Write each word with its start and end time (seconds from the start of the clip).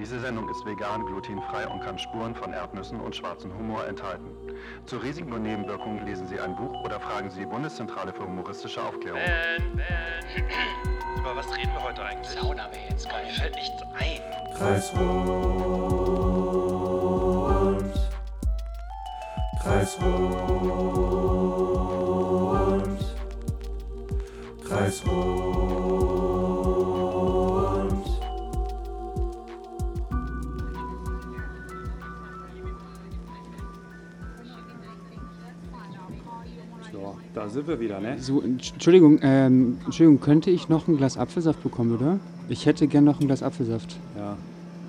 Diese 0.00 0.18
Sendung 0.18 0.48
ist 0.48 0.64
vegan, 0.64 1.04
glutenfrei 1.04 1.68
und 1.68 1.80
kann 1.82 1.98
Spuren 1.98 2.34
von 2.34 2.54
Erdnüssen 2.54 2.98
und 3.02 3.14
schwarzem 3.14 3.52
Humor 3.52 3.86
enthalten. 3.86 4.30
Zu 4.86 4.96
Risiken 4.96 5.30
und 5.30 5.42
Nebenwirkungen 5.42 6.06
lesen 6.06 6.26
Sie 6.26 6.40
ein 6.40 6.56
Buch 6.56 6.72
oder 6.82 6.98
fragen 6.98 7.28
Sie 7.28 7.40
die 7.40 7.46
Bundeszentrale 7.46 8.10
für 8.10 8.22
humoristische 8.22 8.82
Aufklärung. 8.82 9.20
Ben, 9.20 9.76
Ben. 9.76 9.84
Über 11.18 11.36
was 11.36 11.54
reden 11.54 11.70
wir 11.74 11.82
heute 11.82 12.02
eigentlich? 12.02 12.30
Sauna 12.30 12.70
wäre 12.72 12.88
jetzt 12.88 13.10
geil. 13.10 13.26
Mir 13.26 13.34
fällt 13.34 13.54
nichts 13.56 13.82
ein. 13.98 14.22
Kreisrund. 14.56 15.10
Kreisrund. 19.60 20.30
Kreisrund. 24.66 25.89
Da 37.34 37.48
sind 37.48 37.68
wir 37.68 37.78
wieder, 37.80 38.00
ne? 38.00 38.16
So, 38.18 38.40
Entschuldigung, 38.42 39.18
ähm, 39.22 39.78
Entschuldigung, 39.84 40.20
könnte 40.20 40.50
ich 40.50 40.68
noch 40.68 40.88
ein 40.88 40.96
Glas 40.96 41.16
Apfelsaft 41.16 41.62
bekommen, 41.62 41.94
oder? 41.96 42.18
Ich 42.48 42.66
hätte 42.66 42.86
gern 42.88 43.04
noch 43.04 43.20
ein 43.20 43.26
Glas 43.26 43.42
Apfelsaft. 43.42 43.96
Ja. 44.16 44.36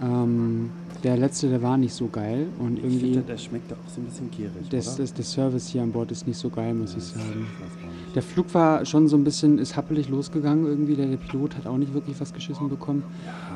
Ähm, 0.02 0.72
der 1.04 1.17
letzte, 1.17 1.50
der 1.50 1.62
war 1.64 1.77
nicht 1.77 1.94
so 1.94 2.08
geil 2.08 2.48
und 2.59 2.77
Ich 2.77 2.84
irgendwie 2.84 3.00
finde, 3.14 3.22
der 3.22 3.38
schmeckt 3.38 3.72
auch 3.73 3.77
so 3.94 4.02
ein 4.02 4.05
bisschen 4.05 4.30
gierig, 4.31 4.52
das, 4.70 4.88
oder? 4.95 4.98
das, 5.04 5.14
der 5.14 5.26
Service 5.26 5.67
hier 5.67 5.81
an 5.81 5.91
Bord 5.91 6.12
ist 6.12 6.27
nicht 6.27 6.38
so 6.38 6.50
geil, 6.50 6.73
muss 6.76 6.95
ich 6.95 7.04
sagen. 7.04 7.23
Ich 7.27 7.86
nicht. 8.05 8.16
Der 8.16 8.22
Flug 8.22 8.53
war 8.53 8.86
schon 8.86 9.08
so 9.08 9.16
ein 9.17 9.23
bisschen, 9.23 9.58
ist 9.58 9.76
happelig 9.78 10.09
losgegangen 10.09 10.66
irgendwie. 10.66 10.95
Der, 10.95 11.08
der 11.08 11.17
Pilot 11.17 11.58
hat 11.58 11.66
auch 11.66 11.78
nicht 11.78 11.94
wirklich 11.94 12.20
was 12.20 12.34
geschissen 12.34 12.70
bekommen. 12.70 13.03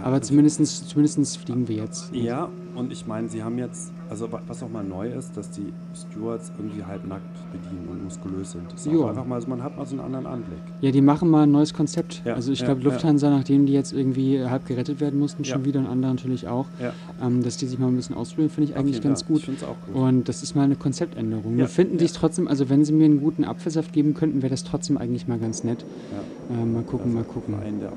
Aber 0.04 0.16
also- 0.16 0.30
zumindest, 0.30 0.90
zumindest 0.90 1.38
fliegen 1.38 1.68
wir 1.68 1.76
jetzt. 1.78 2.14
Ja, 2.14 2.50
und 2.76 2.92
ich 2.92 3.08
meine, 3.08 3.30
sie 3.30 3.44
haben 3.44 3.58
jetzt, 3.58 3.92
also 4.10 4.32
wa- 4.32 4.42
was 4.48 4.62
auch 4.64 4.70
mal 4.70 4.84
neu 4.84 5.10
ist, 5.10 5.36
dass 5.38 5.50
die 5.52 5.72
Stewards 5.96 6.52
irgendwie 6.58 6.84
halbnackt 6.84 7.24
bedienen 7.52 7.88
und 7.90 8.04
muskulös 8.04 8.52
sind. 8.52 8.64
Das 8.72 8.86
ist 8.86 8.92
Ja. 8.94 9.00
auch 9.00 9.10
einfach 9.10 9.26
mal, 9.26 9.42
so, 9.42 9.48
man 9.50 9.64
hat 9.64 9.78
mal 9.78 9.86
so 9.86 9.94
einen 9.96 10.02
anderen 10.06 10.26
Anblick. 10.26 10.60
Ja, 10.82 10.92
die 10.92 11.02
machen 11.02 11.30
mal 11.30 11.44
ein 11.44 11.52
neues 11.52 11.74
Konzept. 11.74 12.22
Ja, 12.26 12.34
also 12.36 12.52
ich 12.52 12.60
ja, 12.60 12.66
glaube, 12.68 12.82
ja. 12.82 12.90
Lufthansa, 12.90 13.30
nachdem 13.30 13.66
die 13.66 13.74
jetzt 13.74 13.94
irgendwie 13.94 14.44
halb 14.44 14.66
gerettet 14.66 15.00
werden 15.00 15.20
mussten, 15.20 15.46
schon 15.46 15.62
Ja. 15.62 15.66
wieder 15.66 15.80
und 15.80 15.88
andere 15.88 16.14
natürlich 16.14 16.48
auch, 16.48 16.66
Ja. 16.82 16.92
ähm, 17.26 17.44
dass 17.44 17.58
die 17.58 17.66
sich 17.66 17.80
mal 17.80 17.88
ein 17.88 17.96
bisschen 17.96 18.16
ausprobieren, 18.16 18.50
finde 18.50 18.72
ich 18.72 18.78
eigentlich 18.78 19.02
ganz 19.02 19.26
gut. 19.26 19.48
Ich 19.48 19.64
auch 19.64 19.76
gut. 19.88 19.96
Und 19.96 20.28
das 20.30 20.44
ist 20.44 20.56
mal 20.56 20.64
eine 20.64 20.76
Konzeptänderung. 20.76 21.54
Ja, 21.54 21.60
Nur 21.60 21.68
finden 21.68 21.98
ja. 22.00 22.06
es 22.06 22.14
trotzdem, 22.14 22.48
also 22.48 22.70
wenn 22.70 22.84
sie 22.86 22.94
mir 22.94 23.06
einen 23.06 23.22
guten 23.22 23.44
Apfelsaft 23.46 23.94
geben 23.94 24.14
könnten, 24.14 24.42
wäre 24.42 24.50
das 24.52 24.64
trotzdem 24.64 24.98
eigentlich 24.98 25.28
mal 25.28 25.40
ganz 25.40 25.64
nett. 25.64 25.86
ja. 26.12 26.56
Ähm, 26.62 26.74
mal 26.74 26.84
gucken, 26.84 27.08
Also 27.08 27.18
mal 27.18 27.24
gucken. 27.24 27.56
Einen, 27.56 27.80
der 27.80 27.90
auch. 27.90 27.94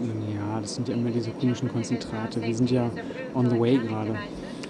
Ja, 0.00 0.60
das 0.60 0.74
sind 0.74 0.88
ja 0.88 0.94
immer 0.94 1.10
diese 1.10 1.30
komischen 1.30 1.68
Konzentrate. 1.68 2.40
Wir 2.42 2.54
sind 2.54 2.70
ja 2.70 2.90
on 3.34 3.50
the 3.50 3.58
way 3.58 3.78
gerade. 3.78 4.14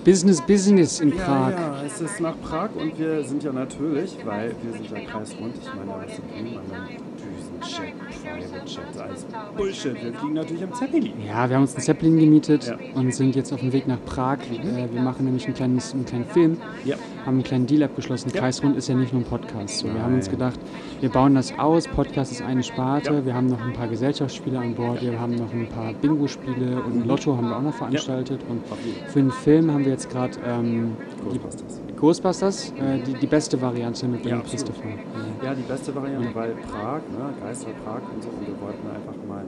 Business, 0.09 0.41
Business 0.41 1.01
in 1.01 1.11
Prag. 1.11 1.51
Ja, 1.51 1.51
ja, 1.51 1.83
es 1.85 2.01
ist 2.01 2.19
nach 2.19 2.35
Prag 2.41 2.71
und 2.81 2.99
wir 2.99 3.23
sind 3.25 3.43
ja 3.43 3.53
natürlich, 3.53 4.17
weil 4.25 4.55
wir 4.63 4.73
sind 4.73 4.91
ja 4.91 5.01
kreisrund, 5.05 5.53
ich 5.61 5.75
meine, 5.75 5.91
was 6.03 6.17
sind 6.17 6.25
wir? 6.35 6.61
Meine 6.61 6.97
Düsenjet, 7.19 7.95
Private 8.23 8.67
Jet, 8.67 9.01
alles 9.03 9.27
Bullshit. 9.55 9.95
Wir 10.03 10.15
fliegen 10.15 10.33
natürlich 10.33 10.63
im 10.63 10.73
Zeppelin. 10.73 11.13
Ja, 11.27 11.47
wir 11.51 11.57
haben 11.57 11.63
uns 11.65 11.75
einen 11.75 11.85
Zeppelin 11.85 12.19
gemietet 12.19 12.67
Ja. 12.69 12.79
und 12.95 13.15
sind 13.15 13.37
jetzt 13.37 13.53
auf 13.53 13.61
dem 13.61 13.71
Weg 13.75 13.87
nach 13.87 14.03
Prag. 14.07 14.39
Äh, 14.51 14.89
wir 14.91 15.03
machen 15.03 15.27
nämlich 15.27 15.47
ein 15.47 15.53
kleines, 15.53 15.93
einen 15.93 16.07
kleinen 16.07 16.25
Film, 16.25 16.57
Ja. 16.87 16.97
haben 17.27 17.35
einen 17.35 17.43
kleinen 17.43 17.67
Deal 17.67 17.83
abgeschlossen. 17.83 18.33
Kreisrund 18.33 18.79
ist 18.79 18.89
ja 18.89 18.95
nicht 18.95 19.13
nur 19.13 19.21
ein 19.21 19.27
Podcast. 19.27 19.81
So, 19.81 19.93
wir 19.93 20.03
haben 20.03 20.15
uns 20.15 20.31
gedacht, 20.31 20.59
wir 21.01 21.11
bauen 21.11 21.35
das 21.35 21.53
aus. 21.59 21.87
Podcast 21.87 22.33
ist 22.33 22.41
eine 22.41 22.63
Sparte. 22.63 23.27
Wir 23.27 23.35
haben 23.35 23.49
noch 23.49 23.61
ein 23.63 23.75
paar 23.75 23.89
Gesellschaftsspiele 23.89 24.59
an 24.59 24.75
Bord. 24.75 25.03
Wir 25.03 25.21
haben 25.21 25.35
noch 25.35 25.53
ein 25.53 25.69
paar 25.69 25.93
Bingo-Spiele 25.93 26.81
und 26.83 27.03
ein 27.03 27.07
Lotto 27.07 27.37
haben 27.37 27.49
wir 27.51 27.57
auch 27.59 27.63
noch 27.63 27.75
veranstaltet. 27.75 28.41
Und 28.49 28.63
für 29.09 29.19
den 29.21 29.31
Film 29.31 29.71
haben 29.71 29.85
wir 29.85 29.93
jetzt 29.93 29.98
gerade 30.07 30.39
ähm, 30.45 30.97
die 31.33 31.39
Ghostbusters. 31.39 31.81
Ghostbusters, 31.97 32.73
äh, 32.79 32.99
die, 33.05 33.15
die 33.15 33.27
beste 33.27 33.61
Variante 33.61 34.07
mit 34.07 34.25
Ja, 34.25 34.31
dem 34.37 34.41
absolut. 34.41 34.67
Christopher. 34.67 34.89
Ja. 34.89 35.49
Ja, 35.49 35.55
die 35.55 35.63
beste 35.63 35.95
Variante, 35.95 36.29
weil 36.35 36.51
Prag, 36.71 37.01
ne, 37.11 37.33
Geister 37.43 37.71
Prag 37.85 38.01
und 38.15 38.23
so, 38.23 38.29
und 38.29 38.47
wir 38.47 38.61
wollten 38.61 38.87
einfach 38.89 39.15
mal 39.29 39.45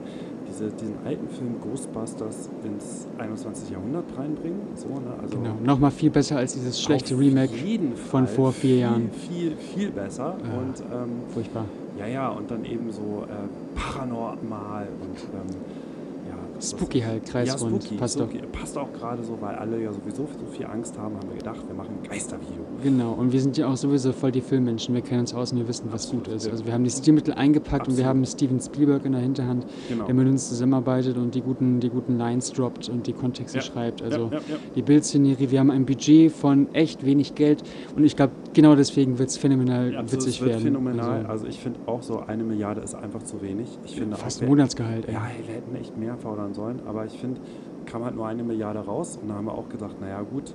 diese, 0.49 0.69
diesen 0.71 0.95
alten 1.05 1.29
Film 1.29 1.55
Ghostbusters 1.61 2.49
ins 2.65 3.07
21. 3.17 3.69
Jahrhundert 3.69 4.03
reinbringen. 4.17 4.59
So, 4.75 4.89
ne? 4.89 5.13
also 5.21 5.37
Genau, 5.37 5.55
nochmal 5.63 5.91
viel 5.91 6.09
besser 6.09 6.37
als 6.37 6.53
dieses 6.53 6.81
schlechte 6.81 7.17
Remake 7.17 7.53
von 8.09 8.27
vor 8.27 8.51
vier 8.51 8.61
viel, 8.71 8.79
Jahren. 8.79 9.09
Viel, 9.11 9.55
viel 9.55 9.91
besser. 9.91 10.35
Ja. 10.43 10.59
Und 10.59 10.79
ähm, 10.93 11.11
Furchtbar. 11.33 11.65
ja, 11.97 12.07
ja, 12.07 12.29
und 12.29 12.51
dann 12.51 12.65
eben 12.65 12.91
so 12.91 13.23
äh, 13.27 13.79
paranormal 13.79 14.87
und 15.01 15.17
ähm, 15.19 15.55
ja. 15.55 15.80
Spooky 16.61 17.01
halt, 17.01 17.25
Ja, 17.25 17.31
kreisrund. 17.31 17.83
spooky, 17.83 17.97
Passt 17.97 18.19
doch. 18.19 18.29
spooky. 18.29 18.45
Passt 18.51 18.77
auch 18.77 18.91
gerade 18.93 19.23
so, 19.23 19.37
weil 19.41 19.55
alle 19.55 19.81
ja 19.81 19.91
sowieso 19.91 20.27
so 20.27 20.45
viel 20.51 20.65
Angst 20.65 20.97
haben, 20.97 21.15
haben 21.15 21.29
wir 21.29 21.37
gedacht, 21.37 21.59
wir 21.67 21.75
machen 21.75 21.95
ein 22.03 22.09
Geistervideo. 22.09 22.63
Genau, 22.83 23.13
und 23.13 23.31
wir 23.31 23.41
sind 23.41 23.57
ja 23.57 23.67
auch 23.67 23.77
sowieso 23.77 24.11
voll 24.13 24.31
die 24.31 24.41
Filmmenschen. 24.41 24.93
Wir 24.95 25.01
kennen 25.01 25.21
uns 25.21 25.33
aus 25.33 25.51
und 25.51 25.59
wir 25.59 25.67
wissen, 25.67 25.85
was 25.91 26.03
Absolut, 26.05 26.25
gut 26.25 26.33
ist. 26.35 26.45
ja. 26.45 26.51
Also 26.51 26.65
wir 26.65 26.73
haben 26.73 26.83
die 26.83 26.89
Stilmittel 26.89 27.33
eingepackt 27.33 27.87
und 27.87 27.97
wir 27.97 28.05
Absolut. 28.05 28.07
haben 28.09 28.25
Steven 28.25 28.59
Spielberg 28.59 29.05
in 29.05 29.11
der 29.13 29.21
Hinterhand, 29.21 29.65
Genau. 29.89 30.05
der 30.05 30.13
mit 30.15 30.27
uns 30.27 30.49
zusammenarbeitet 30.49 31.17
und 31.17 31.35
die 31.35 31.41
guten, 31.41 31.79
die 31.79 31.89
guten 31.89 32.17
Lines 32.17 32.51
droppt 32.53 32.89
und 32.89 33.07
die 33.07 33.13
Kontexte 33.13 33.57
Ja. 33.57 33.63
schreibt. 33.63 34.01
Also 34.01 34.25
ja, 34.25 34.31
ja, 34.31 34.37
ja. 34.49 34.55
die 34.75 34.81
Bildszenerie, 34.81 35.51
wir 35.51 35.59
haben 35.59 35.71
ein 35.71 35.85
Budget 35.85 36.31
von 36.31 36.73
echt 36.73 37.05
wenig 37.05 37.35
Geld 37.35 37.63
und 37.95 38.03
ich 38.03 38.15
glaube, 38.15 38.33
genau 38.53 38.75
deswegen 38.75 39.19
wird 39.19 39.29
es 39.29 39.37
phänomenal 39.37 39.95
Also 39.95 40.15
witzig 40.15 40.35
es 40.35 40.41
wird 40.41 40.49
werden. 40.51 40.63
phänomenal. 40.63 41.25
Also, 41.25 41.31
Also, 41.31 41.47
ich 41.47 41.59
finde 41.59 41.79
auch 41.87 42.01
so, 42.03 42.19
eine 42.19 42.43
Milliarde 42.43 42.81
ist 42.81 42.93
einfach 42.93 43.23
zu 43.23 43.41
wenig. 43.41 43.67
Ich 43.85 43.95
finde 43.95 44.15
fast 44.15 44.39
auch, 44.39 44.43
ein 44.43 44.49
Monatsgehalt, 44.49 45.07
ey. 45.07 45.13
Ja, 45.13 45.21
wir 45.45 45.55
hätten 45.55 45.75
echt 45.75 45.97
mehr 45.97 46.15
fordern 46.17 46.50
sollen, 46.53 46.81
aber 46.87 47.05
ich 47.05 47.13
finde, 47.13 47.39
kam 47.85 48.03
halt 48.03 48.15
nur 48.15 48.27
eine 48.27 48.43
Milliarde 48.43 48.79
raus 48.79 49.17
und 49.21 49.29
da 49.29 49.35
haben 49.35 49.45
wir 49.45 49.53
auch 49.53 49.69
gedacht, 49.69 49.95
naja 49.99 50.21
gut, 50.21 50.53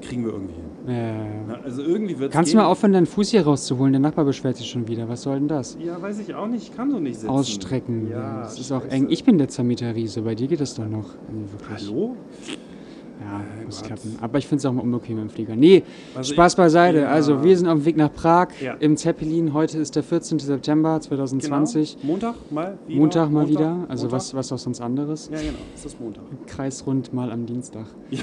kriegen 0.00 0.24
wir 0.24 0.32
irgendwie 0.32 0.54
hin. 0.54 0.64
Ja, 0.86 0.94
ja, 0.94 1.24
ja. 1.24 1.60
Also 1.64 1.82
irgendwie 1.82 2.18
wird 2.18 2.32
Kannst 2.32 2.52
du 2.52 2.56
mal 2.56 2.66
aufhören, 2.66 2.92
deinen 2.92 3.06
Fuß 3.06 3.30
hier 3.30 3.42
rauszuholen? 3.42 3.92
Der 3.92 4.00
Nachbar 4.00 4.24
beschwert 4.24 4.56
sich 4.56 4.68
schon 4.70 4.86
wieder. 4.86 5.08
Was 5.08 5.22
soll 5.22 5.38
denn 5.38 5.48
das? 5.48 5.76
Ja, 5.80 6.00
weiß 6.00 6.20
ich 6.20 6.34
auch 6.34 6.46
nicht, 6.46 6.70
ich 6.70 6.76
kann 6.76 6.90
so 6.90 7.00
nicht 7.00 7.16
sitzen. 7.16 7.30
Ausstrecken. 7.30 8.08
Ja, 8.08 8.42
das 8.42 8.58
ist 8.58 8.70
auch 8.72 8.84
eng. 8.86 9.08
Ich 9.10 9.24
bin 9.24 9.38
der 9.38 9.48
Zermieter-Riese. 9.48 10.22
Bei 10.22 10.34
dir 10.34 10.46
geht 10.46 10.60
das 10.60 10.74
doch 10.74 10.86
noch. 10.86 11.10
Also. 11.70 11.92
Hallo? 11.92 12.16
Ja, 13.20 13.40
Mein 13.56 13.64
muss 13.64 13.82
klappen. 13.82 14.16
Aber 14.20 14.38
ich 14.38 14.46
finde 14.46 14.60
es 14.60 14.66
auch 14.66 14.72
mal 14.72 14.82
unbequem 14.82 15.18
im 15.18 15.28
Flieger. 15.28 15.56
Nee, 15.56 15.82
Also 16.14 16.32
Spaß 16.34 16.54
beiseite. 16.56 16.98
ja. 17.00 17.08
Also, 17.08 17.42
wir 17.42 17.56
sind 17.58 17.66
auf 17.68 17.78
dem 17.78 17.84
Weg 17.84 17.96
nach 17.96 18.12
Prag 18.12 18.48
Ja. 18.60 18.74
im 18.74 18.96
Zeppelin. 18.96 19.52
Heute 19.52 19.78
ist 19.78 19.96
der 19.96 20.02
14. 20.02 20.38
September 20.38 21.00
2020. 21.00 21.96
Genau. 22.00 22.12
Montag 22.12 22.34
mal 22.50 22.78
wieder. 22.86 22.98
Montag 23.00 23.30
mal 23.30 23.48
wieder. 23.48 23.86
Also, 23.88 24.04
Montag. 24.04 24.16
Was, 24.18 24.34
was 24.34 24.52
auch 24.52 24.58
sonst 24.58 24.80
anderes. 24.80 25.28
Ja, 25.32 25.38
genau, 25.40 25.58
es 25.74 25.84
ist 25.84 26.00
Montag. 26.00 26.22
Kreisrund 26.46 27.12
mal 27.12 27.32
am 27.32 27.44
Dienstag. 27.46 27.86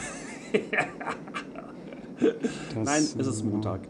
Nein, 2.75 2.88
es 2.88 3.16
ist 3.16 3.41
äh, 3.41 3.45
Montag. 3.45 3.81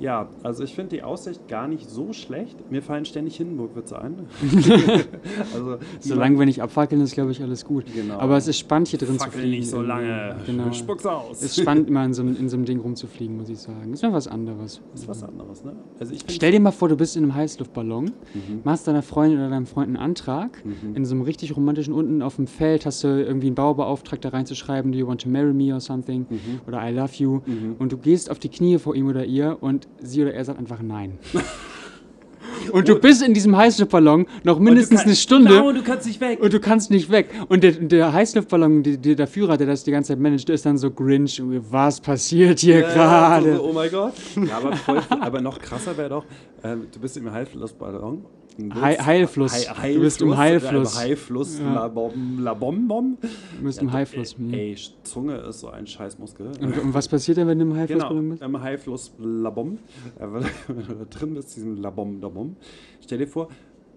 Ja, 0.00 0.28
also 0.42 0.64
ich 0.64 0.74
finde 0.74 0.96
die 0.96 1.02
Aussicht 1.02 1.46
gar 1.46 1.68
nicht 1.68 1.88
so 1.90 2.12
schlecht. 2.12 2.56
Mir 2.70 2.82
fallen 2.82 3.04
ständig 3.04 3.36
Hindenburg-Witze 3.36 4.00
ein. 4.00 4.14
also, 5.54 5.76
Solange 6.00 6.38
wir 6.38 6.46
nicht 6.46 6.62
abfackeln, 6.62 7.00
ist, 7.02 7.14
glaube 7.14 7.30
ich, 7.32 7.42
alles 7.42 7.64
gut. 7.64 7.84
Genau. 7.94 8.18
Aber 8.18 8.36
es 8.36 8.48
ist 8.48 8.58
spannend, 8.58 8.88
hier 8.88 8.98
drin 8.98 9.18
zu 9.18 9.24
Fackel 9.24 9.40
fliegen. 9.40 9.58
nicht 9.58 9.68
so 9.70 9.82
lange. 9.82 10.36
Genau. 10.46 10.72
Spuck's 10.72 11.06
aus. 11.06 11.38
Es 11.42 11.56
ist 11.56 11.60
spannend, 11.60 11.88
immer 11.90 12.04
in 12.04 12.14
so, 12.14 12.22
einem- 12.22 12.36
in 12.36 12.48
so 12.48 12.56
einem 12.56 12.64
Ding 12.64 12.80
rumzufliegen, 12.80 13.36
muss 13.36 13.48
ich 13.48 13.58
sagen. 13.58 13.92
Ist 13.92 14.02
mal 14.02 14.12
was 14.12 14.26
anderes. 14.28 14.80
ist 14.94 15.06
was 15.08 15.22
anderes, 15.22 15.64
ne? 15.64 15.72
Also 15.98 16.14
ich 16.14 16.24
Stell 16.28 16.52
dir 16.52 16.60
mal 16.60 16.70
vor, 16.70 16.88
du 16.88 16.96
bist 16.96 17.16
in 17.16 17.24
einem 17.24 17.34
Heißluftballon, 17.34 18.04
Mhm. 18.06 18.60
machst 18.64 18.86
deiner 18.86 19.02
Freundin 19.02 19.38
oder 19.38 19.50
deinem 19.50 19.66
Freund 19.66 19.88
einen 19.88 19.96
Antrag, 19.96 20.62
in 20.94 21.04
so 21.04 21.14
einem 21.14 21.22
richtig 21.22 21.56
romantischen, 21.56 21.92
unten 21.92 22.22
auf 22.22 22.36
dem 22.36 22.46
Feld 22.46 22.86
hast 22.86 23.04
du 23.04 23.08
irgendwie 23.08 23.48
einen 23.48 23.54
Baubeauftragter 23.56 24.32
reinzuschreiben, 24.32 24.92
do 24.92 24.98
you 24.98 25.06
want 25.06 25.20
to 25.22 25.28
marry 25.28 25.52
me 25.52 25.74
or 25.74 25.80
something, 25.80 26.26
Mhm. 26.30 26.60
oder 26.66 26.88
I 26.88 26.92
love 26.94 27.12
you, 27.16 27.40
und 27.78 27.92
du 27.92 27.96
gehst 27.98 28.30
auf 28.30 28.38
die 28.38 28.48
Knie 28.48 28.78
vor 28.78 28.94
ihm 28.94 29.08
oder 29.08 29.24
ihr 29.24 29.58
und 29.60 29.88
sie 30.00 30.22
oder 30.22 30.34
er 30.34 30.44
sagt 30.44 30.58
einfach 30.58 30.80
nein. 30.82 31.18
und 32.72 32.88
du 32.88 32.98
bist 32.98 33.22
in 33.22 33.34
diesem 33.34 33.56
Heißluftballon 33.56 34.26
noch 34.44 34.58
mindestens 34.58 35.00
eine 35.00 35.14
Stunde. 35.14 35.50
Genau, 35.50 35.72
du 35.72 35.82
kannst 35.82 36.06
nicht 36.06 36.20
weg. 36.20 36.40
Und 36.40 36.52
du 36.52 36.60
kannst 36.60 36.90
nicht 36.90 37.10
weg. 37.10 37.30
Und 37.48 37.62
der, 37.62 37.72
der 37.72 38.12
Heißluftballon, 38.12 38.82
die, 38.82 38.98
die, 38.98 39.16
der 39.16 39.26
Führer, 39.26 39.56
der 39.56 39.66
das 39.66 39.84
die 39.84 39.90
ganze 39.90 40.08
Zeit 40.12 40.20
managt, 40.20 40.48
ist 40.48 40.66
dann 40.66 40.78
so 40.78 40.90
Grinch. 40.90 41.40
Was 41.70 42.00
passiert 42.00 42.60
hier 42.60 42.80
Ja, 42.80 42.92
gerade? 42.92 43.56
so, 43.56 43.64
oh 43.64 43.72
mein 43.72 43.90
Gott. 43.90 44.14
Ja, 44.36 44.58
aber, 44.58 44.76
voll, 44.76 45.02
aber 45.08 45.40
noch 45.40 45.58
krasser 45.58 45.96
wäre 45.96 46.08
doch, 46.08 46.24
ähm, 46.64 46.86
du 46.92 47.00
bist 47.00 47.16
im 47.16 47.30
Heilflussballon. 47.30 48.24
Und 48.58 48.74
willst- 48.74 48.82
Hei- 48.82 48.96
Heilfluss. 48.98 49.68
Hei- 49.78 49.94
Du 49.94 50.00
bist 50.00 50.20
im 50.22 50.36
Heilfluss. 50.36 50.96
Heilfluss. 50.96 50.96
äh, 50.96 50.98
Heilfluss, 51.00 51.58
Ja. 51.60 51.74
la, 51.74 51.88
bom, 51.88 52.38
la 52.40 52.54
bom 52.54 52.88
bom. 52.88 53.18
Du 53.20 53.64
bist 53.64 53.80
im 53.82 53.92
Haifluss. 53.92 54.36
hm. 54.36 54.52
Ey, 54.52 54.76
Zunge 55.02 55.36
ist 55.36 55.60
so 55.60 55.68
ein 55.68 55.86
Scheißmuskel. 55.86 56.48
Und, 56.60 56.78
und 56.78 56.94
was 56.94 57.08
passiert 57.08 57.36
denn, 57.38 57.46
wenn 57.48 57.58
du 57.58 57.64
im 57.64 57.70
Genau, 57.70 57.80
Haiflussballon 57.82 58.28
bist? 58.30 58.42
im 58.42 58.60
Haifluss 58.62 59.12
Labom. 59.18 59.78
Äh, 60.18 60.26
Wenn 60.68 60.86
du 60.86 60.94
da 60.94 61.04
drin 61.10 61.34
bist, 61.34 61.56
diesem 61.56 61.76
Labom, 61.80 62.20
Labom. 62.20 62.56
Stell 63.00 63.18
dir 63.18 63.26
vor, 63.26 63.48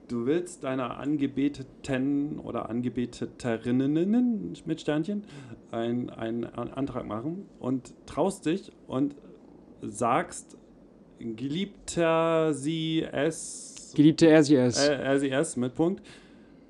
du 0.08 0.26
willst 0.26 0.64
deiner 0.64 0.98
Angebeteten 0.98 2.40
oder 2.40 2.70
Angebeteterinnen 2.70 4.54
mit 4.66 4.82
Sternchen 4.82 5.24
einen, 5.72 6.10
einen 6.10 6.44
Antrag 6.46 7.06
machen 7.08 7.46
und 7.60 7.94
traust 8.06 8.46
dich 8.46 8.72
und 8.88 9.16
sagst, 9.82 10.58
geliebter 11.20 12.54
sie 12.54 13.04
es, 13.04 13.73
Geliebte 13.95 14.28
sie 14.44 14.56
es. 14.56 14.78
äh, 14.88 14.95
mit 15.57 15.75
Punkt. 15.75 16.01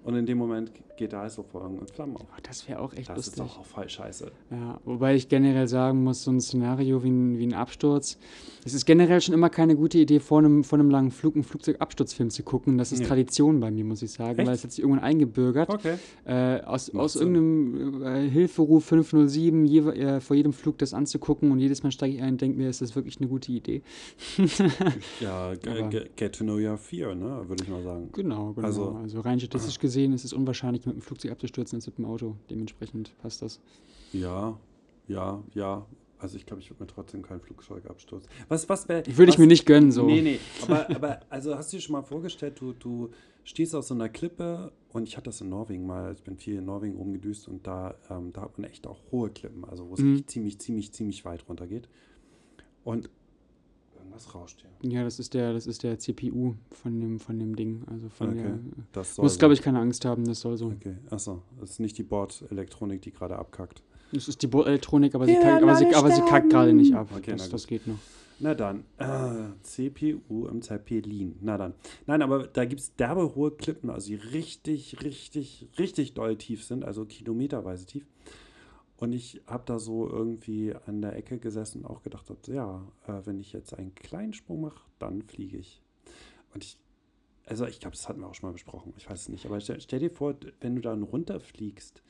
Und 0.04 0.16
in 0.16 0.26
dem 0.26 0.38
Moment 0.38 0.72
geht 0.96 1.14
Heißluftballon 1.14 1.80
in 1.80 1.88
Flammen 1.88 2.16
auf. 2.18 2.26
Das 2.44 2.68
wäre 2.70 2.80
auch 2.80 2.94
echt 2.94 3.10
Das 3.10 3.18
ist 3.28 3.38
lustig. 3.38 3.56
doch 3.56 3.60
auch 3.62 3.66
voll 3.66 3.90
scheiße. 3.90 4.32
Ja, 4.52 4.80
wobei 4.86 5.16
ich 5.16 5.28
generell 5.28 5.68
sagen 5.68 6.04
muss, 6.04 6.24
so 6.24 6.32
ein 6.32 6.40
Szenario 6.40 7.04
wie 7.04 7.10
ein, 7.10 7.38
wie 7.40 7.48
ein 7.48 7.54
Absturz, 7.54 8.18
es 8.66 8.74
ist 8.74 8.86
generell 8.86 9.20
schon 9.20 9.34
immer 9.34 9.50
keine 9.50 9.76
gute 9.76 9.98
Idee, 9.98 10.20
vor 10.20 10.40
einem, 10.40 10.64
vor 10.64 10.78
einem 10.80 10.90
langen 10.90 11.12
Flug 11.12 11.36
einen 11.36 11.44
Flugzeugabsturzfilm 11.44 12.30
zu 12.30 12.44
gucken. 12.44 12.78
Das 12.78 12.92
ist 12.92 13.00
Nee. 13.00 13.06
Tradition 13.06 13.60
bei 13.60 13.72
mir, 13.72 13.84
muss 13.84 14.02
ich 14.04 14.12
sagen, 14.12 14.38
Echt? 14.40 14.48
weil 14.48 14.56
es 14.56 14.64
hat 14.64 14.72
sich 14.72 14.82
irgendwann 14.84 15.04
eingebürgert. 15.04 15.70
Okay. 15.70 15.96
Äh, 16.26 16.62
aus 16.62 16.94
aus 16.96 17.16
irgendeinem 17.16 18.04
äh, 18.04 18.30
Hilferuf 18.30 18.86
507 18.86 19.66
je, 19.66 19.80
äh, 19.80 20.20
vor 20.22 20.36
jedem 20.36 20.54
Flug 20.54 20.78
das 20.78 20.94
anzugucken 20.94 21.52
und 21.52 21.60
jedes 21.60 21.82
Mal 21.84 21.92
steige 21.92 22.16
ich 22.16 22.22
ein 22.22 22.34
und 22.34 22.42
denke 22.42 22.58
mir, 22.58 22.70
ist 22.70 22.82
das 22.82 22.96
wirklich 22.96 23.18
eine 23.20 23.28
gute 23.30 23.52
Idee? 23.52 23.82
Ja, 25.20 25.54
g- 25.56 25.70
Aber- 25.70 25.90
g- 25.90 26.10
get 26.16 26.36
to 26.36 26.44
know 26.44 26.56
your 26.58 26.78
fear, 26.78 27.16
ne, 27.16 27.44
würde 27.48 27.64
ich 27.64 27.70
mal 27.70 27.82
sagen. 27.84 28.10
Genau, 28.14 28.54
genau. 28.54 28.68
Also- 28.68 28.92
Also, 29.04 29.20
rein 29.22 29.40
statistisch 29.40 29.80
gesehen 29.80 30.14
ist 30.14 30.24
es 30.26 30.34
unwahrscheinlich, 30.34 30.83
mit 30.86 30.96
dem 30.96 31.02
Flugzeug 31.02 31.32
abzustürzen 31.32 31.78
als 31.78 31.88
mit 31.88 31.98
dem 31.98 32.06
Auto. 32.06 32.36
Dementsprechend 32.50 33.18
passt 33.22 33.42
das. 33.42 33.60
Ja, 34.12 34.58
ja, 35.08 35.44
ja. 35.54 35.86
Also 36.20 36.38
ich 36.38 36.46
glaube, 36.46 36.62
ich 36.62 36.70
würde 36.70 36.84
mir 36.84 36.88
trotzdem 36.88 37.22
kein 37.22 37.42
Flugzeug 37.42 37.86
abstürzen. 37.90 38.30
Was, 38.48 38.70
was 38.70 38.88
wäre. 38.88 39.04
Würde 39.18 39.32
ich 39.32 39.38
mir 39.38 39.48
nicht 39.48 39.66
gönnen, 39.66 39.92
so. 39.92 40.06
Nee, 40.06 40.22
nee. 40.22 40.40
Aber, 40.62 40.90
aber 40.96 41.20
also 41.30 41.56
hast 41.58 41.74
du 41.74 41.78
dir 41.78 41.82
schon 41.82 41.94
mal 41.94 42.04
vorgestellt, 42.04 42.62
du, 42.62 42.72
du 42.72 43.10
stehst 43.44 43.76
auf 43.76 43.84
so 43.84 43.94
einer 43.94 44.08
Klippe 44.08 44.72
und 44.94 45.06
ich 45.06 45.18
hatte 45.18 45.26
das 45.26 45.42
in 45.42 45.50
Norwegen 45.50 45.86
mal, 45.86 46.14
ich 46.14 46.24
bin 46.24 46.38
viel 46.38 46.56
in 46.60 46.66
Norwegen 46.66 46.96
rumgedüst 46.96 47.50
und 47.50 47.68
da, 47.68 47.96
ähm, 48.10 48.32
da 48.32 48.44
hat 48.44 48.58
man 48.58 48.70
echt 48.70 48.88
auch 48.88 49.00
hohe 49.12 49.32
Klippen, 49.32 49.66
also 49.66 49.90
wo 49.90 49.96
es 49.96 50.00
Mhm. 50.00 50.26
ziemlich, 50.26 50.60
ziemlich, 50.60 50.94
ziemlich 50.94 51.26
weit 51.26 51.46
runter 51.50 51.68
geht. 51.68 51.90
Und 52.86 53.10
irgendwas 54.14 54.36
rauscht 54.36 54.62
hier. 54.82 54.92
Ja, 54.92 55.04
das 55.04 55.20
ist 55.20 55.34
der, 55.34 55.54
das 55.54 55.68
ist 55.68 55.84
der 55.84 55.98
CPU 56.00 56.54
von 56.72 57.00
dem, 57.00 57.20
von 57.20 57.40
dem 57.40 57.56
Ding. 57.56 57.84
Also 57.90 58.10
von 58.10 58.30
Okay. 58.30 58.42
der. 58.44 58.60
Das 58.92 59.18
Muss, 59.18 59.34
so. 59.34 59.40
glaube 59.40 59.54
ich, 59.54 59.62
keine 59.62 59.80
Angst 59.80 60.06
haben, 60.06 60.26
das 60.26 60.42
soll 60.42 60.58
so. 60.58 60.68
Okay, 60.68 60.96
achso, 61.10 61.42
das 61.60 61.72
ist 61.72 61.80
nicht 61.80 61.98
die 61.98 62.04
Bordelektronik, 62.04 63.02
die 63.02 63.12
gerade 63.12 63.38
abkackt. 63.38 63.84
Das 64.12 64.28
ist 64.28 64.42
die 64.44 64.48
Bordelektronik, 64.48 65.16
aber, 65.16 65.26
sie 65.26 65.34
Wir 65.34 65.42
kackt- 65.42 65.64
aber, 65.64 65.76
sie, 65.76 65.96
aber 65.96 66.12
sie 66.12 66.22
kackt 66.22 66.50
gerade 66.52 66.74
nicht 66.74 66.94
ab. 66.94 67.10
Okay, 67.16 67.32
na 67.32 67.36
das, 67.38 67.50
das 67.50 67.68
geht 67.68 67.88
noch. 67.88 67.98
Na 68.40 68.54
dann, 68.56 68.84
äh, 68.98 69.54
CPU 69.62 70.48
im 70.48 70.62
Zeppelin. 70.62 71.36
Na 71.42 71.58
dann. 71.58 71.74
Nein, 72.08 72.22
aber 72.22 72.46
da 72.48 72.66
gibt 72.66 72.82
es 72.82 72.96
derbe 72.96 73.36
hohe 73.36 73.52
Klippen, 73.52 73.90
also 73.90 74.08
die 74.08 74.16
richtig, 74.16 75.02
richtig, 75.04 75.68
richtig 75.80 76.14
doll 76.14 76.36
tief 76.36 76.64
sind, 76.64 76.84
also 76.84 77.06
kilometerweise 77.06 77.86
tief. 77.86 78.06
Und 78.98 79.12
ich 79.12 79.42
habe 79.48 79.64
da 79.66 79.80
so 79.80 80.08
irgendwie 80.08 80.74
an 80.86 81.02
der 81.02 81.16
Ecke 81.16 81.40
gesessen 81.40 81.84
und 81.84 81.90
auch 81.90 82.04
gedacht, 82.04 82.30
hab, 82.30 82.48
ja, 82.48 82.88
äh, 83.08 83.22
wenn 83.26 83.40
ich 83.40 83.52
jetzt 83.52 83.74
einen 83.74 83.96
kleinen 83.96 84.34
Sprung 84.34 84.62
mache, 84.62 84.86
dann 85.00 85.22
fliege 85.24 85.58
ich. 85.58 85.82
Und 86.54 86.64
ich, 86.64 86.78
also 87.46 87.66
ich 87.66 87.80
glaube, 87.80 87.96
das 87.96 88.08
hatten 88.08 88.22
wir 88.22 88.28
auch 88.28 88.36
schon 88.36 88.50
mal 88.50 88.54
besprochen, 88.54 88.94
ich 88.98 89.10
weiß 89.10 89.22
es 89.22 89.30
nicht, 89.30 89.46
aber 89.46 89.60
stell, 89.60 89.82
stell 89.82 90.00
dir 90.00 90.12
vor, 90.12 90.36
wenn 90.62 90.76
du 90.76 90.82
dann 90.82 91.04
runterfliegst, 91.04 92.04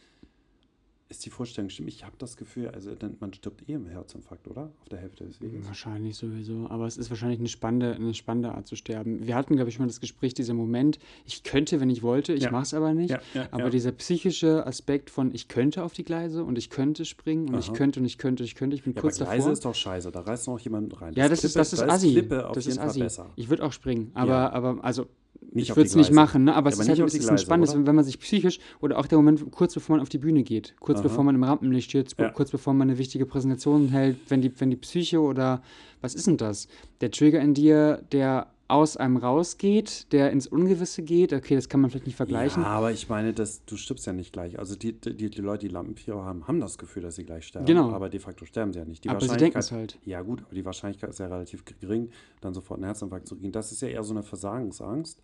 ist 1.18 1.26
die 1.26 1.30
Vorstellung 1.30 1.70
stimmt. 1.70 1.90
Ich 1.90 2.04
habe 2.04 2.16
das 2.18 2.38
Gefühl, 2.38 2.70
also 2.70 2.92
man 3.20 3.34
stirbt 3.34 3.68
eh 3.70 3.74
im 3.74 3.86
Herzinfarkt, 3.88 4.48
oder? 4.48 4.72
Auf 4.82 4.90
der 4.90 5.00
Hälfte 5.00 5.26
des 5.26 5.40
Weges. 5.42 5.66
Wahrscheinlich 5.68 6.16
sowieso. 6.18 6.68
Aber 6.70 6.86
es 6.88 6.98
ist 6.98 7.10
wahrscheinlich 7.10 7.40
eine 7.40 7.48
spannende, 7.50 7.94
eine 7.94 8.14
spannende 8.14 8.54
Art 8.54 8.68
zu 8.68 8.76
sterben. 8.76 9.26
Wir 9.28 9.36
hatten, 9.36 9.56
glaube 9.56 9.70
ich, 9.70 9.76
schon 9.76 9.84
mal 9.86 9.88
das 9.88 10.00
Gespräch, 10.02 10.34
dieser 10.34 10.54
Moment, 10.54 11.00
ich 11.26 11.44
könnte, 11.44 11.80
wenn 11.80 11.90
ich 11.90 12.02
wollte, 12.04 12.34
ich 12.34 12.44
Ja. 12.44 12.52
mache 12.52 12.64
es 12.64 12.74
aber 12.74 12.94
nicht. 12.94 13.12
Ja, 13.12 13.22
ja, 13.34 13.48
aber 13.52 13.70
dieser 13.70 13.92
psychische 13.92 14.66
Aspekt 14.66 15.10
von, 15.10 15.34
ich 15.34 15.48
könnte 15.48 15.84
auf 15.84 15.94
die 15.94 16.04
Gleise 16.04 16.44
und 16.44 16.58
ich 16.58 16.70
könnte 16.70 17.06
springen 17.06 17.50
und 17.50 17.60
ich 17.60 17.70
Aha. 17.70 17.76
könnte 17.78 18.00
und 18.00 18.06
ich 18.06 18.18
könnte, 18.18 18.44
ich 18.44 18.56
könnte, 18.56 18.76
ich 18.76 18.84
bin 18.84 18.96
kurz 18.96 19.22
aber 19.22 19.26
Gleise 19.32 19.40
davor. 19.44 19.54
ist 19.54 19.66
doch 19.66 19.76
scheiße, 19.76 20.12
da 20.12 20.22
reißt 20.22 20.48
noch 20.48 20.60
jemand 20.60 21.00
rein. 21.02 21.14
ja, 21.16 21.30
das 21.30 21.44
ist, 21.44 21.52
Klippe- 21.56 21.60
das 21.60 21.74
ist 21.74 21.80
da 21.82 21.88
Assi. 21.88 22.28
Auf 22.44 22.52
das 22.54 22.68
ist 22.68 22.80
Assi. 22.80 23.06
Ich 23.36 23.50
würde 23.50 23.64
auch 23.64 23.72
springen, 23.74 24.12
aber, 24.14 24.54
aber 24.54 24.84
also 24.84 25.08
Nicht 25.54 25.70
ich 25.70 25.76
würde 25.76 25.88
es 25.88 25.96
nicht 25.96 26.12
machen, 26.12 26.46
ne? 26.46 26.56
aber 26.56 26.70
es 26.70 26.76
Ja, 26.78 26.84
aber 26.84 26.92
ist 26.94 27.00
halt 27.00 27.08
es 27.10 27.16
ist 27.16 27.30
ein 27.30 27.38
spannendes, 27.38 27.76
oder? 27.76 27.86
wenn 27.88 27.96
man 27.96 28.04
sich 28.06 28.20
psychisch 28.20 28.60
oder 28.82 28.98
auch 28.98 29.06
der 29.06 29.18
Moment 29.18 29.52
kurz 29.52 29.74
bevor 29.74 29.96
man 29.96 30.02
auf 30.02 30.10
die 30.10 30.18
Bühne 30.18 30.44
geht, 30.44 30.76
kurz 30.80 30.98
Aha. 31.00 31.04
bevor 31.04 31.24
man 31.24 31.36
im 31.36 31.44
Rampenlicht 31.44 31.90
steht, 31.90 32.16
Ja. 32.20 32.30
kurz 32.30 32.52
bevor 32.52 32.74
man 32.74 32.90
eine 32.90 32.98
wichtige 32.98 33.26
Präsentation 33.26 33.90
hält, 33.90 34.18
wenn 34.30 34.42
die, 34.42 34.52
wenn 34.60 34.70
die 34.70 34.76
Psyche 34.78 35.20
oder 35.22 35.62
was 36.02 36.16
ist 36.16 36.28
denn 36.28 36.38
das? 36.38 36.68
Der 37.02 37.12
Trigger 37.12 37.40
in 37.40 37.54
dir, 37.54 38.04
der 38.12 38.48
aus 38.74 38.98
einem 38.98 39.18
rausgeht, 39.18 40.12
der 40.12 40.32
ins 40.32 40.48
Ungewisse 40.48 41.04
geht, 41.04 41.32
okay, 41.32 41.56
das 41.56 41.70
kann 41.70 41.80
man 41.80 41.92
vielleicht 41.92 42.08
nicht 42.08 42.16
vergleichen. 42.16 42.64
Ja, 42.64 42.70
aber 42.70 42.92
ich 42.92 43.08
meine, 43.08 43.32
das, 43.32 43.64
du 43.66 43.78
stirbst 43.78 44.08
ja 44.08 44.14
nicht 44.14 44.34
gleich. 44.34 44.58
Also 44.58 44.76
die, 44.76 44.94
die, 44.94 45.30
die 45.30 45.42
Leute, 45.42 45.68
die 45.68 45.74
Lampenfieber 45.74 46.26
haben, 46.26 46.48
haben 46.48 46.60
das 46.60 46.80
Gefühl, 46.80 47.04
dass 47.04 47.16
sie 47.16 47.24
gleich 47.24 47.46
sterben. 47.46 47.68
Genau. 47.68 47.92
Aber 47.92 48.10
de 48.10 48.20
facto 48.20 48.46
sterben 48.46 48.74
sie 48.74 48.80
ja 48.80 48.86
nicht. 48.86 49.04
Die 49.04 49.10
aber 49.10 49.22
sie 49.22 49.38
denken 49.38 49.60
es 49.60 49.72
halt. 49.72 50.00
Ja 50.06 50.22
gut, 50.22 50.42
aber 50.44 50.56
die 50.56 50.66
Wahrscheinlichkeit 50.66 51.12
ist 51.12 51.20
ja 51.20 51.28
relativ 51.28 51.64
gering, 51.66 52.10
dann 52.42 52.54
sofort 52.54 52.80
einen 52.80 52.86
Herzinfarkt 52.86 53.28
zu 53.28 53.36
kriegen. 53.36 53.52
Das 53.52 53.72
ist 53.72 53.82
ja 53.82 53.90
eher 53.90 54.04
so 54.04 54.14
eine 54.14 54.24
Versagensangst 54.24 55.22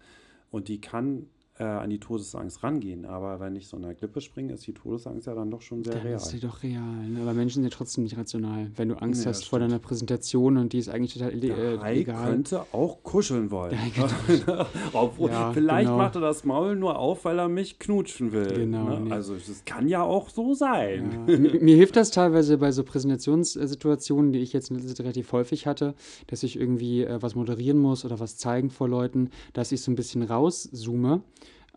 und 0.51 0.68
die 0.68 0.80
kann 0.80 1.25
äh, 1.59 1.63
an 1.65 1.89
die 1.89 2.00
Todesangst 2.00 2.63
rangehen. 2.63 3.06
Aber 3.06 3.39
wenn 3.41 3.56
ich 3.56 3.67
so 3.67 3.75
in 3.77 3.83
einer 3.83 3.94
Klippe 3.94 4.21
springe, 4.21 4.53
ist 4.53 4.65
die 4.65 4.73
Todesangst 4.73 5.27
ja 5.27 5.35
dann 5.35 5.51
doch 5.51 5.61
schon 5.61 5.83
sehr 5.83 5.94
Dann 5.95 6.03
real. 6.03 6.15
ist 6.15 6.29
die 6.29 6.39
doch 6.39 6.63
real. 6.63 6.81
Ne? 7.07 7.21
Aber 7.21 7.33
Menschen 7.33 7.56
sind 7.61 7.65
ja 7.65 7.69
trotzdem 7.77 8.06
nicht 8.06 8.17
rational. 8.17 8.71
Wenn 8.77 8.89
du 8.89 8.95
Angst 8.95 9.21
Nee, 9.21 9.29
hast 9.29 9.41
das 9.41 9.47
vor 9.47 9.59
stimmt. 9.59 9.71
deiner 9.73 9.79
Präsentation 9.79 10.57
und 10.57 10.71
die 10.73 10.77
ist 10.79 10.89
eigentlich 10.89 11.13
total 11.13 11.31
ille- 11.31 11.39
Der 11.53 11.57
äh, 11.73 11.77
Hai 11.79 12.00
egal. 12.00 12.29
könnte 12.29 12.61
auch 12.71 13.03
kuscheln 13.03 13.51
wollen. 13.51 13.77
Ja, 14.47 14.65
Obwohl, 14.94 15.29
Ja, 15.31 15.51
vielleicht 15.51 15.88
genau. 15.88 15.97
macht 15.97 16.15
er 16.15 16.21
das 16.21 16.45
Maul 16.45 16.75
nur 16.77 16.97
auf, 16.97 17.25
weil 17.25 17.38
er 17.39 17.50
mich 17.50 17.77
knutschen 17.77 18.31
will. 18.31 18.53
Genau, 18.53 18.85
ne? 18.89 19.00
nee. 19.01 19.12
Also 19.12 19.35
es 19.35 19.63
kann 19.65 19.88
ja 19.88 20.01
auch 20.01 20.29
so 20.29 20.53
sein. 20.53 21.25
Ja, 21.27 21.38
mir, 21.38 21.59
mir 21.62 21.75
hilft 21.75 21.95
das 21.97 22.12
teilweise 22.12 22.57
bei 22.57 22.71
so 22.71 22.83
Präsentationssituationen, 22.83 24.31
die 24.33 24.39
ich 24.39 24.53
jetzt 24.53 24.71
relativ 25.00 25.31
häufig 25.31 25.67
hatte, 25.67 25.94
dass 26.27 26.44
ich 26.44 26.57
irgendwie 26.59 27.03
äh, 27.03 27.21
was 27.21 27.35
moderieren 27.35 27.79
muss 27.79 28.05
oder 28.05 28.19
was 28.19 28.38
zeigen 28.38 28.69
vor 28.69 28.88
Leuten, 28.88 29.29
dass 29.53 29.71
ich 29.71 29.81
so 29.81 29.91
ein 29.91 29.95
bisschen 29.95 30.21
rauszoome 30.23 31.21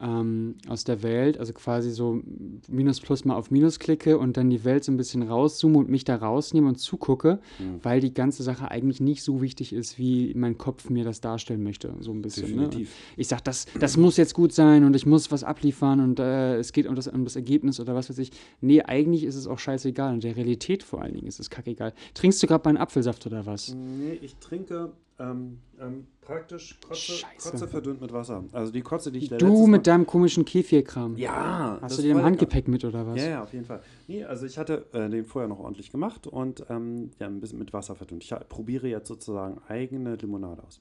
ähm, 0.00 0.56
aus 0.69 0.85
der 0.85 1.03
Welt, 1.03 1.39
also 1.39 1.53
quasi 1.53 1.91
so 1.91 2.21
Minus 2.69 3.00
Plus 3.00 3.25
mal 3.25 3.35
auf 3.37 3.50
Minus 3.50 3.79
klicke 3.79 4.19
und 4.19 4.37
dann 4.37 4.50
die 4.50 4.65
Welt 4.65 4.85
so 4.85 4.93
ein 4.93 4.97
bisschen 4.97 5.23
rauszoome 5.23 5.79
und 5.79 5.89
mich 5.89 6.05
da 6.05 6.17
rausnehme 6.17 6.69
und 6.69 6.77
zugucke, 6.77 7.41
Hm. 7.59 7.81
weil 7.83 8.00
die 8.00 8.15
ganze 8.15 8.43
Sache 8.43 8.71
eigentlich 8.71 9.00
nicht 9.00 9.23
so 9.23 9.43
wichtig 9.43 9.73
ist, 9.73 9.99
wie 9.99 10.33
mein 10.35 10.59
Kopf 10.59 10.91
mir 10.91 11.05
das 11.05 11.21
darstellen 11.21 11.62
möchte, 11.62 11.94
so 12.00 12.11
ein 12.12 12.23
bisschen. 12.23 12.49
Ne? 12.56 12.69
Definitiv. 12.69 12.94
ich 13.17 13.29
sage, 13.29 13.43
das, 13.44 13.67
das 13.79 13.97
muss 13.97 14.17
jetzt 14.17 14.35
gut 14.35 14.53
sein 14.53 14.85
und 14.85 14.97
ich 14.97 15.06
muss 15.06 15.31
was 15.31 15.44
abliefern 15.44 16.00
und 16.00 16.19
äh, 16.21 16.56
es 16.59 16.73
geht 16.73 16.87
um 16.87 16.95
das, 16.95 17.09
um 17.09 17.25
das 17.25 17.37
Ergebnis 17.37 17.81
oder 17.81 17.95
was 17.95 18.09
weiß 18.11 18.19
ich. 18.19 18.31
Nee, 18.61 18.83
eigentlich 18.83 19.25
ist 19.25 19.35
es 19.37 19.47
auch 19.47 19.59
scheißegal 19.59 20.15
und 20.15 20.25
der 20.25 20.37
Realität 20.37 20.83
vor 20.83 21.03
allen 21.03 21.15
Dingen 21.15 21.27
ist 21.27 21.41
es 21.41 21.50
kackegal. 21.50 21.93
Trinkst 22.15 22.43
du 22.43 22.47
gerade 22.47 22.69
meinen 22.69 22.79
Apfelsaft 22.79 23.27
oder 23.27 23.47
was? 23.47 23.75
Nee, 23.75 24.19
ich 24.23 24.37
trinke 24.37 24.93
ähm, 25.23 25.59
ähm, 25.81 26.07
praktisch 26.21 26.79
Kotze. 26.87 27.25
Kotze 27.43 27.69
verdünnt 27.69 28.01
mit 28.01 28.13
Wasser. 28.13 28.45
Also 28.53 28.73
die 28.73 28.81
Kotze, 28.83 29.11
die 29.13 29.19
ich 29.21 29.29
da 29.29 29.37
Du 29.39 29.67
mit 29.67 29.87
deinem 29.87 30.07
komischen 30.07 30.45
Kefirkram. 30.45 31.17
Ja. 31.17 31.79
Hast 31.81 31.99
du 31.99 32.03
dir 32.03 32.13
im. 32.13 32.23
Handgepäck 32.23 32.69
mit 32.69 32.85
oder 32.85 33.07
was? 33.07 33.17
Ja, 33.19 33.29
ja, 33.29 33.43
auf 33.43 33.53
jeden 33.53 33.65
Fall. 33.65 33.81
Nee, 34.09 34.25
also 34.25 34.47
ich 34.47 34.59
hatte 34.59 34.87
äh, 34.93 35.09
den 35.09 35.25
vorher 35.25 35.49
noch 35.49 35.59
ordentlich 35.61 35.91
gemacht 35.91 36.26
und 36.26 36.64
ähm, 36.69 37.11
ja, 37.19 37.26
ein 37.26 37.41
bisschen 37.41 37.59
mit 37.59 37.73
Wasser 37.73 37.95
verdünnt. 37.95 38.25
Ich 38.25 38.33
ha- 38.33 38.43
probiere 38.49 38.88
jetzt 38.88 39.09
sozusagen 39.09 39.61
eigene 39.69 40.17
Limonade 40.17 40.62
aus. 40.67 40.81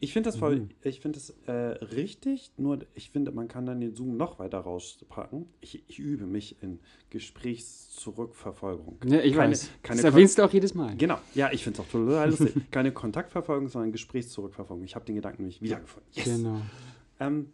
Ich 0.00 0.12
finde 0.12 0.28
das 0.28 0.36
voll, 0.36 0.56
Mhm. 0.60 0.68
ich 0.82 1.00
finde 1.00 1.18
das 1.18 1.30
äh, 1.46 1.52
richtig, 1.52 2.50
nur 2.58 2.80
ich 2.94 3.10
finde, 3.10 3.30
man 3.32 3.48
kann 3.48 3.64
dann 3.64 3.80
den 3.80 3.94
Zoom 3.94 4.16
noch 4.16 4.38
weiter 4.38 4.58
rauspacken. 4.58 5.46
Ich, 5.60 5.82
ich 5.88 5.98
übe 5.98 6.26
mich 6.26 6.56
in 6.62 6.78
Gesprächszurückverfolgung. 7.10 8.98
Ja, 9.06 9.20
ich 9.20 9.34
Keine- 9.34 9.52
weiß. 9.52 9.70
keine 9.82 10.02
das 10.02 10.12
erwähnst 10.12 10.38
du 10.38 10.42
auch 10.44 10.52
jedes 10.52 10.74
Mal. 10.74 10.96
Genau, 10.96 11.18
ja, 11.34 11.50
ich 11.52 11.62
finde 11.64 11.80
es 11.80 11.86
auch 11.86 11.90
total 11.90 12.28
lustig. 12.30 12.54
Keine 12.70 12.92
Kontaktverfolgung, 12.92 13.68
sondern 13.68 13.92
Gesprächszurückverfolgung. 13.92 14.84
Ich 14.84 14.94
habe 14.94 15.04
den 15.04 15.14
Gedanken 15.16 15.42
nämlich 15.42 15.62
wiedergefunden. 15.62 16.08
Yes. 16.12 16.24
Genau. 16.24 16.60
Ähm, 17.20 17.46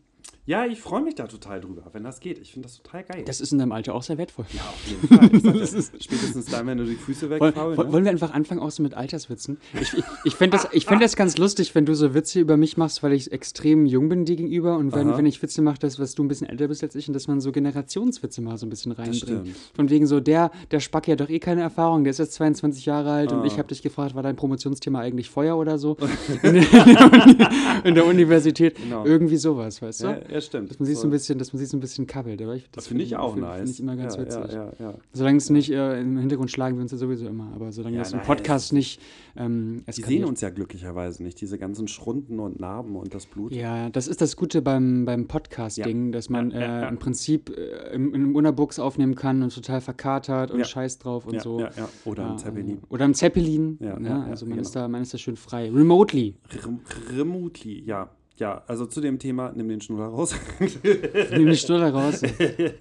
ja, 0.50 0.66
ich 0.66 0.80
freue 0.80 1.00
mich 1.02 1.14
da 1.14 1.26
total 1.28 1.61
drüber, 1.61 1.83
wenn 1.92 2.02
das 2.02 2.19
geht. 2.19 2.38
Ich 2.38 2.52
finde 2.52 2.66
das 2.66 2.83
total 2.83 3.04
geil. 3.04 3.23
Das 3.25 3.40
ist 3.40 3.52
in 3.52 3.59
deinem 3.59 3.71
Alter 3.71 3.95
auch 3.95 4.02
sehr 4.02 4.19
wertvoll. 4.19 4.47
ja, 4.52 4.61
auf 4.62 4.87
jeden 4.88 5.07
Fall. 5.42 5.54
Ja, 5.54 5.66
spätestens 6.00 6.47
dann, 6.47 6.66
wenn 6.66 6.78
du 6.78 6.85
die 6.85 6.97
Füße 6.97 7.30
wegfaulst. 7.30 7.78
woll- 7.78 7.87
Ne? 7.87 7.92
wollen 7.92 8.04
wir 8.04 8.11
einfach 8.11 8.33
anfangen 8.33 8.61
auch 8.61 8.71
so 8.73 8.83
mit 8.83 8.95
Alterswitzen? 8.95 9.59
Ich, 9.80 9.95
ich, 9.97 10.04
ich 10.25 10.35
fände 10.35 10.57
das, 10.57 10.66
ich 10.73 10.87
fänd 10.87 11.00
das 11.02 11.14
ganz 11.14 11.38
lustig, 11.38 11.75
wenn 11.76 11.87
du 11.87 11.95
so 11.95 12.14
Witze 12.14 12.40
über 12.40 12.57
mich 12.57 12.76
machst, 12.76 13.02
weil 13.04 13.12
ich 13.12 13.30
extrem 13.33 13.87
jung 13.87 14.09
bin 14.09 14.25
dir 14.25 14.35
gegenüber 14.37 14.76
und 14.76 14.92
wenn, 14.95 15.11
Aha. 15.11 15.19
wenn 15.19 15.26
ich 15.26 15.40
Witze 15.40 15.62
mache, 15.62 15.78
dass 15.78 15.99
was 16.00 16.14
du 16.16 16.25
ein 16.25 16.28
bisschen 16.28 16.49
älter 16.49 16.66
bist 16.69 16.83
als 16.83 16.95
ich 16.97 17.07
und 17.07 17.14
dass 17.14 17.28
man 17.28 17.40
so 17.40 17.52
Generationswitze 17.52 18.40
mal 18.42 18.59
so 18.59 18.66
ein 18.66 18.71
bisschen 18.71 18.92
reinbringt. 18.92 19.54
Von 19.75 19.88
wegen 19.88 20.07
so, 20.07 20.19
der, 20.21 20.50
der 20.73 20.80
Spack 20.80 21.07
hat 21.09 21.21
doch 21.21 21.28
eh 21.28 21.38
keine 21.38 21.61
Erfahrung, 21.62 22.02
der 22.04 22.11
ist 22.11 22.19
jetzt 22.19 22.35
22 22.35 22.87
Jahre 22.87 23.12
alt 23.12 23.30
und 23.33 23.40
Ah. 23.42 23.45
ich 23.47 23.57
habe 23.59 23.69
dich 23.69 23.83
gefragt, 23.83 24.14
war 24.16 24.23
dein 24.25 24.35
Promotionsthema 24.37 24.99
eigentlich 24.99 25.30
Feuer 25.30 25.57
oder 25.57 25.78
so? 25.78 25.97
in, 26.42 26.54
der, 26.54 26.64
in 27.85 27.95
der 27.95 28.04
Universität. 28.07 28.76
Genau. 28.76 29.04
Irgendwie 29.04 29.37
sowas, 29.37 29.80
weißt 29.80 30.02
du? 30.02 30.07
Ja, 30.07 30.19
ja, 30.28 30.39
stimmt. 30.47 30.70
Dass 30.70 30.78
man 30.78 30.87
sich 30.87 30.97
so 30.97 31.06
ein 31.06 31.11
bisschen, 31.11 31.38
dass 31.38 31.52
man 31.52 31.61
sich 31.61 31.68
so 31.68 31.76
ein 31.76 31.80
bisschen 31.80 32.06
kabbelt. 32.06 32.40
Aber 32.40 32.54
ich, 32.54 32.70
Das 32.70 32.87
finde 32.87 33.04
ich 33.04 33.16
auch 33.16 33.35
find- 33.35 33.44
nice. 33.44 33.59
Finde 33.59 33.70
ich 33.73 33.80
immer 33.80 33.97
ganz 33.97 34.16
ja, 34.16 34.23
witzig. 34.23 34.52
Ja, 34.52 34.73
ja. 34.78 34.94
Solange 35.12 35.37
es 35.37 35.50
nicht 35.50 35.70
äh, 35.70 36.00
im 36.00 36.16
Hintergrund 36.18 36.50
schlagen 36.50 36.76
wir 36.76 36.82
uns 36.82 36.92
ja 36.92 36.99
sowieso 36.99 37.26
immer, 37.26 37.52
aber 37.54 37.73
solange 37.73 37.99
das 37.99 38.12
im 38.12 38.23
Podcast 38.23 38.73
nicht 38.73 39.00
ähm, 39.37 39.85
Die 39.94 40.02
sehen 40.02 40.25
uns 40.25 40.40
ja 40.40 40.50
glücklicherweise 40.50 41.23
nicht, 41.23 41.40
diese 41.40 41.59
ganzen 41.59 41.88
Schrunden 41.88 42.40
und 42.40 42.61
Narben 42.61 42.97
und 42.97 43.14
das 43.14 43.26
Blut. 43.26 43.52
Ja, 43.52 43.90
das 43.90 44.09
ist 44.09 44.20
das 44.20 44.37
Gute 44.37 44.62
beim, 44.62 45.04
beim 45.04 45.26
Podcast-Ding, 45.26 46.12
dass 46.12 46.30
man 46.30 46.52
äh, 46.52 46.88
im 46.88 46.99
Prinzip 46.99 47.50
äh, 47.50 47.94
im, 47.94 48.14
im 48.14 48.35
Unterbuchs 48.37 48.78
aufnehmen 48.78 49.14
kann 49.14 49.42
und 49.42 49.54
total 49.54 49.80
verkatert 49.80 50.50
und. 50.50 50.70
Scheiß 50.70 50.99
drauf 50.99 51.26
und 51.26 51.40
so. 51.40 51.61
ja, 51.61 51.70
ja. 51.76 51.88
Oder 52.04 52.30
ein 52.30 52.38
Zeppelin. 52.38 52.78
Oder 52.88 53.04
im 53.04 53.14
Zeppelin. 53.14 53.78
Ja, 53.80 53.99
ne? 53.99 54.25
also 54.25 54.47
man, 54.47 54.56
genau. 54.56 54.62
ist 54.62 54.76
da, 54.76 54.88
man 54.88 55.02
ist 55.02 55.12
da 55.12 55.18
schön 55.18 55.37
frei. 55.37 55.70
Remotely. 55.70 56.37
Rem 56.64 56.80
Remotely, 57.16 57.82
ja. 57.85 58.11
Ja, 58.40 58.64
also 58.66 58.87
zu 58.87 59.02
dem 59.02 59.18
Thema, 59.18 59.52
nimm 59.54 59.68
den 59.68 59.82
Schnuller 59.82 60.06
raus. 60.06 60.35
Nimm 60.61 61.47
die 61.47 61.56
Stulle 61.56 61.92
raus. 61.92 62.23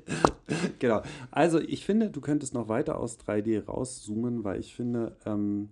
genau. 0.79 1.01
Also 1.31 1.59
ich 1.59 1.85
finde, 1.85 2.09
du 2.09 2.21
könntest 2.21 2.53
noch 2.53 2.69
weiter 2.69 2.97
aus 2.97 3.19
3D 3.19 3.65
rauszoomen, 3.65 4.45
weil 4.45 4.61
ich 4.61 4.73
finde, 4.73 5.17
ähm, 5.25 5.69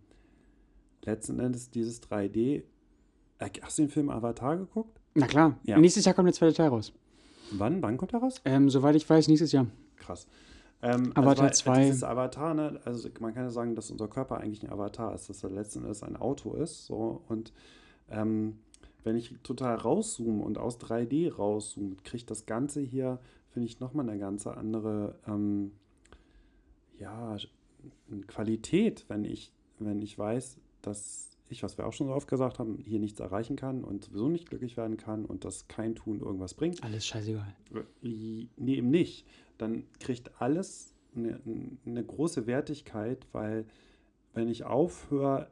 letzten 1.06 1.40
Endes 1.40 1.72
dieses 1.72 2.04
3D. 2.04 2.64
Äh, 3.40 3.50
hast 3.62 3.78
du 3.78 3.84
den 3.84 3.90
Film 3.90 4.10
Avatar 4.10 4.58
geguckt? 4.58 5.00
Na 5.16 5.26
klar. 5.26 5.58
Ja. 5.64 5.80
Nächstes 5.80 6.04
Jahr 6.04 6.14
kommt 6.14 6.28
der 6.28 6.34
zweite 6.34 6.54
Teil 6.54 6.68
raus. 6.68 6.92
Wann? 7.52 7.82
Wann 7.82 7.96
kommt 7.96 8.14
er 8.14 8.20
raus? 8.20 8.42
Ähm, 8.44 8.70
soweit 8.70 8.96
ich 8.98 9.10
weiß, 9.10 9.30
nächstes 9.30 9.54
Jahr. 9.54 9.68
Krass. 9.96 10.28
Ähm, 10.82 11.14
Avatar 11.16 11.46
weil 11.46 11.54
2. 11.54 11.86
Dieses 11.86 12.04
Avatar, 12.04 12.54
ne, 12.54 12.82
also 12.84 13.08
man 13.22 13.34
kann 13.34 13.44
ja 13.44 13.50
sagen, 13.52 13.74
dass 13.74 13.90
unser 13.90 14.10
Körper 14.10 14.38
eigentlich 14.38 14.64
ein 14.64 14.70
Avatar 14.70 15.16
ist, 15.16 15.30
dass 15.30 15.44
er 15.46 15.50
letzten 15.50 15.84
Endes 15.84 16.04
ein 16.04 16.18
Auto 16.18 16.54
ist. 16.56 16.86
So, 16.88 17.24
und 17.30 17.54
ähm, 18.10 18.60
wenn 19.08 19.16
ich 19.16 19.34
total 19.42 19.76
rauszoome 19.76 20.44
und 20.44 20.58
aus 20.58 20.80
3D 20.80 21.34
rauszoome, 21.34 21.96
kriegt 22.04 22.30
das 22.30 22.46
Ganze 22.46 22.82
hier, 22.82 23.20
finde 23.52 23.68
ich, 23.68 23.80
nochmal 23.80 24.10
eine 24.10 24.20
ganz 24.20 24.46
andere 24.46 25.18
ähm, 25.26 25.72
ja, 27.00 27.38
Qualität, 28.28 29.06
wenn 29.08 29.24
ich, 29.24 29.54
wenn 29.80 30.02
ich 30.02 30.20
weiß, 30.20 30.58
dass 30.82 31.30
ich, 31.48 31.64
was 31.64 31.78
wir 31.78 31.88
auch 31.88 31.94
schon 31.94 32.08
so 32.08 32.14
oft 32.14 32.28
gesagt 32.28 32.60
haben, 32.60 32.80
hier 32.80 33.00
nichts 33.00 33.22
erreichen 33.22 33.56
kann 33.56 33.86
und 33.86 34.04
sowieso 34.04 34.28
nicht 34.28 34.50
glücklich 34.50 34.76
werden 34.76 34.98
kann 34.98 35.24
und 35.24 35.46
dass 35.46 35.70
kein 35.70 35.96
Tun 35.96 36.20
irgendwas 36.20 36.54
bringt. 36.54 36.84
Alles 36.84 37.06
scheißegal. 37.06 37.56
Nee, 38.02 38.50
eben 38.58 38.90
nicht. 38.90 39.26
Dann 39.58 39.86
kriegt 40.02 40.42
alles 40.42 40.94
eine, 41.16 41.40
eine 41.86 42.04
große 42.04 42.46
Wertigkeit, 42.46 43.26
weil 43.32 43.66
wenn 44.34 44.50
ich 44.50 44.66
aufhöre, 44.66 45.50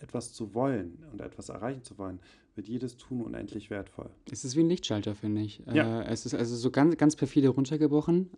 etwas 0.00 0.32
zu 0.32 0.54
wollen 0.54 1.04
und 1.12 1.20
etwas 1.20 1.48
erreichen 1.48 1.82
zu 1.82 1.98
wollen, 1.98 2.20
wird 2.58 2.68
jedes 2.68 2.96
Tun 2.98 3.22
unendlich 3.22 3.70
wertvoll. 3.70 4.10
Es 4.30 4.44
ist 4.44 4.54
wie 4.56 4.60
ein 4.60 4.68
Lichtschalter, 4.68 5.14
finde 5.14 5.40
ich. 5.42 5.62
Ja. 5.72 6.02
Äh, 6.02 6.08
es 6.12 6.26
ist 6.26 6.34
also 6.34 6.54
so 6.56 6.70
ganz, 6.70 6.96
ganz 6.98 7.16
perfide 7.16 7.48
runtergebrochen. 7.48 8.28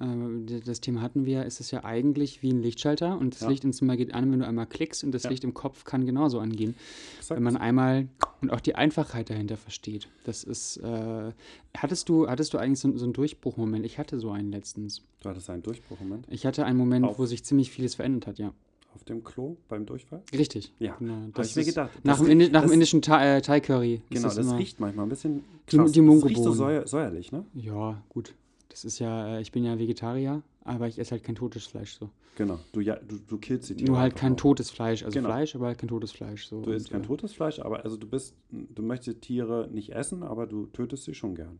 Äh, 0.47 0.61
das 0.65 0.81
Thema 0.81 1.01
hatten 1.01 1.27
wir. 1.27 1.45
Es 1.47 1.59
ist 1.59 1.71
ja 1.73 1.83
eigentlich 1.85 2.43
wie 2.43 2.53
ein 2.53 2.63
Lichtschalter 2.63 3.19
und 3.19 3.35
das 3.35 3.41
Ja. 3.41 3.49
Licht 3.49 3.65
im 3.65 3.73
Zimmer 3.73 3.97
geht 3.97 4.15
an, 4.15 4.31
wenn 4.31 4.39
du 4.41 4.47
einmal 4.47 4.67
klickst 4.67 5.03
und 5.03 5.13
das 5.13 5.25
Ja. 5.25 5.31
Licht 5.31 5.43
im 5.43 5.55
Kopf 5.55 5.85
kann 5.85 6.07
genauso 6.07 6.39
angehen. 6.39 6.75
Exakt. 7.19 7.37
Wenn 7.37 7.43
man 7.45 7.57
einmal 7.57 8.09
und 8.43 8.51
auch 8.53 8.61
die 8.61 8.75
Einfachheit 8.75 9.31
dahinter 9.31 9.57
versteht. 9.57 10.07
Das 10.25 10.45
ist. 10.45 10.77
Äh, 10.77 11.33
hattest 11.77 12.09
du, 12.09 12.29
hattest 12.29 12.53
du 12.55 12.59
eigentlich 12.59 12.79
so, 12.81 12.97
so 12.97 13.05
einen 13.05 13.13
Durchbruchmoment? 13.15 13.85
Ich 13.87 13.99
hatte 13.99 14.21
so 14.21 14.31
einen 14.31 14.53
letztens. 14.53 15.03
du 15.23 15.29
hattest 15.31 15.49
einen 15.51 15.63
Durchbruchmoment 15.63 16.27
Ich 16.31 16.45
hatte 16.47 16.65
einen 16.67 16.79
Moment, 16.79 17.05
Auf- 17.07 17.19
wo 17.19 17.27
sich 17.27 17.43
ziemlich 17.43 17.71
vieles 17.71 17.95
verändert 17.95 18.27
hat, 18.27 18.39
ja. 18.39 18.53
Auf 18.95 19.05
dem 19.05 19.23
Klo 19.25 19.57
beim 19.69 19.87
Durchfall. 19.87 20.23
Richtig. 20.33 20.73
Ja, 20.79 20.97
Genau. 20.99 21.15
Habe 21.15 21.33
Das 21.35 21.51
ich 21.51 21.57
mir 21.57 21.65
gedacht. 21.65 21.91
Nach 22.05 22.19
Das 22.19 22.27
dem, 22.27 22.39
nach 22.39 22.47
dem 22.47 22.53
das- 22.53 22.71
indischen 22.73 23.03
Thai, 23.03 23.37
äh, 23.37 23.41
Thai 23.43 23.61
Curry. 23.61 24.03
Genau, 24.11 24.23
das, 24.29 24.37
immer- 24.37 24.59
riecht 24.59 24.81
manchmal 24.81 25.07
ein 25.07 25.09
bisschen 25.09 25.45
Die- 25.71 25.77
krass. 25.77 25.93
die 25.93 26.05
das 26.07 26.25
riecht 26.25 26.43
so 26.43 26.53
säuer, 26.53 26.87
säuerlich, 26.87 27.33
ne? 27.33 27.45
Ja, 27.55 28.03
gut. 28.09 28.35
Das 28.69 28.85
ist 28.85 28.99
ja, 28.99 29.37
äh, 29.37 29.41
ich 29.41 29.53
bin 29.53 29.65
ja 29.65 29.79
Vegetarier, 29.79 30.43
aber 30.65 30.87
ich 30.89 30.99
esse 30.99 31.13
halt 31.13 31.25
kein 31.25 31.35
totes 31.35 31.67
Fleisch 31.67 31.95
so. 31.99 32.11
Genau. 32.37 32.59
Du, 32.73 32.81
ja, 32.81 32.97
du, 32.97 33.19
du 33.19 33.39
killst 33.39 33.69
die 33.71 33.75
Tiere. 33.75 33.91
Nur 33.91 33.99
halt 33.99 34.13
einfach 34.13 34.21
kein 34.23 34.33
auch. 34.35 34.37
totes 34.37 34.71
Fleisch. 34.71 35.03
Also 35.05 35.15
Genau. 35.19 35.29
Fleisch, 35.29 35.55
aber 35.57 35.67
halt 35.67 35.79
kein 35.79 35.89
totes 35.89 36.13
Fleisch. 36.13 36.47
So. 36.47 36.63
Du 36.63 36.71
isst 36.71 36.91
kein 36.91 37.03
äh, 37.03 37.07
totes 37.07 37.33
Fleisch, 37.33 37.59
aber 37.59 37.85
also 37.85 37.97
du 37.97 38.07
bist, 38.07 38.35
du 38.51 38.83
möchtest 38.83 39.21
Tiere 39.23 39.69
nicht 39.73 39.91
essen, 39.93 40.23
aber 40.23 40.47
du 40.47 40.67
tötest 40.67 41.05
sie 41.05 41.15
schon 41.15 41.35
gern. 41.35 41.59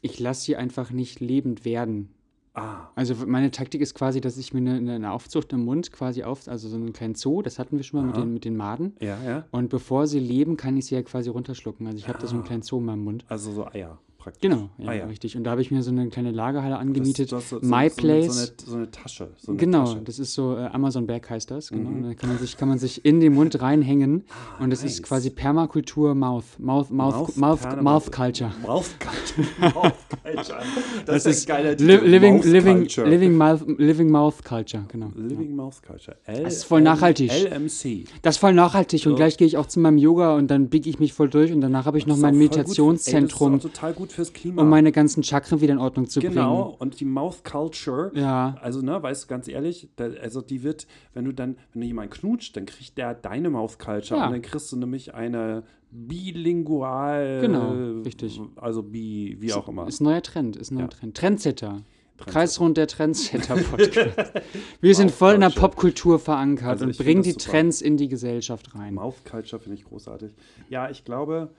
Ich 0.00 0.20
lasse 0.20 0.42
sie 0.42 0.56
einfach 0.56 0.90
nicht 0.92 1.20
lebend 1.20 1.64
werden. 1.64 2.10
Ah, 2.56 2.88
Also 2.94 3.14
meine 3.26 3.50
Taktik 3.50 3.80
ist 3.80 3.94
quasi, 3.94 4.20
dass 4.20 4.36
ich 4.38 4.54
mir 4.54 4.60
eine, 4.60 4.94
eine- 4.94 5.10
Aufzucht 5.12 5.52
im 5.52 5.64
Mund 5.64 5.90
quasi 5.90 6.22
auf, 6.22 6.46
also 6.46 6.68
so 6.68 6.76
einen 6.76 6.92
kleinen 6.92 7.16
Zoo, 7.16 7.42
das 7.42 7.58
hatten 7.58 7.76
wir 7.76 7.82
schon 7.82 8.00
mal 8.00 8.06
mit 8.06 8.16
den, 8.16 8.32
mit 8.32 8.44
den 8.44 8.56
Maden. 8.56 8.94
ja, 9.00 9.18
ja. 9.24 9.44
Und 9.50 9.70
bevor 9.70 10.06
sie 10.06 10.20
leben, 10.20 10.56
kann 10.56 10.76
ich 10.76 10.86
sie 10.86 10.94
ja 10.94 11.02
quasi 11.02 11.30
runterschlucken. 11.30 11.86
Also 11.86 11.98
ich 11.98 12.06
habe 12.08 12.18
da 12.20 12.26
so 12.28 12.34
einen 12.34 12.44
Ah. 12.44 12.46
kleinen 12.46 12.62
Zoo 12.62 12.78
in 12.78 12.84
meinem 12.84 13.02
Mund. 13.04 13.24
Also 13.28 13.50
so 13.52 13.66
Eier 13.66 13.98
praktisch. 14.24 14.40
Genau, 14.50 14.70
ja, 14.78 14.88
Ah, 14.88 14.92
ja. 14.94 15.06
richtig. 15.06 15.36
Und 15.36 15.44
da 15.44 15.52
habe 15.52 15.60
ich 15.60 15.70
mir 15.70 15.82
so 15.82 15.90
eine 15.90 16.08
kleine 16.08 16.30
Lagerhalle 16.32 16.72
Das- 16.74 16.80
angemietet. 16.80 17.30
das- 17.32 17.48
so- 17.50 17.60
so- 17.60 17.66
My 17.66 17.88
so, 17.88 17.96
Place. 17.96 18.34
So 18.34 18.40
eine, 18.40 18.52
so 18.70 18.76
eine 18.76 18.90
Tasche. 18.90 19.28
Eine 19.46 19.56
genau, 19.56 19.84
Tasche. 19.84 20.00
das 20.04 20.18
ist 20.18 20.34
so, 20.34 20.56
äh, 20.56 20.64
Amazon 20.72 21.06
Berg 21.06 21.28
heißt 21.30 21.50
das, 21.50 21.68
genau. 21.68 21.90
Mhm. 21.90 22.02
Dann 22.02 22.16
kann 22.16 22.28
man 22.30 22.38
sich, 22.38 22.56
kann 22.56 22.68
man 22.68 22.78
sich 22.78 23.04
in 23.04 23.20
den 23.20 23.34
Mund 23.34 23.60
reinhängen 23.60 24.24
Ah, 24.58 24.64
und 24.64 24.70
das 24.70 24.82
nice. 24.82 24.94
ist 24.94 25.02
quasi 25.04 25.30
Permakultur 25.30 26.14
Mouth, 26.14 26.44
Mouth, 26.58 26.90
Mouth, 26.90 27.36
Mouth 27.36 27.64
Mouth, 27.64 27.82
Mouth 27.82 28.10
Culture. 28.12 28.50
Mouth 28.66 28.90
Culture. 28.98 29.48
Mouth 29.74 29.92
Culture. 30.22 30.58
Das, 31.06 31.24
Das 31.24 31.26
ist 31.26 31.48
ein 31.50 31.56
geiler 31.56 31.70
Li 31.70 31.76
Titel. 31.76 32.04
living, 32.06 32.34
Mouth 32.36 32.44
living, 32.46 32.76
Culture. 32.78 33.08
living, 33.08 33.36
mouth, 33.36 33.64
living 33.78 34.10
Mouth 34.10 34.42
Culture, 34.44 34.84
genau. 34.88 35.10
Living 35.14 35.54
Mouth 35.54 35.82
Culture. 35.86 36.16
L 36.24 36.42
Das 36.44 36.54
ist 36.54 36.64
voll 36.64 36.80
nachhaltig. 36.80 37.30
LMC. 37.30 38.04
Das 38.22 38.36
ist 38.36 38.40
voll 38.40 38.54
nachhaltig 38.54 39.06
und 39.06 39.16
gleich 39.16 39.36
gehe 39.36 39.46
ich 39.46 39.56
auch 39.56 39.66
zu 39.66 39.80
meinem 39.80 39.98
Yoga 39.98 40.34
und 40.36 40.48
dann 40.50 40.68
biege 40.68 40.88
ich 40.88 40.98
mich 40.98 41.12
voll 41.12 41.28
durch 41.28 41.52
und 41.52 41.60
danach 41.60 41.86
habe 41.86 41.98
ich 41.98 42.06
noch 42.06 42.14
Das 42.14 42.22
mein. 42.22 42.38
Meditationszentrum, 42.38 43.52
das 43.54 43.64
ist 43.64 43.74
total 43.74 43.92
gut 43.92 44.12
fürs 44.14 44.32
Klima. 44.32 44.62
um 44.62 44.68
meine 44.68 44.92
ganzen 44.92 45.22
Chakren 45.22 45.60
wieder 45.60 45.72
in 45.74 45.78
Ordnung 45.78 46.08
zu 46.08 46.20
Genau, 46.20 46.62
bringen. 46.64 46.76
und 46.78 47.00
die 47.00 47.04
Mouth 47.04 47.44
Culture, 47.44 48.10
Ja. 48.14 48.56
also 48.60 48.80
ne, 48.80 49.02
weißt 49.02 49.24
du, 49.24 49.28
ganz 49.28 49.48
ehrlich, 49.48 49.88
da, 49.96 50.04
also 50.22 50.40
die 50.40 50.62
wird, 50.62 50.86
wenn 51.12 51.24
du 51.24 51.32
dann, 51.32 51.56
wenn 51.72 51.82
du 51.82 51.86
jemanden 51.86 52.10
knutscht, 52.12 52.56
dann 52.56 52.66
kriegt 52.66 52.96
der 52.98 53.14
deine 53.14 53.50
Mouth 53.50 53.78
Culture 53.78 54.18
Ja. 54.20 54.26
und 54.26 54.32
dann 54.32 54.42
kriegst 54.42 54.70
du 54.72 54.76
nämlich 54.76 55.14
eine 55.14 55.64
bilingual, 55.90 57.38
Genau, 57.40 58.00
richtig. 58.02 58.40
also 58.56 58.82
bi, 58.82 59.36
wie 59.40 59.52
auch 59.52 59.68
immer. 59.68 59.86
Ist 59.86 60.00
ein 60.00 60.04
neuer 60.04 60.22
Trend, 60.22 60.56
ist 60.56 60.70
ein 60.70 60.74
neuer 60.76 60.84
Ja. 60.84 60.88
Trend. 60.88 61.16
Trendsetter. 61.16 61.82
Kreisrund 62.16 62.76
der 62.76 62.86
Trendsetter-Podcast. 62.86 64.32
Wir 64.80 64.94
sind 64.94 65.10
voll 65.10 65.34
in 65.34 65.40
der. 65.40 65.50
Popkultur 65.50 66.20
verankert 66.20 66.68
Also 66.70 66.84
und 66.86 66.96
bringen 66.96 67.22
die 67.24 67.32
super. 67.32 67.44
Trends 67.50 67.80
in 67.82 67.96
die 67.96 68.08
Gesellschaft 68.08 68.74
rein. 68.76 68.94
Mouth 68.94 69.24
Culture 69.28 69.60
finde 69.60 69.78
ich 69.78 69.84
großartig. 69.84 70.30
Ja, 70.70 70.88
ich 70.90 71.04
glaube, 71.04 71.50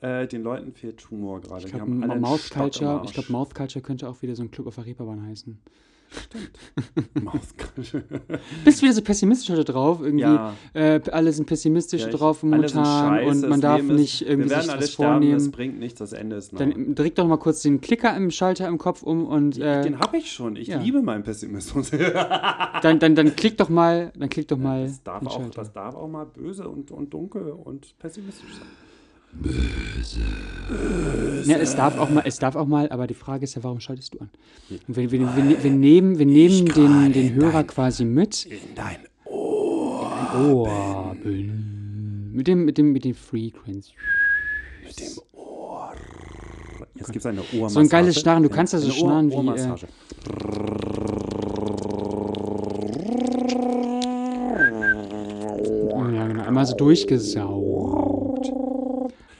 äh, 0.00 0.26
den 0.26 0.42
Leuten 0.42 0.72
fehlt 0.72 1.10
Humor 1.10 1.40
gerade. 1.40 1.66
Ich 1.66 1.72
glaube, 1.72 1.90
Mouth 1.90 2.50
Culture, 2.50 3.02
ich 3.04 3.12
glaube, 3.12 3.30
Mouth 3.32 3.54
Culture 3.54 3.82
könnte 3.82 4.08
auch 4.08 4.22
wieder 4.22 4.34
so 4.34 4.42
ein 4.42 4.50
Club 4.50 4.66
auf 4.66 4.76
der 4.76 4.86
Reeperbahn 4.86 5.26
heißen. 5.26 5.58
Mouth 7.22 7.56
Culture. 7.56 8.02
Bist 8.64 8.82
wieder 8.82 8.92
so 8.92 9.02
pessimistisch 9.02 9.50
heute 9.50 9.64
drauf, 9.64 10.00
irgendwie. 10.00 10.24
Ja. 10.24 10.54
Äh, 10.72 11.00
alle 11.12 11.32
sind 11.32 11.46
pessimistisch 11.46 12.02
Ja, 12.02 12.08
drauf 12.08 12.42
momentan 12.42 13.24
und 13.24 13.48
man 13.48 13.60
darf 13.60 13.82
nicht 13.82 14.22
irgendwie 14.22 14.48
Wir 14.48 14.50
werden 14.50 14.62
sich 14.62 14.70
alle 14.72 14.82
was 14.82 14.92
sterben, 14.92 15.20
das 15.20 15.30
vornehmen. 15.30 15.50
bringt 15.52 15.78
nichts, 15.78 15.98
das 15.98 16.12
Ende 16.12 16.36
ist 16.36 16.52
nah. 16.52 16.58
Dann 16.58 16.94
drück 16.94 17.14
doch 17.14 17.26
mal 17.26 17.36
kurz 17.36 17.62
den 17.62 17.80
Klicker 17.80 18.16
im 18.16 18.30
Schalter 18.30 18.66
im 18.66 18.78
Kopf 18.78 19.02
um 19.02 19.26
und 19.26 19.58
äh, 19.58 19.82
Den 19.82 20.00
habe 20.00 20.16
ich 20.16 20.32
schon. 20.32 20.56
Ich 20.56 20.68
ja. 20.68 20.80
liebe 20.80 21.00
meinen 21.02 21.22
Pessimismus. 21.22 21.90
dann, 22.82 22.98
dann, 22.98 23.14
dann 23.14 23.36
klick 23.36 23.56
doch 23.58 23.68
mal, 23.68 24.12
dann 24.18 24.28
klick 24.28 24.48
doch 24.48 24.58
mal 24.58 24.84
Das 24.86 25.02
darf, 25.04 25.26
auch, 25.26 25.50
das 25.50 25.72
darf 25.72 25.94
auch 25.94 26.08
mal 26.08 26.26
böse 26.26 26.68
und, 26.68 26.90
und 26.90 27.14
dunkel 27.14 27.52
und 27.52 27.96
pessimistisch 27.98 28.54
sein. 28.54 28.66
Ja, 31.44 31.56
es 31.56 31.74
darf 31.76 31.98
auch 31.98 32.10
mal, 32.10 32.22
es 32.26 32.38
darf 32.38 32.56
auch 32.56 32.66
mal, 32.66 32.88
aber 32.90 33.06
die 33.06 33.14
Frage 33.14 33.44
ist 33.44 33.54
ja, 33.54 33.62
warum 33.64 33.80
schaltest 33.80 34.14
du 34.14 34.18
an? 34.20 34.30
Und 34.70 34.96
wir, 34.96 35.10
wir, 35.10 35.20
wir, 35.20 35.64
wir 35.64 35.70
nehmen, 35.70 36.18
wir 36.18 36.26
nehmen 36.26 36.66
den, 36.66 37.12
den 37.12 37.34
Hörer 37.34 37.64
quasi 37.64 38.04
mit. 38.04 38.46
In 38.46 38.58
dein 38.74 38.96
Oh, 40.32 41.12
mit 42.32 42.46
dem, 42.46 42.64
mit 42.64 42.78
dem, 42.78 42.92
mit 42.92 43.04
dem 43.04 43.14
Frequency. 43.14 43.92
mit 44.86 45.00
dem 45.00 45.06
Ohr. 45.32 45.92
Jetzt 46.94 47.06
gibt 47.06 47.16
es 47.16 47.26
eine 47.26 47.40
Ohrmassage. 47.40 47.70
So 47.70 47.80
ein 47.80 47.88
geiles 47.88 48.20
Schnarren, 48.20 48.42
du 48.44 48.48
kannst 48.48 48.72
ja 48.72 48.78
so 48.78 48.90
schnarren 48.90 49.30
wie, 49.30 49.48
äh. 49.48 49.74
Ja, 56.14 56.26
genau, 56.28 56.42
einmal 56.44 56.66
so 56.66 56.76
durchgesaugt. 56.76 57.59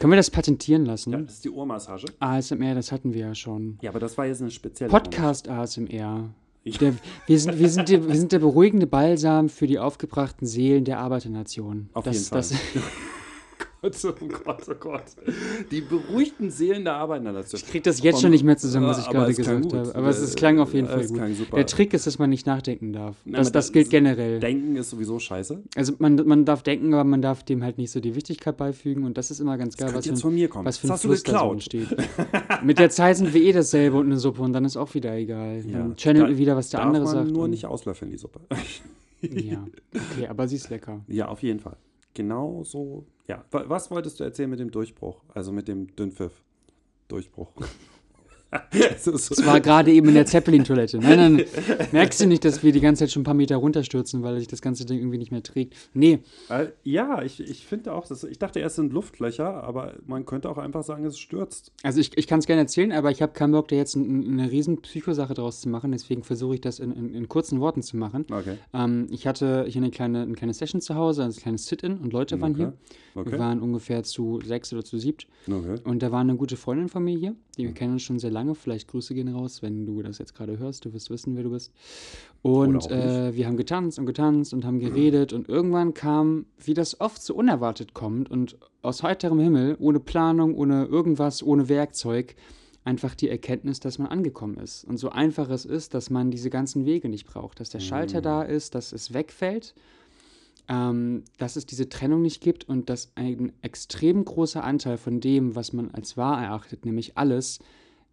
Können 0.01 0.15
wir 0.15 0.17
das 0.17 0.31
patentieren 0.31 0.87
lassen? 0.87 1.13
Ja, 1.13 1.19
das 1.19 1.35
ist 1.35 1.45
die 1.45 1.51
Ohrmassage. 1.51 2.07
ASMR, 2.21 2.75
das 2.75 2.91
hatten 2.91 3.13
wir 3.13 3.21
ja 3.21 3.35
schon. 3.35 3.79
Ja, 3.83 3.91
aber 3.91 4.01
das 4.01 4.17
war 4.17 4.25
jetzt 4.25 4.41
eine 4.41 4.51
spezielle. 4.51 4.91
Podcast 4.91 5.47
ASMR. 5.47 6.31
Der, 6.65 6.95
wir, 7.27 7.39
sind, 7.39 7.59
wir, 7.59 7.69
sind 7.69 7.89
der, 7.91 8.09
wir 8.09 8.17
sind 8.17 8.33
der 8.33 8.39
beruhigende 8.39 8.87
Balsam 8.87 9.51
für 9.51 9.67
die 9.67 9.79
aufgebrachten 9.79 10.47
Seelen 10.47 10.85
der 10.85 11.01
Arbeiternation. 11.01 11.91
Auf 11.93 12.05
das, 12.05 12.15
jeden 12.15 12.27
Fall. 12.27 12.39
Das, 12.39 12.55
Gott, 13.83 13.97
oh 14.05 14.27
Gott, 14.45 14.63
oh 14.69 14.75
Gott. 14.79 15.03
Die 15.71 15.81
beruhigten 15.81 16.51
Seelen 16.51 16.85
der 16.85 16.95
Arbeiternation. 16.97 17.61
ich 17.63 17.67
krieg 17.67 17.83
das 17.83 18.03
jetzt 18.03 18.21
schon 18.21 18.31
nicht 18.31 18.45
mehr 18.45 18.57
zusammen, 18.59 18.87
was 18.87 18.99
ich 18.99 19.07
Aber 19.07 19.21
gerade 19.21 19.35
gesagt 19.35 19.63
gut. 19.63 19.73
habe. 19.75 19.95
Aber 19.95 20.09
es, 20.09 20.19
es 20.19 20.35
klang 20.35 20.59
auf 20.61 20.75
jeden 20.75 20.87
Fall 20.87 21.07
gut. 21.07 21.19
Der 21.57 21.67
Trick 21.67 21.95
ist, 21.95 22.07
dass 22.07 22.19
man 22.19 22.29
nicht 22.31 22.47
nachdenken 22.47 22.93
darf. 22.93 23.17
Na, 23.25 23.41
Das, 23.43 23.73
gilt 23.73 23.89
generell. 23.91 24.39
Denken 24.41 24.77
ist 24.77 24.91
sowieso 24.91 25.19
scheiße. 25.19 25.63
Also 25.77 25.95
man, 25.99 26.17
man 26.27 26.45
darf 26.45 26.63
denken, 26.63 26.93
aber 26.93 27.05
man 27.05 27.23
darf 27.23 27.43
dem 27.43 27.63
halt 27.65 27.79
nicht 27.79 27.91
so 27.91 28.01
die 28.01 28.15
Wichtigkeit 28.15 28.57
beifügen. 28.57 29.05
Und 29.05 29.17
das 29.17 29.31
ist 29.31 29.41
immer 29.41 29.57
ganz 29.57 29.77
geil, 29.77 29.89
was 29.95 30.05
für, 30.05 30.11
jetzt 30.11 30.19
ein- 30.19 30.23
von 30.23 30.35
mir 30.35 30.49
kommen. 30.49 30.67
was 30.67 30.77
für 30.79 30.93
ein 30.93 30.99
Fluss 30.99 31.23
da 31.23 31.41
so 31.41 31.53
entsteht. 31.53 31.89
Mit 32.63 32.79
der 32.79 32.91
Zeit 32.91 33.17
sind 33.17 33.33
wir 33.33 33.41
eh 33.43 33.53
dasselbe 33.53 33.97
und 33.97 34.07
eine 34.07 34.19
Suppe 34.19 34.43
und 34.43 34.53
dann 34.53 34.65
ist 34.67 34.77
auch 34.77 34.93
wieder 34.95 35.15
egal. 35.17 35.63
Dann 35.63 35.97
channeln 35.97 36.29
wir 36.29 36.37
wieder, 36.39 36.55
was 36.57 36.69
der 36.71 36.83
andere 36.83 37.05
man 37.05 37.13
sagt. 37.15 37.31
nur 37.31 37.49
nicht 37.49 37.65
auslöffeln, 37.65 38.11
die 38.11 38.19
Suppe. 38.19 38.41
Ja, 39.23 39.67
okay, 39.95 40.27
aber 40.29 40.49
sie 40.49 40.57
ist 40.57 40.71
lecker. 40.71 41.01
Ja, 41.09 41.29
auf 41.29 41.43
jeden 41.43 41.61
Fall. 41.61 41.77
Genau 42.15 42.65
so. 42.65 43.05
Ja. 43.29 43.45
Wa- 43.51 43.65
Was 43.69 43.91
wolltest 43.91 44.19
du 44.21 44.25
erzählen 44.25 44.51
mit 44.51 44.59
dem 44.61 44.71
Durchbruch? 44.71 45.23
Also 45.35 45.53
mit 45.53 45.69
dem 45.69 45.95
Dünnpfiff. 45.97 46.43
So. 48.99 49.13
Es 49.13 49.45
war 49.47 49.61
gerade 49.61 49.93
eben 49.93 50.09
in 50.09 50.15
der 50.15 50.27
Zeppelin-Toilette. 50.27 50.99
Nein, 50.99 51.37
nein, 51.37 51.45
merkst 51.93 52.21
du 52.21 52.27
nicht, 52.27 52.45
dass 52.45 52.63
wir 52.63 52.73
die 52.73 52.81
ganze 52.81 53.01
Zeit 53.05 53.13
schon 53.13 53.23
ein 53.23 53.25
paar 53.25 53.35
Meter 53.35 53.57
runterstürzen, 53.57 54.23
weil 54.23 54.39
sich 54.39 54.49
das 54.49 54.61
ganze 54.61 54.85
Ding 54.85 54.99
irgendwie 54.99 55.19
nicht 55.19 55.31
mehr 55.31 55.43
trägt? 55.43 55.75
Nee, 55.95 56.19
Äh, 56.49 56.67
Ja, 56.83 57.23
ich, 57.23 57.41
ich 57.41 57.65
finde 57.67 57.93
auch, 57.93 58.07
dass, 58.07 58.25
ich 58.25 58.39
dachte 58.39 58.59
erst 58.61 58.77
sind 58.77 58.93
Luftlöcher, 58.93 59.63
aber 59.63 59.95
man 60.07 60.27
könnte 60.27 60.49
auch 60.51 60.59
einfach 60.59 60.83
sagen, 60.83 61.05
es 61.05 61.19
stürzt. 61.19 61.73
also 61.83 62.01
ich, 62.01 62.17
ich 62.19 62.27
kann 62.27 62.41
es 62.41 62.47
gerne 62.47 62.63
erzählen, 62.63 62.93
aber 62.93 63.11
ich 63.11 63.23
habe 63.23 63.33
keinen 63.33 63.53
Bock, 63.53 63.69
da 63.69 63.77
jetzt 63.77 63.95
ein, 63.97 64.27
eine 64.39 64.51
riesen 64.51 64.81
Psychosache 64.83 65.35
draus 65.35 65.61
zu 65.61 65.69
machen, 65.69 65.93
deswegen 65.93 66.23
versuche 66.25 66.55
ich 66.55 66.61
das 66.61 66.79
in, 66.81 66.93
in, 66.93 67.15
in 67.15 67.29
kurzen 67.29 67.61
Worten 67.61 67.83
zu 67.83 67.97
machen. 67.97 68.27
Okay. 68.31 68.57
Ähm, 68.75 69.07
ich 69.11 69.27
hatte 69.27 69.65
hier 69.69 69.81
eine 69.83 69.91
kleine, 69.91 70.23
eine 70.23 70.35
kleine 70.35 70.55
Session 70.55 70.81
zu 70.81 70.95
Hause, 70.95 71.23
also 71.25 71.39
ein 71.39 71.43
kleines 71.43 71.67
Sit-In 71.67 71.99
und 71.99 72.13
Leute 72.13 72.41
waren 72.41 72.53
Okay. 72.53 72.61
hier. 72.63 72.73
Okay. 73.15 73.33
Wir 73.33 73.39
waren 73.39 73.61
ungefähr 73.61 74.03
zu 74.03 74.41
sechs 74.45 74.73
oder 74.73 74.85
zu 74.85 74.99
siebt. 74.99 75.27
okay. 75.49 75.77
Und 75.85 76.03
da 76.03 76.13
war 76.13 76.21
eine 76.21 76.37
gute 76.37 76.57
Freundin 76.57 76.89
von 76.89 77.03
mir 77.05 77.17
hier, 77.19 77.35
die 77.57 77.63
Mhm. 77.63 77.67
wir 77.69 77.75
kennen 77.75 77.93
uns 77.95 78.03
schon 78.03 78.19
sehr 78.19 78.31
lange. 78.31 78.55
Vielleicht 78.55 78.89
Grüße 78.89 79.15
gehen 79.15 79.29
raus, 79.29 79.63
wenn 79.63 79.85
du 79.87 80.03
das 80.03 80.19
jetzt 80.19 80.35
gerade 80.35 80.59
hörst. 80.59 80.85
Du 80.85 80.93
wirst 80.93 81.11
wissen, 81.11 81.35
wer 81.37 81.43
du 81.43 81.51
bist. 81.51 81.73
Und 82.43 82.91
äh, 82.91 83.35
wir 83.35 83.47
haben 83.47 83.57
getanzt 83.57 83.99
und 83.99 84.07
getanzt 84.07 84.55
und 84.55 84.65
haben 84.65 84.79
geredet. 84.79 85.33
Und 85.33 85.49
irgendwann 85.49 85.93
kam, 85.95 86.47
wie 86.59 86.75
das 86.75 87.01
oft 87.01 87.23
so 87.23 87.35
unerwartet 87.35 87.95
kommt 87.95 88.31
und 88.31 88.57
aus 88.83 89.03
heiterem 89.03 89.41
Himmel, 89.41 89.77
ohne 89.79 90.01
Planung, 90.01 90.55
ohne 90.55 90.85
irgendwas, 90.87 91.43
ohne 91.43 91.69
Werkzeug, 91.69 92.35
einfach 92.83 93.15
die 93.15 93.29
Erkenntnis, 93.29 93.79
dass 93.81 93.99
man 93.99 94.09
angekommen 94.09 94.57
ist. 94.57 94.85
Und 94.85 94.97
so 94.97 95.11
einfach 95.11 95.51
es 95.51 95.67
ist, 95.67 95.93
dass 95.93 96.09
man 96.09 96.31
diese 96.31 96.49
ganzen 96.49 96.87
Wege 96.87 97.09
nicht 97.11 97.27
braucht. 97.27 97.61
Dass 97.61 97.69
der 97.71 97.81
Schalter 97.81 98.23
da 98.23 98.43
ist, 98.43 98.75
dass 98.75 98.93
es 98.93 99.13
wegfällt 99.13 99.75
ähm, 100.71 101.25
dass 101.37 101.57
es 101.57 101.67
diese 101.67 101.89
Trennung 101.89 102.23
nicht 102.23 102.41
gibt 102.41 102.67
und 102.69 102.89
dass 102.89 103.11
ein 103.17 103.53
extrem 103.61 104.25
großer 104.25 104.63
Anteil 104.63 104.97
von 104.97 105.21
dem, 105.21 105.57
was 105.57 105.73
man 105.73 105.91
als 105.91 106.17
wahr 106.17 106.41
erachtet, 106.41 106.87
nämlich 106.87 107.19
alles, 107.19 107.59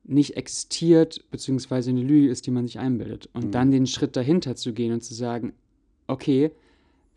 nicht 0.03 0.37
existiert, 0.37 1.29
beziehungsweise 1.31 1.89
eine 1.89 2.01
Lüge 2.01 2.29
ist, 2.29 2.47
die 2.47 2.51
man 2.51 2.65
sich 2.65 2.79
einbildet. 2.79 3.29
Und 3.33 3.53
dann 3.53 3.71
den 3.71 3.85
Schritt 3.85 4.15
dahinter 4.15 4.55
zu 4.55 4.73
gehen 4.73 4.93
und 4.93 5.03
zu 5.03 5.13
sagen, 5.13 5.53
okay, 6.07 6.51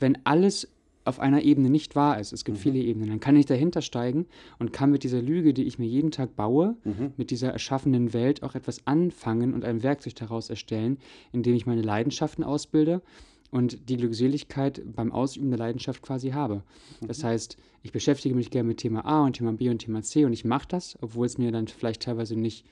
wenn 0.01 0.19
alles 0.25 0.69
auf 1.05 1.21
einer 1.21 1.43
Ebene 1.43 1.71
nicht 1.71 1.95
wahr 1.95 2.19
ist, 2.21 2.33
es 2.33 2.45
gibt 2.45 2.59
viele 2.59 2.81
Ebenen, 2.81 3.09
dann 3.09 3.21
kann 3.21 3.37
ich 3.37 3.47
dahinter 3.47 3.81
steigen 3.81 4.27
und 4.59 4.73
kann 4.73 4.91
mit 4.91 5.05
dieser 5.05 5.23
Lüge, 5.23 5.55
die 5.55 5.65
ich 5.65 5.79
mir 5.79 5.87
jeden 5.87 6.11
Tag 6.11 6.35
baue, 6.37 6.77
mit 7.17 7.31
dieser 7.31 7.51
erschaffenen 7.51 8.13
Welt 8.13 8.43
auch 8.43 8.55
etwas 8.55 8.87
anfangen 8.87 9.55
und 9.55 9.65
ein 9.65 9.83
Werkzeug 9.83 10.17
daraus 10.17 10.51
erstellen, 10.51 10.99
indem 11.33 11.55
ich 11.55 11.65
meine 11.65 11.83
Leidenschaften 11.83 12.45
ausbilde 12.45 13.03
und 13.51 13.89
die 13.89 13.97
Glückseligkeit 13.97 14.83
beim 14.95 15.13
Ausüben 15.13 15.51
der 15.51 15.59
Leidenschaft 15.59 16.03
quasi 16.03 16.31
habe. 16.31 16.63
Das 17.01 17.25
heißt, 17.25 17.57
ich 17.83 17.93
beschäftige 17.93 18.35
mich 18.35 18.51
gerne 18.51 18.69
mit 18.69 18.79
Thema 18.79 19.05
A 19.05 19.25
und 19.25 19.35
Thema 19.37 19.53
B 19.53 19.69
und 19.69 19.79
Thema 19.79 20.03
C 20.03 20.25
und 20.25 20.33
ich 20.33 20.45
mache 20.45 20.69
das, 20.69 20.97
obwohl 21.01 21.27
es 21.27 21.39
mir 21.39 21.51
dann 21.51 21.67
vielleicht 21.67 22.03
teilweise 22.03 22.37
nicht 22.37 22.65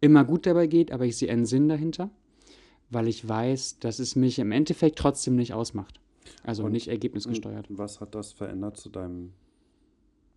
immer 0.00 0.24
gut 0.24 0.46
dabei 0.46 0.66
geht, 0.66 0.90
aber 0.90 1.04
ich 1.04 1.16
sehe 1.16 1.30
einen 1.30 1.46
Sinn 1.46 1.68
dahinter, 1.68 2.10
weil 2.90 3.08
ich 3.08 3.28
weiß, 3.28 3.78
dass 3.78 3.98
es 3.98 4.16
mich 4.16 4.38
im 4.38 4.52
Endeffekt 4.52 4.98
trotzdem 4.98 5.36
nicht 5.36 5.52
ausmacht. 5.52 6.00
Also 6.44 6.64
Und- 6.64 6.72
nicht 6.72 6.88
ergebnisgesteuert. 6.88 7.66
Was 7.68 8.00
hat 8.00 8.14
das 8.14 8.32
verändert 8.32 8.76
zu 8.76 8.88
deinem 8.88 9.32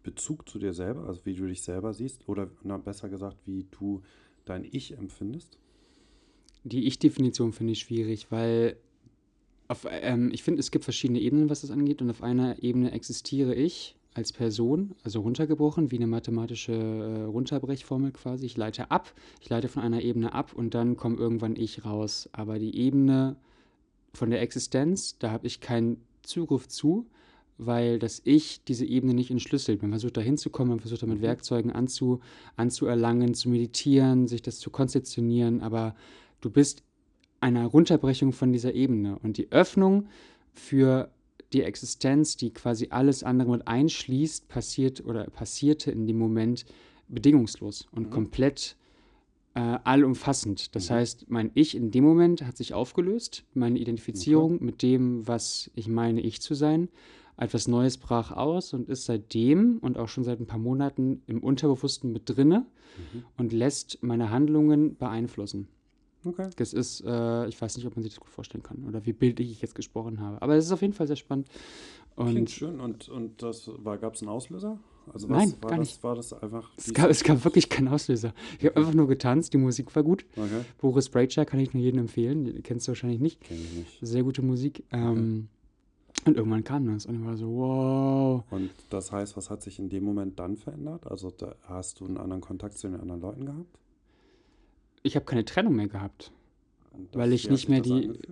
Bezug 0.04 0.48
zu 0.48 0.60
dir 0.60 0.74
selber, 0.74 1.08
also 1.08 1.22
wie 1.26 1.34
du 1.36 1.48
dich 1.48 1.62
selber 1.64 1.94
siehst? 1.94 2.28
Oder 2.28 2.50
na, 2.64 2.78
besser 2.78 3.10
gesagt, 3.10 3.38
wie 3.46 3.66
du 3.72 4.02
dein 4.46 4.64
Ich 4.70 4.98
empfindest? 4.98 5.58
Die 6.64 6.86
Ich-Definition 6.86 7.54
finde 7.54 7.74
ich 7.74 7.80
schwierig, 7.80 8.32
weil 8.32 8.78
auf, 9.68 9.88
ähm, 9.90 10.30
ich 10.32 10.44
finde, 10.44 10.60
es 10.60 10.72
gibt 10.72 10.84
verschiedene 10.84 11.20
Ebenen, 11.20 11.50
was 11.50 11.62
das 11.62 11.72
angeht. 11.72 12.02
Und 12.02 12.10
auf 12.10 12.22
einer 12.22 12.62
Ebene 12.62 12.92
existiere 12.92 13.56
ich 13.56 13.96
als 14.14 14.32
Person, 14.32 14.96
also 15.04 15.20
runtergebrochen, 15.22 15.92
wie 15.92 15.98
eine 15.98 16.08
mathematische 16.08 16.72
äh, 16.72 17.24
Runterbrechformel 17.24 18.12
quasi. 18.12 18.46
Ich 18.46 18.56
leite 18.56 18.90
ab, 18.90 19.14
ich 19.42 19.50
leite 19.50 19.68
von 19.68 19.84
einer 19.84 20.02
Ebene 20.02 20.34
ab 20.34 20.54
und 20.54 20.74
dann 20.74 20.96
kommt 20.96 21.20
irgendwann 21.20 21.58
ich 21.58 21.84
raus. 21.84 22.30
Aber 22.32 22.58
die 22.58 22.78
Ebene 22.78 23.36
von 24.14 24.30
der 24.30 24.42
Existenz, 24.42 25.18
da 25.20 25.32
habe 25.32 25.48
ich 25.48 25.60
keinen 25.60 25.98
Zugriff 26.24 26.70
zu, 26.70 27.08
weil 27.58 28.00
das 28.00 28.22
Ich 28.24 28.64
diese 28.64 28.86
Ebene 28.86 29.14
nicht 29.14 29.32
entschlüsselt. 29.32 29.82
Man 29.82 29.92
versucht 29.92 30.16
da 30.16 30.22
hinzukommen, 30.22 30.70
man 30.70 30.80
versucht 30.80 31.04
da 31.04 31.08
mit 31.08 31.22
Werkzeugen 31.22 31.72
anzu, 31.72 32.22
anzuerlangen, 32.56 33.34
zu 33.34 33.50
meditieren, 33.50 34.28
sich 34.28 34.42
das 34.42 34.60
zu 34.60 34.70
konzeptionieren, 34.70 35.62
aber 35.62 35.94
du 36.40 36.50
bist 36.50 36.84
einer 37.46 37.68
Runterbrechung 37.68 38.34
von 38.34 38.52
dieser 38.52 38.74
Ebene 38.74 39.20
und 39.22 39.38
die 39.38 39.52
Öffnung 39.52 40.08
für 40.52 41.12
die 41.54 41.62
Existenz, 41.62 42.38
die 42.38 42.52
quasi 42.52 42.88
alles 42.90 43.24
andere 43.24 43.52
mit 43.52 43.68
einschließt, 43.68 44.48
passiert 44.48 45.06
oder 45.06 45.26
passierte 45.26 45.92
in 45.92 46.08
dem 46.08 46.18
Moment 46.18 46.66
bedingungslos 47.08 47.86
und 47.92 48.10
komplett 48.10 48.76
äh, 49.54 49.60
allumfassend. 49.60 50.76
Das 50.76 50.90
heißt, 50.90 51.30
mein 51.30 51.52
Ich 51.54 51.76
in 51.76 51.92
dem 51.92 52.04
Moment 52.04 52.42
hat 52.42 52.58
sich 52.58 52.74
aufgelöst, 52.74 53.44
meine 53.54 53.78
Identifizierung 53.78 54.58
mit 54.64 54.82
dem, 54.82 55.28
was 55.28 55.70
ich 55.76 55.88
meine, 55.88 56.22
ich 56.22 56.42
zu 56.42 56.56
sein. 56.56 56.90
Etwas 57.38 57.68
Neues 57.68 58.00
brach 58.00 58.32
aus 58.32 58.74
und 58.74 58.90
ist 58.90 59.06
seitdem 59.06 59.78
und 59.82 60.00
auch 60.00 60.08
schon 60.08 60.24
seit 60.24 60.40
ein 60.40 60.48
paar 60.48 60.58
Monaten 60.58 61.22
im 61.28 61.44
Unterbewussten 61.44 62.12
mit 62.12 62.24
drinne 62.26 62.66
und 63.38 63.54
lässt 63.54 64.02
meine 64.02 64.32
Handlungen 64.32 64.96
beeinflussen. 64.96 65.68
Okay. 66.26 66.50
Das 66.56 66.74
ist, 66.74 67.02
äh, 67.06 67.48
ich 67.48 67.62
weiß 67.62 67.78
nicht, 67.78 67.86
ob 67.86 67.96
man 67.96 68.04
sich 68.04 68.14
das 68.14 68.20
gut 68.20 68.30
vorstellen 68.30 68.64
kann 68.64 68.84
oder 68.88 69.06
wie 69.06 69.14
bildlich 69.14 69.52
ich 69.52 69.62
jetzt 69.62 69.76
gesprochen 69.76 70.20
habe. 70.20 70.42
Aber 70.42 70.56
es 70.56 70.66
ist 70.66 70.72
auf 70.72 70.82
jeden 70.82 70.94
Fall 70.94 71.08
sehr 71.08 71.16
spannend. 71.16 71.48
Klingt 72.16 72.38
Und 72.38 72.50
schön. 72.50 72.80
Und, 72.80 73.10
und 73.10 73.42
das 73.44 73.70
war, 73.78 73.98
gab 73.98 74.16
es 74.16 74.22
einen 74.22 74.30
Auslöser? 74.30 74.80
Also 75.14 75.28
Nein, 75.28 75.54
war 75.62 75.70
gar 75.70 75.80
das, 75.80 75.88
nicht. 75.90 76.04
War 76.04 76.16
das 76.16 76.34
einfach. 76.34 76.72
es 76.78 76.94
gab, 76.94 77.10
es 77.10 77.24
gab 77.24 77.44
wirklich 77.44 77.70
keinen 77.70 77.90
Auslöser. 77.90 78.34
Ich 78.58 78.66
habe 78.66 78.78
einfach 78.78 78.94
nur 78.94 79.08
getanzt, 79.08 79.54
die 79.54 79.58
Musik 79.58 79.96
war 79.96 80.04
gut. 80.04 80.26
Okay. 80.36 80.62
Boris 80.80 81.10
Brejcha 81.10 81.46
kann 81.46 81.60
ich 81.60 81.74
nur 81.74 81.84
jedem 81.84 82.00
empfehlen, 82.00 82.46
den 82.46 82.64
kennst 82.64 82.88
du 82.88 82.92
wahrscheinlich 82.92 83.20
nicht. 83.20 83.42
Kenn 83.42 83.58
ich 83.58 83.74
nicht. 83.78 84.00
Sehr 84.02 84.24
gute 84.24 84.42
Musik. 84.42 84.84
Ähm, 84.92 85.50
und 86.26 86.38
irgendwann 86.38 86.64
kam 86.64 86.88
das 86.88 87.06
und 87.06 87.20
ich 87.20 87.26
war 87.26 87.38
so, 87.38 87.48
wow. 87.48 88.44
Und 88.50 88.72
das 88.90 89.12
heißt, 89.12 89.38
was 89.38 89.50
hat 89.50 89.62
sich 89.62 89.78
in 89.78 89.90
dem 89.90 90.04
Moment 90.04 90.40
dann 90.40 90.58
verändert? 90.58 91.06
Also 91.06 91.30
da 91.30 91.56
hast 91.64 92.00
du 92.00 92.06
einen 92.06 92.18
anderen 92.18 92.42
Kontakt 92.42 92.78
zu 92.78 92.88
den 92.88 93.00
anderen 93.00 93.22
Leuten 93.22 93.46
gehabt? 93.46 93.78
Ich 95.06 95.16
habe 95.16 95.26
keine 95.26 95.46
Trennung 95.46 95.76
mehr 95.76 95.88
gehabt. 95.88 96.32
Weil 97.14 97.32
ich 97.34 97.50
nicht 97.50 97.70
mehr 97.70 97.82
die- 97.82 97.92
angefühlt? 97.92 98.28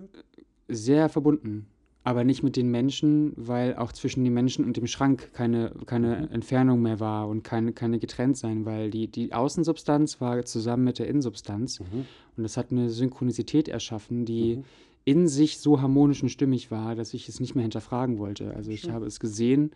Sehr 0.68 1.08
verbunden. 1.08 1.66
Aber 2.06 2.22
nicht 2.24 2.42
mit 2.42 2.56
den 2.56 2.70
Menschen, 2.70 3.32
weil 3.36 3.76
auch 3.76 3.92
zwischen 3.92 4.24
den 4.24 4.34
Menschen 4.34 4.64
und 4.64 4.76
dem 4.76 4.86
Schrank 4.86 5.32
keine, 5.32 5.72
keine 5.86 6.28
Entfernung 6.30 6.82
mehr 6.82 7.00
war 7.00 7.28
und 7.28 7.44
keine, 7.44 7.72
keine 7.72 7.98
getrennt 7.98 8.36
sein, 8.36 8.66
weil 8.66 8.90
die, 8.90 9.06
die 9.08 9.32
Außensubstanz 9.32 10.20
war 10.20 10.44
zusammen 10.44 10.84
mit 10.84 10.98
der 10.98 11.06
Innensubstanz 11.08 11.80
Mhm. 11.80 12.04
und 12.36 12.42
das 12.42 12.56
hat 12.58 12.72
eine 12.72 12.90
Synchronität 12.90 13.68
erschaffen, 13.68 14.26
die 14.26 14.62
in 15.06 15.28
sich 15.28 15.58
so 15.60 15.80
harmonisch 15.80 16.22
und 16.22 16.28
stimmig 16.30 16.70
war, 16.70 16.94
dass 16.94 17.14
ich 17.14 17.28
es 17.30 17.40
nicht 17.40 17.54
mehr 17.54 17.62
hinterfragen 17.62 18.18
wollte. 18.18 18.52
Also 18.54 18.70
ich 18.70 18.90
habe 18.90 19.06
es 19.06 19.18
gesehen 19.20 19.70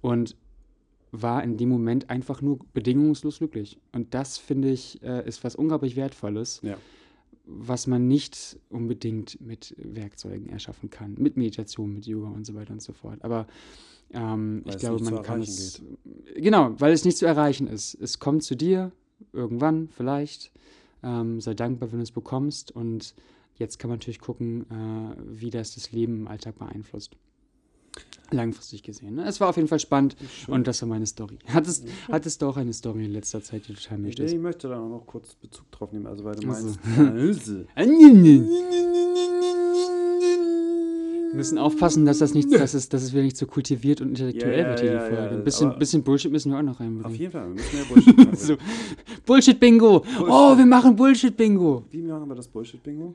und 0.00 0.34
war 1.12 1.42
in 1.42 1.56
dem 1.56 1.68
Moment 1.68 2.10
einfach 2.10 2.42
nur 2.42 2.58
bedingungslos 2.74 3.38
glücklich. 3.38 3.78
Und 3.92 4.14
das, 4.14 4.38
finde 4.38 4.70
ich, 4.70 5.02
äh, 5.02 5.26
ist 5.26 5.42
was 5.44 5.56
unglaublich 5.56 5.96
Wertvolles, 5.96 6.60
Ja. 6.62 6.76
was 7.46 7.86
man 7.86 8.06
nicht 8.08 8.58
unbedingt 8.68 9.40
mit 9.40 9.74
Werkzeugen 9.78 10.48
erschaffen 10.48 10.90
kann. 10.90 11.14
Mit 11.18 11.36
Meditation, 11.36 11.94
mit 11.94 12.06
Yoga 12.06 12.28
und 12.28 12.44
so 12.46 12.54
weiter 12.54 12.72
und 12.72 12.82
so 12.82 12.92
fort. 12.92 13.22
Aber 13.24 13.46
ähm, 14.12 14.62
ich 14.66 14.78
glaube, 14.78 15.02
man 15.02 15.22
kann 15.22 15.40
es. 15.42 15.82
Genau, 16.36 16.74
weil 16.78 16.92
es 16.92 17.04
nicht 17.04 17.16
zu 17.18 17.26
erreichen 17.26 17.66
ist. 17.66 17.94
Es 17.94 18.18
kommt 18.18 18.42
zu 18.42 18.54
dir, 18.54 18.92
irgendwann, 19.32 19.88
vielleicht. 19.88 20.52
Ähm, 21.02 21.40
sei 21.40 21.54
dankbar, 21.54 21.90
wenn 21.92 21.98
du 22.00 22.02
es 22.02 22.12
bekommst. 22.12 22.70
Und 22.74 23.14
jetzt 23.56 23.78
kann 23.78 23.88
man 23.88 23.98
natürlich 23.98 24.20
gucken, 24.20 24.62
äh, 24.70 25.16
wie 25.26 25.50
das 25.50 25.74
das 25.74 25.92
Leben 25.92 26.20
im 26.20 26.28
Alltag 26.28 26.58
beeinflusst. 26.58 27.16
Langfristig 28.30 28.82
gesehen. 28.82 29.14
Ne? 29.14 29.24
Es 29.26 29.40
war 29.40 29.48
auf 29.48 29.56
jeden 29.56 29.68
Fall 29.68 29.78
spannend 29.80 30.14
und 30.48 30.66
das 30.66 30.82
war 30.82 30.88
meine 30.88 31.06
Story. 31.06 31.38
Hattest, 31.46 31.86
hattest 32.10 32.42
du 32.42 32.46
auch 32.46 32.56
eine 32.58 32.72
Story 32.74 33.06
in 33.06 33.12
letzter 33.12 33.42
Zeit, 33.42 33.66
die 33.68 33.72
du 33.74 33.80
teilen 33.80 34.02
Nee, 34.02 34.08
möchtest? 34.08 34.34
ich 34.34 34.40
möchte 34.40 34.68
da 34.68 34.78
noch 34.78 35.04
kurz 35.06 35.34
Bezug 35.34 35.70
drauf 35.72 35.92
nehmen, 35.92 36.06
also 36.06 36.24
weil 36.24 36.34
du 36.34 36.46
Ach 36.50 36.54
so. 36.54 36.66
meinst. 36.66 37.50
Wir 41.30 41.34
müssen 41.36 41.58
aufpassen, 41.58 42.06
dass 42.06 42.18
das 42.18 42.32
nicht, 42.34 42.50
dass 42.52 42.72
es, 42.74 42.88
dass 42.88 43.02
es 43.02 43.12
wieder 43.12 43.22
nicht 43.22 43.36
so 43.36 43.46
kultiviert 43.46 44.00
und 44.00 44.08
intellektuell 44.10 44.58
ja, 44.60 44.68
wird 44.68 44.80
hier 44.80 44.92
ja, 44.92 45.08
die 45.08 45.14
Folge. 45.14 45.34
Ein 45.36 45.44
bisschen, 45.44 45.68
aber- 45.70 45.78
bisschen 45.78 46.02
Bullshit 46.02 46.32
müssen 46.32 46.50
wir 46.52 46.58
auch 46.58 46.62
noch 46.62 46.72
Auf 46.74 46.80
reinbringen. 46.80 47.18
jeden 47.18 47.32
Fall, 47.32 47.48
wir 47.48 47.54
müssen 47.54 47.76
mehr 47.76 47.84
Bullshit 47.84 48.16
machen. 48.16 48.36
So. 48.36 48.56
Bullshit-Bingo! 49.26 50.04
Oh, 50.22 50.56
wir 50.56 50.66
machen 50.66 50.96
Bullshit-Bingo! 50.96 51.84
Wie 51.90 52.02
machen 52.02 52.28
wir 52.28 52.34
das 52.34 52.48
Bullshit-Bingo? 52.48 53.14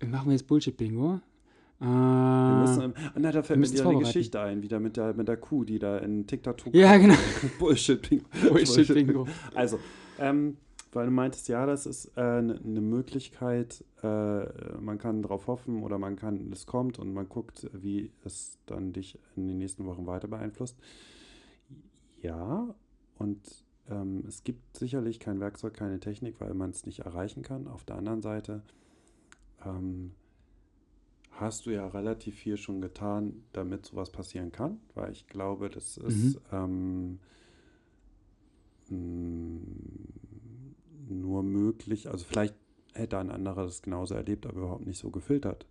Wir 0.00 0.08
machen 0.08 0.32
jetzt 0.32 0.46
Bullshit-Bingo. 0.46 1.20
Wir 1.80 2.58
müssen, 2.60 2.82
ähm, 2.82 2.94
ah, 2.96 3.18
na, 3.18 3.30
da 3.30 3.42
fällt 3.42 3.60
mir 3.60 3.70
wieder 3.70 3.88
eine. 3.88 3.98
Geschichte 4.00 4.40
ein, 4.40 4.62
wieder 4.62 4.80
mit 4.80 4.96
der, 4.96 5.14
mit 5.14 5.28
der 5.28 5.36
Kuh, 5.36 5.64
die 5.64 5.78
da 5.78 5.98
in 5.98 6.26
TikTok 6.26 6.74
ja, 6.74 6.96
genau. 6.96 7.14
Bullshit-Bingo. 7.60 8.24
Bullshit-Bingo. 8.48 9.26
Also, 9.54 9.78
ähm, 10.18 10.56
weil 10.92 11.06
du 11.06 11.12
meintest, 11.12 11.48
ja, 11.48 11.66
das 11.66 11.86
ist 11.86 12.18
eine 12.18 12.54
äh, 12.54 12.60
ne 12.64 12.80
Möglichkeit, 12.80 13.84
äh, 14.02 14.46
man 14.80 14.98
kann 14.98 15.22
drauf 15.22 15.46
hoffen 15.46 15.84
oder 15.84 15.98
man 15.98 16.16
kann, 16.16 16.50
es 16.52 16.66
kommt 16.66 16.98
und 16.98 17.12
man 17.12 17.28
guckt, 17.28 17.70
wie 17.72 18.10
es 18.24 18.58
dann 18.66 18.92
dich 18.92 19.16
in 19.36 19.46
den 19.46 19.58
nächsten 19.58 19.84
Wochen 19.86 20.06
weiter 20.06 20.26
beeinflusst. 20.26 20.76
Ja, 22.20 22.74
und 23.18 23.40
ähm, 23.88 24.24
es 24.26 24.42
gibt 24.42 24.76
sicherlich 24.76 25.20
kein 25.20 25.38
Werkzeug, 25.38 25.74
keine 25.74 26.00
Technik, 26.00 26.40
weil 26.40 26.54
man 26.54 26.70
es 26.70 26.86
nicht 26.86 27.00
erreichen 27.00 27.42
kann. 27.42 27.68
Auf 27.68 27.84
der 27.84 27.96
anderen 27.96 28.22
Seite 28.22 28.62
ähm, 29.64 30.12
hast 31.40 31.66
du 31.66 31.70
ja 31.70 31.86
relativ 31.86 32.36
viel 32.36 32.56
schon 32.56 32.80
getan, 32.80 33.42
damit 33.52 33.86
sowas 33.86 34.10
passieren 34.10 34.52
kann, 34.52 34.80
weil 34.94 35.12
ich 35.12 35.26
glaube, 35.26 35.70
das 35.70 35.96
ist 35.96 36.40
ähm, 36.52 37.18
mh, 38.88 39.60
nur 41.08 41.42
möglich, 41.42 42.10
also 42.10 42.24
vielleicht 42.24 42.54
hätte 42.92 43.18
ein 43.18 43.30
anderer 43.30 43.64
das 43.64 43.82
genauso 43.82 44.14
erlebt, 44.14 44.46
aber 44.46 44.58
überhaupt 44.58 44.86
nicht 44.86 44.98
so 44.98 45.10
gefiltert. 45.10 45.66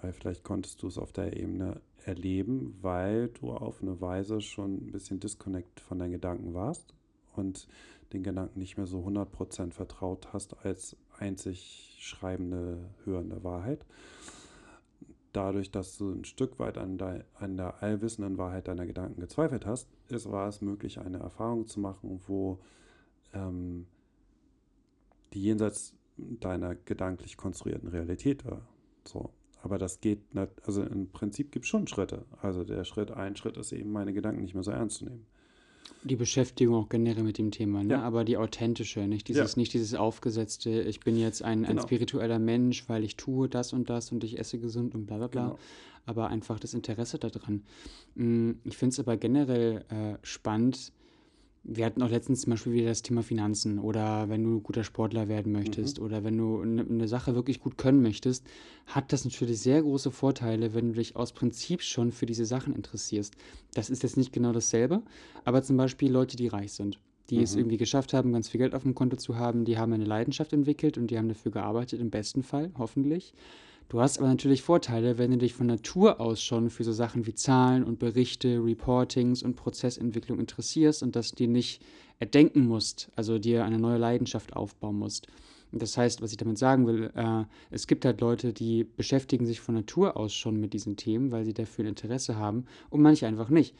Weil 0.00 0.12
vielleicht 0.12 0.44
konntest 0.44 0.82
du 0.82 0.88
es 0.88 0.98
auf 0.98 1.12
der 1.12 1.36
Ebene 1.36 1.80
erleben, 2.04 2.76
weil 2.82 3.28
du 3.28 3.52
auf 3.52 3.82
eine 3.82 4.00
Weise 4.00 4.40
schon 4.40 4.74
ein 4.74 4.92
bisschen 4.92 5.20
disconnect 5.20 5.80
von 5.80 5.98
deinen 5.98 6.12
Gedanken 6.12 6.54
warst 6.54 6.94
und 7.36 7.68
den 8.12 8.22
Gedanken 8.22 8.58
nicht 8.58 8.76
mehr 8.76 8.86
so 8.86 9.00
100% 9.00 9.72
vertraut 9.72 10.32
hast 10.32 10.64
als 10.64 10.96
einzig 11.18 11.96
schreibende, 12.00 12.78
hörende 13.04 13.42
Wahrheit. 13.44 13.84
Dadurch, 15.34 15.72
dass 15.72 15.98
du 15.98 16.12
ein 16.12 16.24
Stück 16.24 16.60
weit 16.60 16.78
an 16.78 16.96
der, 16.96 17.24
an 17.34 17.56
der 17.56 17.82
allwissenden 17.82 18.38
Wahrheit 18.38 18.68
deiner 18.68 18.86
Gedanken 18.86 19.20
gezweifelt 19.20 19.66
hast, 19.66 19.88
ist, 20.08 20.30
war 20.30 20.46
es 20.48 20.60
möglich, 20.60 21.00
eine 21.00 21.18
Erfahrung 21.18 21.66
zu 21.66 21.80
machen, 21.80 22.20
wo 22.28 22.60
ähm, 23.32 23.86
die 25.32 25.42
jenseits 25.42 25.92
deiner 26.16 26.76
gedanklich 26.76 27.36
konstruierten 27.36 27.88
Realität 27.88 28.44
war. 28.44 28.68
So. 29.04 29.30
Aber 29.60 29.76
das 29.76 30.00
geht 30.00 30.36
nicht, 30.36 30.52
also 30.66 30.84
im 30.84 31.10
Prinzip 31.10 31.50
gibt 31.50 31.64
es 31.64 31.68
schon 31.68 31.88
Schritte. 31.88 32.26
Also 32.40 32.62
der 32.62 32.84
Schritt, 32.84 33.10
ein 33.10 33.34
Schritt 33.34 33.56
ist 33.56 33.72
eben, 33.72 33.90
meine 33.90 34.12
Gedanken 34.12 34.42
nicht 34.42 34.54
mehr 34.54 34.62
so 34.62 34.70
ernst 34.70 34.98
zu 34.98 35.06
nehmen. 35.06 35.26
Die 36.04 36.16
Beschäftigung 36.16 36.74
auch 36.74 36.88
generell 36.90 37.22
mit 37.24 37.38
dem 37.38 37.50
Thema, 37.50 37.82
ne? 37.82 37.94
Ja. 37.94 38.02
aber 38.02 38.24
die 38.24 38.36
authentische, 38.36 39.00
nicht 39.06 39.26
dieses, 39.28 39.56
nicht 39.56 39.72
dieses 39.72 39.94
aufgesetzte, 39.94 40.82
ich 40.82 41.00
bin 41.00 41.16
jetzt 41.16 41.42
ein, 41.42 41.64
ein 41.64 41.70
Genau. 41.76 41.82
spiritueller 41.82 42.38
Mensch, 42.38 42.88
weil 42.88 43.04
ich 43.04 43.16
tue 43.16 43.48
das 43.48 43.72
und 43.72 43.88
das 43.88 44.12
und 44.12 44.22
ich 44.22 44.38
esse 44.38 44.58
gesund 44.58 44.94
und 44.94 45.06
bla 45.06 45.16
bla 45.16 45.26
bla. 45.28 45.42
Genau. 45.46 45.58
Aber 46.06 46.28
einfach 46.28 46.58
das 46.60 46.74
Interesse 46.74 47.18
daran. 47.18 47.62
Mm, 48.16 48.50
Ich 48.64 48.76
finde 48.76 48.92
es 48.92 48.98
aber 49.00 49.16
generell 49.16 49.84
äh, 49.88 50.18
spannend. 50.22 50.92
Wir 51.66 51.86
hatten 51.86 52.02
auch 52.02 52.10
letztens 52.10 52.42
zum 52.42 52.50
Beispiel 52.50 52.74
wieder 52.74 52.88
das 52.88 53.00
Thema 53.00 53.22
Finanzen 53.22 53.78
oder 53.78 54.28
wenn 54.28 54.44
du 54.44 54.60
guter 54.60 54.84
Sportler 54.84 55.28
werden 55.28 55.50
möchtest 55.50 55.98
oder 55.98 56.22
wenn 56.22 56.36
du 56.36 56.60
eine 56.60 56.82
eine 56.82 57.08
Sache 57.08 57.34
wirklich 57.34 57.60
gut 57.60 57.78
können 57.78 58.02
möchtest, 58.02 58.44
hat 58.86 59.12
das 59.14 59.24
natürlich 59.24 59.60
sehr 59.60 59.80
große 59.80 60.10
Vorteile, 60.10 60.74
wenn 60.74 60.88
du 60.88 60.94
dich 60.94 61.16
aus 61.16 61.32
Prinzip 61.32 61.80
schon 61.80 62.12
für 62.12 62.26
diese 62.26 62.44
Sachen 62.44 62.76
interessierst. 62.76 63.34
Das 63.72 63.88
ist 63.88 64.02
jetzt 64.02 64.18
nicht 64.18 64.32
genau 64.32 64.52
dasselbe, 64.52 65.02
aber 65.44 65.62
zum 65.62 65.78
Beispiel 65.78 66.12
Leute, 66.12 66.36
die 66.36 66.48
reich 66.48 66.74
sind, 66.74 66.98
die 67.30 67.42
es 67.42 67.56
irgendwie 67.56 67.78
geschafft 67.78 68.12
haben, 68.12 68.32
ganz 68.32 68.50
viel 68.50 68.58
Geld 68.58 68.74
auf 68.74 68.82
dem 68.82 68.94
Konto 68.94 69.16
zu 69.16 69.36
haben, 69.36 69.64
die 69.64 69.78
haben 69.78 69.94
eine 69.94 70.04
Leidenschaft 70.04 70.52
entwickelt 70.52 70.98
und 70.98 71.10
die 71.10 71.16
haben 71.16 71.28
dafür 71.28 71.50
gearbeitet, 71.50 71.98
im 71.98 72.10
besten 72.10 72.42
Fall, 72.42 72.72
hoffentlich. 72.76 73.32
Du 73.88 74.00
hast 74.00 74.18
aber 74.18 74.28
natürlich 74.28 74.62
Vorteile, 74.62 75.18
wenn 75.18 75.30
du 75.30 75.38
dich 75.38 75.54
von 75.54 75.66
Natur 75.66 76.20
aus 76.20 76.42
schon 76.42 76.70
für 76.70 76.84
so 76.84 76.92
Sachen 76.92 77.26
wie 77.26 77.34
Zahlen 77.34 77.84
und 77.84 77.98
Berichte, 77.98 78.60
Reportings 78.64 79.42
und 79.42 79.56
Prozessentwicklung 79.56 80.40
interessierst 80.40 81.02
und 81.02 81.14
das 81.14 81.32
dir 81.32 81.48
nicht 81.48 81.82
erdenken 82.18 82.66
musst, 82.66 83.10
also 83.14 83.38
dir 83.38 83.64
eine 83.64 83.78
neue 83.78 83.98
Leidenschaft 83.98 84.56
aufbauen 84.56 84.98
musst. 84.98 85.28
Und 85.70 85.82
Das 85.82 85.96
heißt, 85.96 86.22
was 86.22 86.30
ich 86.30 86.36
damit 86.36 86.56
sagen 86.56 86.86
will, 86.86 87.10
äh, 87.16 87.44
es 87.72 87.88
gibt 87.88 88.04
halt 88.04 88.20
Leute, 88.20 88.52
die 88.52 88.84
beschäftigen 88.84 89.44
sich 89.44 89.60
von 89.60 89.74
Natur 89.74 90.16
aus 90.16 90.32
schon 90.32 90.60
mit 90.60 90.72
diesen 90.72 90.96
Themen, 90.96 91.32
weil 91.32 91.44
sie 91.44 91.52
dafür 91.52 91.84
ein 91.84 91.88
Interesse 91.88 92.36
haben 92.36 92.66
und 92.90 93.02
manche 93.02 93.26
einfach 93.26 93.48
nicht. 93.48 93.74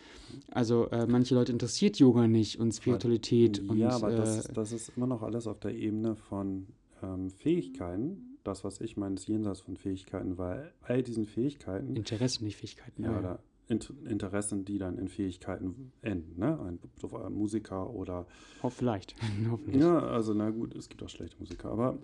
Also 0.50 0.88
äh, 0.90 1.06
manche 1.06 1.36
Leute 1.36 1.52
interessiert 1.52 1.96
Yoga 2.00 2.26
nicht 2.26 2.58
und 2.58 2.72
Spiritualität 2.72 3.60
und 3.60 3.78
ja, 3.78 3.90
aber 3.90 4.10
das, 4.10 4.34
äh, 4.34 4.38
ist, 4.40 4.56
das 4.56 4.72
ist 4.72 4.92
immer 4.96 5.06
noch 5.06 5.22
alles 5.22 5.46
auf 5.46 5.60
der 5.60 5.72
Ebene 5.72 6.16
von 6.16 6.66
ähm, 7.00 7.30
Fähigkeiten. 7.30 8.33
Das, 8.44 8.62
was 8.62 8.80
ich 8.80 8.96
meine, 8.96 9.14
ist 9.14 9.26
jenseits 9.26 9.60
von 9.60 9.76
Fähigkeiten, 9.76 10.36
weil 10.38 10.72
all 10.82 11.02
diesen 11.02 11.24
Fähigkeiten 11.26 11.96
Interessen, 11.96 12.44
nicht 12.44 12.56
Fähigkeiten. 12.56 13.02
ja, 13.02 13.18
oder 13.18 13.38
Int 13.68 13.90
Interessen, 14.06 14.66
die 14.66 14.76
dann 14.78 14.98
in 14.98 15.08
Fähigkeiten 15.08 15.92
enden. 16.02 16.38
Ne? 16.38 16.58
Ein, 16.60 16.78
ein 17.24 17.32
Musiker 17.32 17.88
oder. 17.90 18.26
Oh, 18.62 18.68
vielleicht. 18.68 19.14
Hoffentlich. 19.50 19.82
Ja, 19.82 19.98
also 19.98 20.34
na 20.34 20.50
gut, 20.50 20.74
es 20.76 20.88
gibt 20.90 21.02
auch 21.02 21.08
schlechte 21.08 21.36
Musiker, 21.38 21.70
aber 21.70 21.96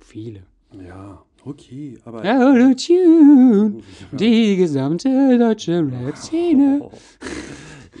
Viele. 0.00 0.42
ja, 0.84 1.24
okay, 1.44 1.96
aber. 2.04 2.18
Autotune, 2.24 3.80
die 4.12 4.56
gesamte 4.56 5.38
deutsche 5.38 5.80
Rap-Szene. 5.86 6.90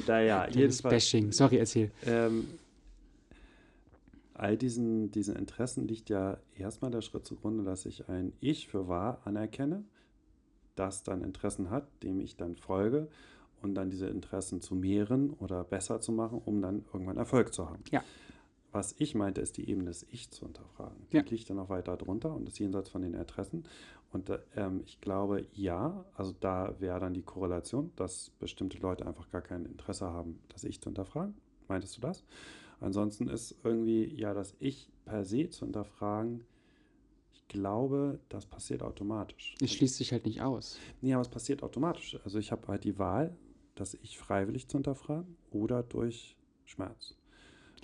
Naja, 0.08 0.48
jedenfalls. 0.50 0.92
Bashing. 0.92 1.30
Sorry, 1.30 1.56
erzähl. 1.58 1.90
Ähm, 2.04 2.46
all 4.34 4.56
diesen, 4.56 5.10
diesen 5.10 5.36
Interessen 5.36 5.86
liegt 5.88 6.10
ja 6.10 6.38
erstmal 6.56 6.90
der 6.90 7.00
Schritt 7.00 7.26
zugrunde, 7.26 7.64
dass 7.64 7.86
ich 7.86 8.08
ein 8.08 8.32
Ich 8.40 8.68
für 8.68 8.88
wahr 8.88 9.20
anerkenne, 9.24 9.84
das 10.74 11.02
dann 11.02 11.22
Interessen 11.22 11.70
hat, 11.70 11.86
dem 12.02 12.20
ich 12.20 12.36
dann 12.36 12.56
folge 12.56 13.08
und 13.62 13.74
dann 13.74 13.90
diese 13.90 14.08
Interessen 14.08 14.60
zu 14.60 14.74
mehren 14.74 15.30
oder 15.30 15.64
besser 15.64 16.00
zu 16.00 16.12
machen, 16.12 16.40
um 16.44 16.60
dann 16.60 16.84
irgendwann 16.92 17.16
Erfolg 17.16 17.54
zu 17.54 17.68
haben. 17.68 17.82
Ja. 17.90 18.02
Was 18.72 18.94
ich 18.98 19.14
meinte, 19.14 19.40
ist 19.40 19.56
die 19.56 19.70
Ebene 19.70 19.86
des 19.86 20.04
Ich 20.10 20.30
zu 20.32 20.46
hinterfragen. 20.46 21.06
Die 21.12 21.18
Ja. 21.18 21.22
liegt 21.22 21.48
dann 21.48 21.58
noch 21.58 21.68
weiter 21.68 21.96
drunter 21.96 22.34
und 22.34 22.48
ist 22.48 22.58
jenseits 22.58 22.88
von 22.88 23.02
den 23.02 23.14
Interessen. 23.14 23.62
Und 24.12 24.30
äh, 24.30 24.40
ähm, 24.56 24.82
ich 24.84 25.00
glaube, 25.00 25.46
ja, 25.52 26.04
also 26.16 26.34
da 26.40 26.74
wäre 26.80 26.98
dann 26.98 27.14
die 27.14 27.22
Korrelation, 27.22 27.92
dass 27.94 28.30
bestimmte 28.40 28.78
Leute 28.78 29.06
einfach 29.06 29.30
gar 29.30 29.42
kein 29.42 29.64
Interesse 29.64 30.06
haben, 30.06 30.40
das 30.48 30.64
Ich 30.64 30.80
zu 30.80 30.88
hinterfragen. 30.90 31.36
Meintest 31.68 31.96
du 31.96 32.00
das? 32.00 32.24
Ansonsten 32.84 33.28
ist 33.28 33.56
irgendwie, 33.64 34.14
ja, 34.14 34.34
das 34.34 34.54
Ich 34.58 34.90
per 35.06 35.24
se 35.24 35.48
zu 35.48 35.64
hinterfragen, 35.64 36.44
ich 37.32 37.48
glaube, 37.48 38.20
das 38.28 38.44
passiert 38.44 38.82
automatisch. 38.82 39.54
Es 39.62 39.72
schließt 39.72 39.96
sich 39.96 40.12
halt 40.12 40.26
nicht 40.26 40.42
aus. 40.42 40.78
Nee, 41.00 41.14
aber 41.14 41.22
es 41.22 41.30
passiert 41.30 41.62
automatisch. 41.62 42.18
Also 42.24 42.38
ich 42.38 42.52
habe 42.52 42.68
halt 42.68 42.84
die 42.84 42.98
Wahl, 42.98 43.34
das 43.74 43.94
Ich 44.02 44.18
freiwillig 44.18 44.68
zu 44.68 44.76
hinterfragen 44.76 45.34
oder 45.50 45.82
durch 45.82 46.36
Schmerz. 46.66 47.16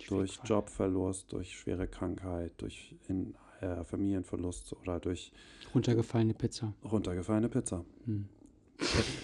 Durch 0.08 0.32
Wegfall. 0.32 0.46
Jobverlust, 0.46 1.32
durch 1.32 1.58
schwere 1.58 1.88
Krankheit, 1.88 2.52
durch 2.58 2.94
in, 3.08 3.34
äh, 3.62 3.82
Familienverlust 3.84 4.74
oder 4.82 5.00
durch 5.00 5.32
Runtergefallene 5.74 6.34
Pizza. 6.34 6.74
runtergefallene 6.84 7.48
Pizza. 7.48 7.86
Hm. 8.04 8.28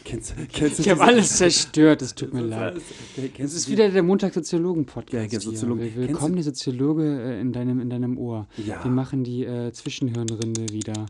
Kennst, 0.04 0.34
kennst 0.52 0.80
Ich 0.80 0.88
habe 0.90 1.02
alles 1.02 1.36
zerstört, 1.36 2.02
es 2.02 2.14
tut 2.14 2.32
mir 2.34 2.42
leid. 2.42 2.80
Es 3.38 3.54
ist 3.54 3.68
wieder 3.70 3.88
der 3.88 4.02
Montag 4.02 4.30
Ja, 4.34 4.42
Soziologen-Podcast. 4.42 5.12
der 5.12 5.22
hier. 5.28 5.40
Soziologe. 5.40 5.80
Will- 5.82 5.90
Kennst 5.92 6.08
Willkommen, 6.08 6.34
der 6.34 6.44
Soziologe 6.44 7.04
äh, 7.22 7.40
in 7.40 7.52
deinem, 7.52 7.80
in 7.80 7.90
deinem 7.90 8.18
Ohr. 8.18 8.46
Ja. 8.64 8.84
Wir 8.84 8.90
machen 8.90 9.24
die 9.24 9.44
äh, 9.44 9.72
Zwischenhirnrinde 9.72 10.72
wieder. 10.72 11.06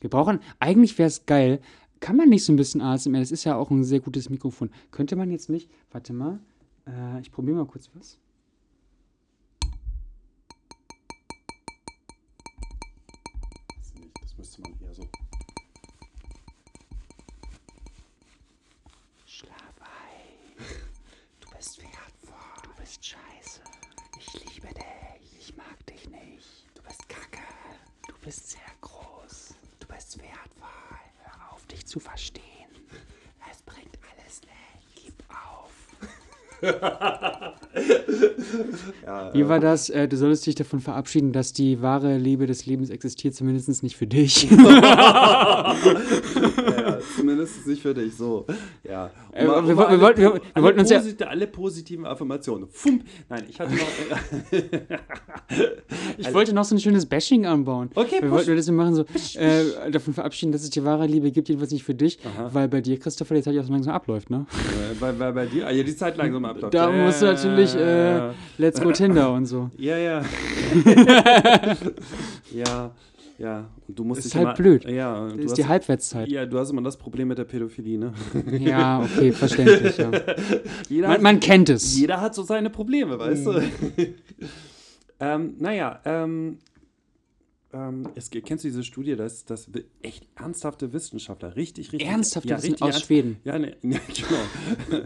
Wir 0.00 0.10
brauchen, 0.10 0.38
eigentlich 0.60 0.96
wäre 0.98 1.08
es 1.08 1.26
geil, 1.26 1.60
kann 2.00 2.16
man 2.16 2.28
nicht 2.28 2.44
so 2.44 2.52
ein 2.52 2.56
bisschen 2.56 2.80
ASMR, 2.80 3.18
das 3.18 3.32
ist 3.32 3.42
ja 3.44 3.56
auch 3.56 3.70
ein 3.70 3.82
sehr 3.82 3.98
gutes 4.00 4.30
Mikrofon. 4.30 4.70
Könnte 4.92 5.16
man 5.16 5.30
jetzt 5.32 5.50
nicht, 5.50 5.68
warte 5.90 6.12
mal, 6.12 6.38
äh, 6.86 7.20
ich 7.20 7.32
probiere 7.32 7.56
mal 7.56 7.66
kurz 7.66 7.90
was. 7.94 8.16
Bist 22.88 23.04
scheiße. 23.04 23.60
Ich 24.18 24.32
liebe 24.32 24.68
dich. 24.68 25.38
Ich 25.38 25.54
mag 25.58 25.86
dich 25.86 26.08
nicht. 26.08 26.64
Du 26.74 26.82
bist 26.82 27.06
kacke. 27.06 27.42
Du 28.06 28.14
bist 28.24 28.50
sehr 28.52 28.60
groß. 28.80 29.54
Du 29.78 29.86
bist 29.88 30.18
wertvoll. 30.18 30.96
Hör 31.22 31.52
auf, 31.52 31.66
dich 31.66 31.84
zu 31.84 32.00
verstehen. 32.00 32.44
Es 33.50 33.60
bringt 33.60 33.98
alles 34.10 34.40
nicht. 34.40 35.04
Gib 35.04 35.22
auf. 35.28 35.74
Ja, 39.04 39.32
Wie 39.32 39.48
war 39.48 39.60
das? 39.60 39.88
Äh, 39.90 40.08
du 40.08 40.16
solltest 40.16 40.46
dich 40.46 40.54
davon 40.54 40.80
verabschieden, 40.80 41.32
dass 41.32 41.52
die 41.52 41.80
wahre 41.80 42.18
Liebe 42.18 42.46
des 42.46 42.66
Lebens 42.66 42.90
existiert, 42.90 43.34
zumindest 43.34 43.82
nicht 43.82 43.96
für 43.96 44.06
dich. 44.06 44.50
ja, 44.50 45.76
zumindest 47.16 47.66
nicht 47.66 47.82
für 47.82 47.94
dich, 47.94 48.16
so. 48.16 48.46
Ja. 48.88 49.10
Äh, 49.32 49.46
Um- 49.46 49.68
wir 49.68 49.76
wollten- 49.76 49.78
wir 49.78 49.88
alle 49.88 50.00
wollten- 50.00 50.20
wir- 50.22 50.40
wir 50.54 50.62
wollten 50.62 50.80
uns 50.80 50.90
ja- 50.90 51.02
Alle 51.26 51.46
positiven 51.46 52.06
Affirmationen. 52.06 52.68
Fump. 52.70 53.04
Nein, 53.28 53.44
ich 53.48 53.60
hatte 53.60 53.74
noch. 53.74 53.86
Ich 56.18 56.32
wollte 56.34 56.54
noch 56.54 56.64
so 56.64 56.74
ein 56.74 56.80
schönes 56.80 57.06
Bashing 57.06 57.46
anbauen. 57.46 57.90
Okay, 57.94 58.16
wir 58.20 58.28
push. 58.28 58.30
wollten 58.46 58.56
das 58.56 58.70
machen 58.70 58.94
so, 58.94 59.04
äh, 59.38 59.90
davon 59.90 60.14
verabschieden, 60.14 60.52
dass 60.52 60.62
es 60.62 60.70
die 60.70 60.84
wahre 60.84 61.06
Liebe 61.06 61.30
gibt, 61.30 61.48
jedenfalls 61.48 61.72
nicht 61.72 61.84
für 61.84 61.94
dich, 61.94 62.18
weil 62.52 62.68
bei 62.68 62.80
dir, 62.80 62.98
Christopher, 62.98 63.34
die 63.36 63.42
Zeit 63.42 63.54
ja 63.54 63.62
auch 63.62 63.66
so 63.66 63.72
langsam 63.72 63.94
abläuft, 63.94 64.30
ne? 64.30 64.46
bei, 65.00 65.12
bei, 65.12 65.32
bei 65.32 65.46
dir, 65.46 65.66
ah, 65.66 65.70
ja, 65.70 65.82
die 65.82 65.96
Zeit 65.96 66.16
langsam 66.16 66.44
abläuft. 66.44 66.74
Da 66.74 66.90
Ja, 66.90 67.04
musst 67.04 67.22
du 67.22 67.26
natürlich, 67.26 67.74
äh, 67.76 68.30
Let's 68.58 68.80
Go 68.80 68.92
Tinder 68.92 69.32
und 69.32 69.46
so. 69.46 69.70
Ja, 69.78 69.96
ja. 69.96 70.22
ja. 72.52 72.90
Ja, 73.38 73.70
und 73.86 73.96
du 73.96 74.02
musst 74.02 74.18
Ist 74.18 74.26
dich 74.26 74.34
halt 74.34 74.46
immer, 74.46 74.54
blöd. 74.54 74.84
Ja, 74.84 75.28
Das 75.28 75.36
ist 75.36 75.44
hast, 75.50 75.58
die 75.58 75.66
Halbwertszeit. 75.66 76.28
Ja, 76.28 76.44
du 76.44 76.58
hast 76.58 76.70
immer 76.70 76.82
das 76.82 76.96
Problem 76.96 77.28
mit 77.28 77.38
der 77.38 77.44
Pädophilie, 77.44 77.96
ne? 77.98 78.12
Ja, 78.58 79.00
okay, 79.00 79.30
verständlich. 79.30 79.96
Ja. 79.96 80.10
Jeder, 80.88 81.06
Man, 81.08 81.14
hat, 81.16 81.22
man 81.22 81.38
kennt 81.40 81.68
es. 81.68 81.96
jeder 81.96 82.20
hat 82.20 82.34
so 82.34 82.42
seine 82.42 82.68
Probleme, 82.68 83.16
weißt 83.16 83.46
du? 83.46 83.62
ähm, 85.20 85.54
naja, 85.60 86.00
ähm, 86.04 86.58
ähm, 87.72 88.08
es, 88.16 88.28
kennst 88.30 88.64
du 88.64 88.68
diese 88.68 88.82
Studie, 88.82 89.14
dass, 89.14 89.44
dass 89.44 89.70
echt 90.02 90.26
ernsthafte 90.34 90.92
Wissenschaftler, 90.92 91.54
richtig, 91.54 91.92
richtig. 91.92 92.08
Ernsthaft, 92.08 92.46
ja, 92.48 92.56
richtig 92.56 92.82
aus 92.82 92.88
ernst- 92.94 93.06
Schweden. 93.06 93.36
Ja, 93.44 93.56
ne, 93.58 93.76
ja 93.82 93.98
genau. 94.88 95.04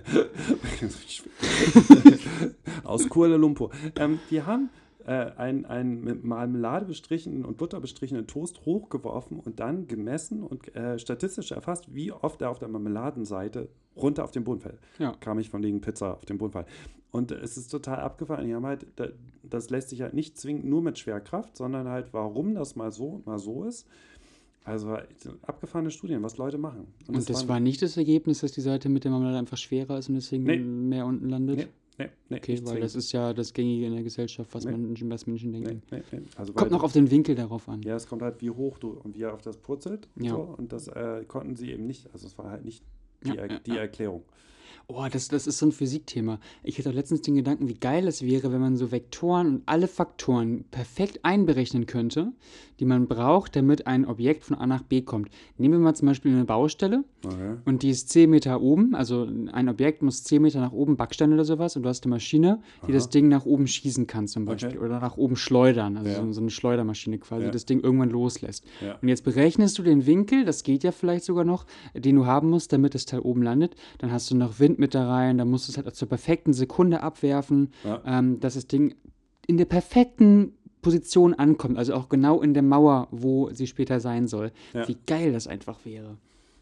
Aus 2.85 3.09
Kuala 3.09 3.37
Lumpur. 3.37 3.71
Ähm, 3.97 4.21
die 4.31 4.43
haben 4.43 4.71
äh, 5.07 5.33
einen, 5.37 5.65
einen 5.65 6.03
mit 6.03 6.25
Marmelade 6.25 6.87
bestrichenen 6.87 7.45
und 7.45 7.57
Butter 7.57 7.81
bestrichenen 7.81 8.27
Toast 8.27 8.65
hochgeworfen 8.67 9.39
und 9.41 9.61
dann 9.61 9.87
gemessen 9.87 10.43
und 10.43 10.75
äh, 10.77 10.99
statistisch 10.99 11.53
erfasst, 11.53 11.95
wie 11.95 12.13
oft 12.13 12.41
er 12.43 12.51
auf 12.51 12.59
der 12.59 12.69
Marmeladenseite 12.69 13.69
runter 13.97 14.25
auf 14.25 14.31
den 14.31 14.45
Boden 14.45 14.61
fällt. 14.61 14.79
Ja. 14.99 15.13
Kam 15.21 15.39
ich 15.39 15.51
von 15.51 15.63
wegen 15.63 15.81
Pizza 15.81 16.15
auf 16.15 16.25
den 16.25 16.39
Boden 16.39 16.53
fallen. 16.53 16.67
Und 17.11 17.31
es 17.31 17.57
ist 17.59 17.69
total 17.69 18.01
abgefahren. 18.01 18.47
Die 18.47 18.55
haben 18.55 18.65
halt, 18.65 18.87
da- 18.97 19.09
das 19.43 19.69
lässt 19.71 19.91
sich 19.91 20.01
halt 20.01 20.15
nicht 20.15 20.39
zwingend 20.39 20.65
nur 20.65 20.81
mit 20.81 20.99
Schwerkraft, 20.99 21.57
sondern 21.57 21.89
halt, 21.89 22.13
warum 22.13 22.55
das 22.55 22.75
mal 22.75 22.91
so 22.91 23.07
und 23.09 23.27
mal 23.27 23.39
so 23.39 23.65
ist. 23.65 23.87
Also 24.65 24.97
abgefahrene 25.43 25.91
Studien, 25.91 26.23
was 26.23 26.37
Leute 26.39 26.57
machen. 26.57 26.87
Und 27.09 27.29
das 27.29 27.41
waren- 27.41 27.49
war 27.49 27.61
nicht 27.61 27.83
das 27.83 27.97
Ergebnis, 27.97 28.41
dass 28.41 28.53
die 28.53 28.61
Seite 28.61 28.89
mit 28.89 29.03
der 29.05 29.11
Marmelade 29.11 29.37
einfach 29.39 29.57
schwerer 29.59 29.99
ist 29.99 30.09
und 30.09 30.15
deswegen 30.15 30.45
Nee. 30.45 30.59
mehr 30.59 31.05
unten 31.05 31.29
landet? 31.29 31.57
Nee, 31.57 31.67
nee, 31.99 32.09
nee, 32.29 32.37
Okay, 32.37 32.53
weil 32.59 32.65
zwingend. 32.65 32.83
das 32.85 32.95
ist 32.97 33.13
ja 33.13 33.33
das 33.35 33.53
Gängige 33.53 33.87
in 33.87 33.95
der 33.95 34.03
Gesellschaft, 34.03 34.55
was, 34.55 34.65
Nee. 34.65 34.73
Menschen, 34.77 35.11
was 35.11 35.27
Menschen 35.27 35.51
Nee, 35.53 35.61
denken. 35.63 35.83
nee, 35.91 36.03
nee. 36.13 36.23
Also 36.37 36.53
Kommt 36.53 36.71
noch 36.71 36.83
auf 36.83 36.93
den 36.93 37.11
Winkel 37.11 37.35
darauf 37.35 37.69
an. 37.69 37.83
Ja, 37.83 37.97
es 37.97 38.07
kommt 38.07 38.23
halt, 38.23 38.41
wie 38.41 38.51
hoch 38.51 38.79
du 38.79 38.91
und 38.91 39.15
wie 39.17 39.23
er 39.23 39.35
auf 39.35 39.43
das 39.43 39.57
purzelt. 39.57 40.09
Und, 40.17 40.25
Ja. 40.25 40.33
so. 40.33 40.55
und 40.59 40.73
das 40.73 40.89
äh, 40.89 41.25
konnten 41.27 41.57
sie 41.57 41.71
eben 41.71 41.87
nicht. 41.87 42.09
Also 42.13 42.27
es 42.27 42.37
war 42.39 42.51
halt 42.51 42.65
nicht 42.65 42.83
die, 43.25 43.29
Ja, 43.29 43.35
er 43.35 43.59
die 43.61 43.71
ja. 43.71 43.77
Erklärung. 43.77 44.23
Oh, 44.89 45.07
das, 45.11 45.29
das 45.29 45.47
ist 45.47 45.59
so 45.59 45.67
ein 45.67 45.73
Physikthema. 45.73 46.41
Ich 46.65 46.77
hatte 46.79 46.91
auch 46.91 46.95
letztens 46.95 47.21
den 47.23 47.37
Gedanken, 47.37 47.69
wie 47.69 47.75
geil 47.75 48.09
es 48.09 48.23
wäre, 48.23 48.53
wenn 48.53 48.61
man 48.61 48.77
so 48.77 48.91
Vektoren 48.91 49.47
und 49.47 49.63
alle 49.67 49.87
Faktoren 49.87 50.65
perfekt 50.71 51.21
einberechnen 51.23 51.87
könnte, 51.87 52.33
die 52.83 52.87
man 52.87 53.07
braucht, 53.07 53.55
damit 53.55 53.87
ein 53.87 54.05
Objekt 54.05 54.43
von 54.43 54.57
A 54.57 54.67
nach 54.67 54.83
B 54.83 55.03
kommt. 55.03 55.29
Nehmen 55.57 55.75
wir 55.75 55.79
mal 55.79 55.95
zum 55.95 56.09
Beispiel 56.09 56.33
eine 56.33 56.45
Baustelle 56.45 57.05
Okay. 57.25 57.55
und 57.65 57.85
die 57.85 57.91
ist 57.91 58.09
10 58.09 58.29
Meter 58.29 58.61
oben, 58.61 58.97
also 58.97 59.25
ein 59.53 59.69
Objekt 59.69 60.03
muss 60.03 60.25
10 60.25 60.43
Meter 60.43 60.59
nach 60.61 60.73
oben, 60.73 60.97
Backstein 60.97 61.33
oder 61.33 61.45
sowas, 61.45 61.77
und 61.77 61.85
du 61.85 61.89
hast 61.89 62.03
eine 62.05 62.11
Maschine, 62.11 62.61
die 62.81 62.87
Aha. 62.87 62.93
das 62.95 63.09
Ding 63.09 63.29
nach 63.29 63.47
oben 63.47 63.69
schießen 63.69 64.09
kann 64.09 64.27
zum 64.27 64.47
Beispiel 64.47 64.71
Okay. 64.71 64.79
oder 64.85 64.99
nach 64.99 65.17
oben 65.17 65.37
schleudern, 65.37 65.97
also 65.97 66.11
Ja. 66.11 66.33
so, 66.33 66.41
eine 66.41 66.51
Schleudermaschine 66.51 67.19
quasi, 67.19 67.43
Ja. 67.45 67.49
die 67.51 67.53
das 67.53 67.65
Ding 67.67 67.79
irgendwann 67.79 68.11
loslässt. 68.11 68.65
Ja. 68.85 68.99
Und 69.01 69.07
jetzt 69.07 69.23
berechnest 69.23 69.79
du 69.79 69.85
den 69.85 70.05
Winkel, 70.07 70.45
das 70.45 70.65
geht 70.65 70.83
ja 70.83 70.91
vielleicht 70.91 71.25
sogar 71.25 71.45
noch, 71.45 71.65
den 71.95 72.17
du 72.17 72.27
haben 72.27 72.51
musst, 72.51 72.73
damit 72.73 72.97
das 72.97 73.07
Teil 73.07 73.21
oben 73.21 73.43
landet. 73.45 73.77
Dann 73.99 74.11
hast 74.11 74.29
du 74.33 74.37
noch 74.37 74.59
Wind 74.59 74.81
mit 74.81 74.93
da 74.97 75.09
rein, 75.09 75.39
dann 75.39 75.49
musst 75.49 75.69
du 75.69 75.71
es 75.73 75.77
halt 75.79 75.95
zur 75.95 76.09
perfekten 76.09 76.53
Sekunde 76.53 77.01
abwerfen, 77.05 77.71
ähm, 78.05 78.41
dass 78.41 78.55
das 78.55 78.67
Ding 78.67 78.97
in 79.47 79.57
der 79.59 79.65
perfekten 79.67 80.53
Position 80.83 81.33
ankommt, 81.35 81.79
also 81.79 81.95
auch 81.95 82.09
genau 82.09 82.43
in 82.43 82.55
der 82.55 82.63
Mauer, 82.63 83.09
wo 83.11 83.51
sie 83.53 83.67
später 83.67 84.01
sein 84.01 84.27
soll. 84.27 84.51
Ja. 84.75 84.87
Wie 84.89 84.97
geil 85.07 85.33
das 85.33 85.47
einfach 85.47 85.79
wäre. 85.85 86.17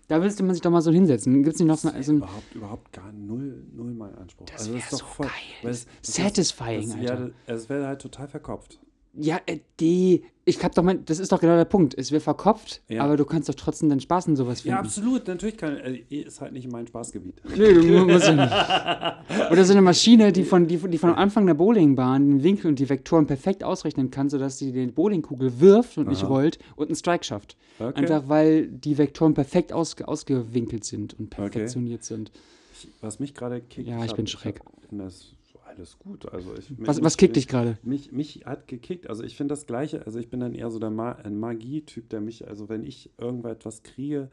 Da 0.09 0.19
müsste 0.19 0.43
man 0.43 0.55
sich 0.55 0.61
doch 0.63 0.71
mal 0.73 0.83
so 0.83 0.91
hinsetzen. 0.91 1.43
Gibt 1.43 1.55
es 1.55 1.61
nicht 1.61 1.69
noch 1.69 1.79
so, 1.79 1.89
Das 1.91 2.09
ein 2.09 2.17
überhaupt, 2.17 2.55
überhaupt 2.55 2.93
gar 2.93 3.13
null, 3.13 3.63
null 3.75 3.93
mein 3.95 4.15
Anspruch. 4.17 4.47
Das 4.47 4.63
also 4.63 4.73
wär 4.73 4.79
ist 4.81 4.93
doch 4.93 4.99
so 4.99 5.05
voll, 5.05 5.27
geil. 5.27 5.35
das 5.63 5.77
ist- 5.79 5.89
Satisfying, 6.15 6.89
das, 6.89 6.97
Alter. 6.97 7.15
Ja, 7.25 7.31
das, 7.47 7.63
es 7.63 7.69
wäre 7.69 7.87
halt 7.87 8.03
total 8.03 8.29
verkopft. 8.29 8.79
Ja, 9.15 9.41
äh, 9.47 9.59
die. 9.81 10.23
Ich 10.45 10.63
hab 10.65 10.75
doch 10.75 10.83
mal. 10.83 10.97
Das 10.99 11.19
ist 11.19 11.31
doch 11.33 11.41
genau 11.41 11.57
der 11.57 11.65
Punkt. 11.65 11.95
Es 11.99 12.13
wird 12.13 12.23
verkopft, 12.23 12.81
Ja. 12.89 13.03
aber 13.03 13.17
du 13.17 13.25
kannst 13.25 13.49
doch 13.49 13.55
trotzdem 13.55 13.89
deinen 13.89 14.01
Spaß 14.01 14.29
in 14.29 14.37
sowas 14.37 14.61
finden. 14.63 14.75
Ja, 14.77 14.81
absolut. 14.81 15.27
Natürlich 15.27 15.57
kann, 15.57 15.77
äh, 15.79 16.03
ist 16.09 16.41
halt 16.41 16.53
nicht 16.53 16.71
mein 16.71 16.87
Spaßgebiet. 16.87 17.35
Nee, 17.57 17.75
du 17.75 17.83
mu- 17.83 18.07
musst 18.07 18.27
ja 18.29 18.35
nicht. 18.35 19.51
Oder 19.53 19.65
so 19.65 19.73
eine 19.73 19.83
Maschine, 19.83 20.33
die 20.33 20.45
von, 20.45 20.67
die, 20.69 20.77
die 20.79 20.99
von 20.99 21.15
Anfang 21.15 21.47
der 21.47 21.55
Bowlingbahn 21.55 22.29
den 22.29 22.43
Winkel 22.45 22.69
und 22.69 22.79
die 22.79 22.89
Vektoren 22.89 23.27
perfekt 23.27 23.63
ausrechnen 23.65 24.11
kann, 24.11 24.29
sodass 24.31 24.59
sie 24.59 24.73
die 24.73 24.87
Bowlingkugel 24.87 25.61
wirft 25.61 25.99
und 25.99 26.09
nicht 26.09 26.23
Aha. 26.23 26.29
rollt 26.33 26.59
und 26.77 26.87
einen 26.89 26.97
Strike 26.97 27.25
schafft. 27.25 27.57
Okay. 27.79 27.93
Einfach 27.97 28.29
weil 28.29 28.67
die 28.69 28.97
Vektoren 28.97 29.35
perfekt 29.35 29.73
ausge, 29.73 30.07
ausgewinkelt 30.09 30.85
sind 30.85 31.15
und 31.19 31.27
Okay. 31.33 31.49
perfektioniert 31.51 32.05
sind. 32.05 32.31
Ich, 32.75 32.89
was 33.01 33.19
mich 33.21 33.35
gerade 33.35 33.61
kickt. 33.61 33.89
Ja, 33.89 34.05
ich 34.05 34.15
bin 34.15 34.27
Schreck. 34.27 34.61
hab- 34.61 34.73
Das 34.91 35.33
alles 35.77 35.99
gut. 35.99 36.27
Also 36.33 36.55
ich, 36.57 36.71
Was, 36.79 36.97
mich- 36.97 37.05
was 37.05 37.17
kickt 37.17 37.37
dich 37.37 37.49
gerade? 37.49 37.79
Mich, 37.83 38.13
mich 38.13 38.43
hat 38.47 38.67
gekickt. 38.69 39.09
Also 39.09 39.23
ich 39.25 39.37
finde 39.37 39.53
das 39.53 39.67
Gleiche. 39.67 40.05
Also 40.07 40.19
ich 40.19 40.29
bin 40.31 40.41
dann 40.41 40.55
eher 40.55 40.71
so 40.71 40.79
der 40.79 40.91
Ma 40.91 41.13
ein 41.13 41.39
Magie-Typ, 41.39 42.09
der 42.09 42.21
mich, 42.21 42.47
also 42.49 42.69
wenn 42.69 42.85
ich 42.85 43.11
irgendetwas 43.19 43.83
kriege, 43.83 44.31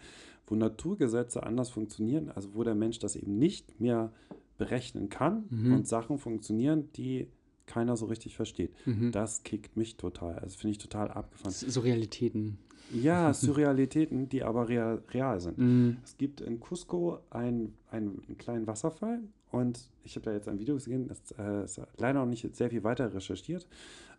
wo 0.47 0.55
Naturgesetze 0.55 1.43
anders 1.43 1.69
funktionieren, 1.69 2.29
also 2.31 2.53
wo 2.55 2.63
der 2.63 2.75
Mensch 2.75 2.99
das 2.99 3.15
eben 3.15 3.37
nicht 3.37 3.79
mehr 3.81 4.11
berechnen 4.57 5.09
kann 5.09 5.45
Mhm. 5.49 5.73
und 5.73 5.87
Sachen 5.87 6.17
funktionieren, 6.17 6.89
die 6.93 7.27
keiner 7.65 7.97
so 7.97 8.05
richtig 8.05 8.35
versteht. 8.35 8.71
Mhm. 8.85 9.11
Das 9.11 9.43
kickt 9.43 9.75
mich 9.75 9.97
total. 9.97 10.39
Also 10.39 10.57
finde 10.57 10.71
ich 10.71 10.77
total 10.77 11.11
abgefahren. 11.11 11.51
So 11.51 11.81
Realitäten. 11.81 12.57
Ja, 12.93 13.33
Surrealitäten, 13.33 14.29
die 14.29 14.43
aber 14.43 14.69
real, 14.69 15.03
real 15.11 15.39
sind. 15.41 15.57
Mhm. 15.57 15.97
Es 16.03 16.15
gibt 16.17 16.39
in 16.39 16.61
Cusco 16.61 17.19
einen, 17.29 17.73
einen 17.91 18.37
kleinen 18.37 18.65
Wasserfall 18.65 19.19
und 19.51 19.89
ich 20.03 20.15
habe 20.15 20.25
da 20.25 20.31
jetzt 20.33 20.47
ein 20.47 20.59
Video 20.59 20.75
gesehen, 20.75 21.07
das 21.07 21.31
äh, 21.37 21.63
ist 21.63 21.81
leider 21.97 22.19
noch 22.19 22.25
nicht 22.25 22.55
sehr 22.55 22.69
viel 22.69 22.83
weiter 22.83 23.13
recherchiert, 23.13 23.67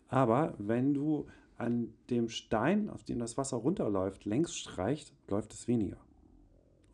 aber 0.07 0.53
wenn 0.57 0.93
du 0.93 1.27
an 1.57 1.93
dem 2.09 2.29
Stein, 2.29 2.89
auf 2.89 3.03
dem 3.03 3.19
das 3.19 3.37
Wasser 3.37 3.57
runterläuft, 3.57 4.25
längs 4.25 4.55
streicht, 4.55 5.13
läuft 5.27 5.53
es 5.53 5.67
weniger. 5.67 5.97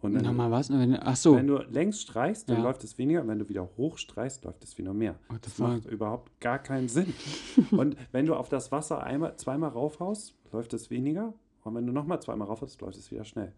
Und 0.01 0.13
wenn, 0.15 0.23
Nochmal 0.23 0.51
was? 0.51 0.69
Wenn- 0.69 0.97
Ach 0.99 1.15
so. 1.15 1.35
wenn 1.35 1.47
du 1.47 1.57
längs 1.57 2.01
streichst, 2.01 2.49
dann 2.49 2.57
Ja. 2.57 2.63
läuft 2.63 2.83
es 2.83 2.97
weniger, 2.97 3.27
wenn 3.27 3.39
du 3.39 3.47
wieder 3.49 3.67
hoch 3.77 3.97
streichst, 3.97 4.43
läuft 4.43 4.63
es 4.63 4.77
wieder 4.77 4.93
mehr. 4.93 5.15
What 5.29 5.45
the 5.45 5.49
Das 5.51 5.57
macht 5.59 5.85
überhaupt 5.85 6.39
gar 6.41 6.59
keinen 6.59 6.89
Sinn. 6.89 7.13
und 7.71 7.95
wenn 8.11 8.25
du 8.25 8.35
auf 8.35 8.49
das 8.49 8.71
Wasser 8.71 9.01
einmal, 9.03 9.35
zweimal 9.37 9.69
raufhaust, 9.69 10.35
läuft 10.51 10.73
es 10.73 10.89
weniger. 10.89 11.33
Und 11.63 11.73
wenn 11.75 11.87
du 11.87 11.93
nochmal 11.93 12.21
zweimal 12.21 12.47
raufhaust, 12.47 12.81
läuft 12.81 12.97
es 12.97 13.09
wieder 13.11 13.23
schnell. 13.23 13.53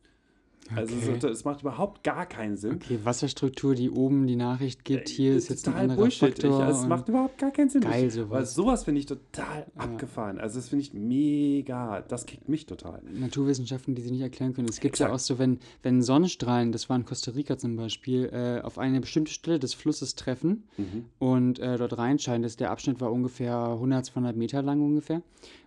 Also 0.76 0.96
Okay. 0.96 1.18
es, 1.18 1.24
es 1.24 1.46
macht 1.46 1.62
überhaupt 1.62 2.04
gar 2.04 2.26
keinen 2.26 2.58
Sinn. 2.58 2.76
Okay, 2.76 3.00
Wasserstruktur, 3.04 3.76
die 3.76 3.90
oben 3.90 4.28
die 4.28 4.36
Nachricht 4.36 4.84
gibt, 4.86 5.10
hier 5.10 5.34
Äh, 5.34 5.38
ist 5.38 5.50
jetzt 5.50 5.68
ein 5.68 5.74
anderer 5.76 5.98
Bullshit. 5.98 6.30
Faktor. 6.34 6.64
also 6.64 6.82
es 6.82 6.88
macht 6.88 7.08
überhaupt 7.10 7.38
gar 7.38 7.52
keinen 7.52 7.70
Sinn. 7.70 7.82
Geil, 7.82 8.10
sowas. 8.12 8.30
Weil 8.32 8.46
sowas 8.46 8.84
finde 8.84 9.00
ich 9.00 9.06
total 9.06 9.66
abgefahren. 9.76 10.40
Also 10.40 10.58
das 10.60 10.70
finde 10.70 10.84
ich 10.84 10.94
mega. 10.94 12.02
Das 12.02 12.26
kickt 12.26 12.50
mich 12.50 12.66
total. 12.66 13.02
Naturwissenschaften, 13.12 13.96
die 13.96 14.02
sie 14.02 14.12
nicht 14.12 14.22
erklären 14.22 14.54
können. 14.54 14.68
Es 14.70 14.80
gibt 14.80 15.00
ja 15.00 15.12
auch 15.12 15.20
so, 15.20 15.40
wenn, 15.40 15.60
wenn 15.84 16.02
Sonnenstrahlen, 16.02 16.72
das 16.72 16.90
war 16.90 16.96
in 16.98 17.06
Costa 17.06 17.32
Rica 17.32 17.58
zum 17.58 17.76
Beispiel, 17.76 18.26
äh, 18.32 18.62
auf 18.62 18.78
eine 18.78 19.00
bestimmte 19.02 19.32
Stelle 19.32 19.60
des 19.60 19.74
Flusses 19.74 20.16
treffen 20.16 20.64
Mhm. 20.78 21.06
und 21.20 21.60
äh, 21.60 21.78
dort 21.78 21.98
reinscheinen, 21.98 22.44
das, 22.44 22.56
der 22.58 22.72
Abschnitt 22.72 23.00
war 23.02 23.12
ungefähr 23.12 23.56
100, 23.56 24.06
200 24.06 24.36
Meter 24.36 24.62
lang 24.62 24.82
ungefähr 24.82 25.22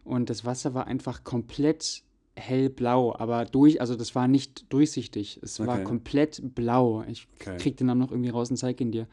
und 0.04 0.30
das 0.30 0.44
Wasser 0.44 0.74
war 0.74 0.86
einfach 0.86 1.24
komplett 1.24 2.02
hellblau, 2.36 3.14
aber 3.18 3.44
durch, 3.44 3.80
also 3.80 3.96
das 3.96 4.14
war 4.14 4.28
nicht 4.28 4.72
durchsichtig, 4.72 5.40
es 5.42 5.60
war 5.60 5.74
Okay. 5.76 5.84
komplett 5.84 6.40
blau. 6.54 7.04
Ich 7.08 7.26
Okay. 7.40 7.56
krieg 7.58 7.76
den 7.76 7.86
Namen 7.88 8.00
noch 8.00 8.10
irgendwie 8.10 8.30
raus 8.30 8.50
und 8.50 8.56
zeig 8.56 8.80
ihn 8.80 8.92
dir. 8.92 9.06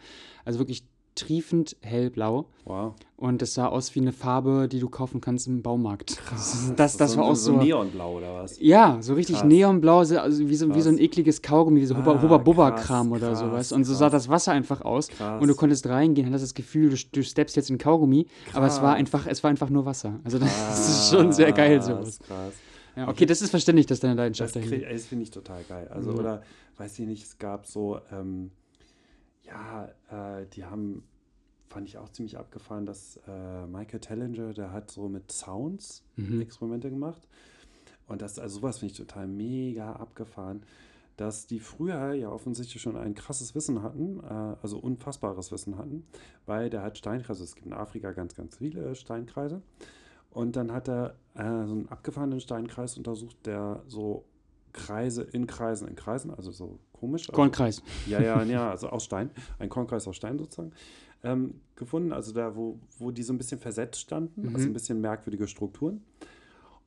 Also 0.45 0.59
wirklich 0.59 0.83
triefend 1.15 1.75
hellblau 1.81 2.45
Wow. 2.65 2.93
und 3.15 3.41
das 3.41 3.55
sah 3.55 3.65
aus 3.65 3.95
wie 3.95 4.01
eine 4.01 4.11
Farbe, 4.11 4.67
die 4.71 4.79
du 4.79 4.87
kaufen 4.87 5.19
kannst 5.19 5.47
im 5.47 5.63
Baumarkt. 5.63 6.21
Das, 6.29 6.73
das, 6.75 6.97
das 6.97 7.11
so, 7.13 7.17
war 7.17 7.25
auch 7.25 7.35
so 7.35 7.53
so. 7.53 7.57
Neonblau 7.57 8.17
oder 8.17 8.35
was? 8.35 8.59
Ja, 8.61 8.99
so 9.01 9.15
richtig 9.15 9.37
Krass. 9.37 9.45
neonblau, 9.47 10.03
so- 10.03 10.19
also 10.19 10.47
wie 10.47 10.55
so, 10.55 10.75
wie 10.75 10.81
so 10.81 10.89
ein 10.89 10.97
Krass. 10.97 11.05
ekliges 11.05 11.41
Kaugummi, 11.41 11.81
wie 11.81 11.87
so 11.87 11.95
Ah, 11.95 12.05
Hubba-Bubba-Kram 12.05 13.09
krass, 13.09 13.17
oder 13.19 13.29
krass, 13.31 13.39
sowas. 13.39 13.71
Und 13.71 13.85
so 13.85 13.95
sah 13.95 14.09
krass. 14.11 14.25
das 14.25 14.29
Wasser 14.29 14.51
einfach 14.51 14.81
aus. 14.81 15.07
Krass. 15.07 15.41
Und 15.41 15.47
du 15.47 15.55
konntest 15.55 15.87
reingehen, 15.87 16.27
hattest 16.27 16.43
das 16.43 16.53
Gefühl, 16.53 16.91
du, 16.91 16.97
du 17.11 17.23
steppst 17.23 17.55
jetzt 17.55 17.71
in 17.71 17.79
Kaugummi, 17.79 18.27
aber 18.53 18.67
es 18.67 18.75
war 18.83 18.91
Krass. 18.91 18.99
einfach, 18.99 19.25
es 19.25 19.41
war 19.43 19.49
einfach 19.49 19.71
nur 19.71 19.85
Wasser. 19.85 20.19
Also 20.23 20.37
das, 20.37 20.51
ist 20.89 21.09
schon 21.09 21.31
sehr 21.31 21.51
geil 21.51 21.77
Krass, 21.77 21.87
sowas. 21.87 22.19
Krass. 22.19 22.53
Ja, 22.97 23.07
okay, 23.07 23.25
das 23.27 23.41
ist 23.43 23.51
verständlich, 23.51 23.85
dass 23.85 23.99
deine 23.99 24.15
Das, 24.15 24.23
Leidenschaft 24.23 24.55
dahin. 24.55 24.69
krieg- 24.69 24.89
das 24.89 25.05
finde 25.05 25.23
ich 25.23 25.31
total 25.31 25.63
geil. 25.63 25.87
Also, 25.89 26.11
Mhm. 26.11 26.19
oder 26.19 26.43
weiß 26.77 26.97
ich 26.99 27.05
nicht, 27.05 27.23
es 27.23 27.37
gab 27.37 27.67
so, 27.67 27.99
ähm, 28.11 28.51
ja, 29.43 29.87
äh, 30.09 30.45
die 30.47 30.65
haben, 30.65 31.03
fand 31.69 31.87
ich 31.87 31.97
auch 31.99 32.09
ziemlich 32.09 32.37
abgefahren, 32.37 32.85
dass 32.85 33.19
äh, 33.27 33.67
Michael 33.67 33.99
Tellinger, 33.99 34.53
der 34.53 34.71
hat 34.71 34.89
so 34.89 35.07
mit 35.09 35.31
Sounds 35.31 36.03
Mhm. 36.15 36.41
Experimente 36.41 36.89
gemacht. 36.89 37.27
Und 38.07 38.21
das, 38.21 38.39
also 38.39 38.59
sowas 38.59 38.79
finde 38.79 38.93
ich 38.93 38.97
total 38.97 39.27
mega 39.27 39.93
abgefahren, 39.93 40.63
dass 41.17 41.45
die 41.45 41.59
früher 41.59 42.13
ja 42.13 42.29
offensichtlich 42.29 42.81
schon 42.81 42.95
ein 42.95 43.13
krasses 43.15 43.53
Wissen 43.53 43.83
hatten, 43.83 44.19
äh, 44.23 44.55
also 44.61 44.79
unfassbares 44.79 45.51
Wissen 45.51 45.77
hatten, 45.77 46.05
weil 46.45 46.69
der 46.69 46.81
hat 46.83 46.97
Steinkreise, 46.97 47.43
es 47.43 47.53
gibt 47.55 47.67
in 47.67 47.73
Afrika 47.73 48.11
ganz, 48.11 48.33
ganz 48.35 48.57
viele 48.57 48.95
Steinkreise. 48.95 49.61
Und 50.37 50.55
dann 50.55 50.71
hat 50.71 50.87
er 50.87 51.15
äh, 51.33 51.65
so 51.65 51.73
einen 51.73 51.89
abgefahrenen 51.89 52.39
Steinkreis 52.39 52.95
untersucht, 52.95 53.37
der 53.47 53.81
so 53.87 54.25
Kreise 54.71 55.23
in 55.23 55.47
Kreisen 55.47 55.87
in 55.87 55.95
Kreisen, 55.95 56.29
also 56.31 56.51
so 56.51 56.77
komisch. 56.93 57.23
Also, 57.23 57.33
Kornkreis. 57.33 57.81
ja, 58.05 58.21
ja, 58.21 58.43
ja, 58.43 58.69
also 58.69 58.89
aus 58.89 59.03
Stein, 59.05 59.31
ein 59.57 59.69
Kornkreis 59.69 60.07
aus 60.07 60.15
Stein 60.15 60.37
sozusagen, 60.37 60.73
ähm, 61.23 61.55
gefunden, 61.75 62.13
also 62.13 62.31
da, 62.33 62.55
wo, 62.55 62.77
wo 62.99 63.09
die 63.09 63.23
so 63.23 63.33
ein 63.33 63.39
bisschen 63.39 63.59
versetzt 63.59 63.99
standen, 63.99 64.43
Mhm. 64.43 64.55
also 64.55 64.67
ein 64.67 64.73
bisschen 64.73 65.01
merkwürdige 65.01 65.47
Strukturen. 65.47 66.03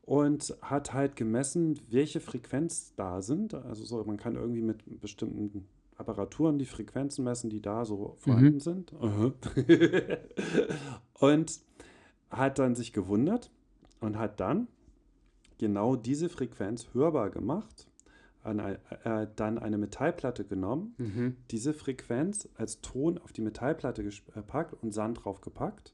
und 0.03 0.57
hat 0.63 0.93
halt 0.93 1.15
gemessen, 1.17 1.79
welche 1.89 2.21
Frequenz 2.21 2.93
da 2.97 3.21
sind. 3.23 3.55
Also 3.55 3.85
so, 3.85 4.03
man 4.05 4.17
kann 4.17 4.35
irgendwie 4.37 4.63
mit 4.63 5.01
bestimmten 5.01 5.67
Apparaturen 5.97 6.59
die 6.59 6.67
Frequenzen 6.67 7.25
messen, 7.25 7.49
die 7.51 7.61
da 7.63 7.85
so 7.85 8.15
vorhanden 8.19 8.59
sind. 8.61 8.93
Aha. 9.01 9.33
und 11.21 11.61
hat 12.31 12.59
dann 12.59 12.75
sich 12.75 12.93
gewundert 12.93 13.51
und 14.01 14.19
hat 14.19 14.41
dann 14.41 14.69
genau 15.59 15.97
diese 15.97 16.29
Frequenz 16.29 16.89
hörbar 16.95 17.31
gemacht, 17.31 17.87
an, 18.43 18.59
ein- 18.61 18.79
äh, 19.05 19.27
dann 19.37 19.59
eine 19.59 19.77
Metallplatte 19.77 20.45
genommen, 20.45 20.95
Mhm. 20.97 21.37
diese 21.51 21.75
Frequenz 21.75 22.49
als 22.57 22.81
Ton 22.81 23.19
auf 23.19 23.33
die 23.33 23.43
Metallplatte 23.43 24.03
äh, 24.03 24.11
gepackt 24.35 24.75
und 24.83 24.93
Sand 24.95 25.25
drauf 25.25 25.41
gepackt. 25.43 25.93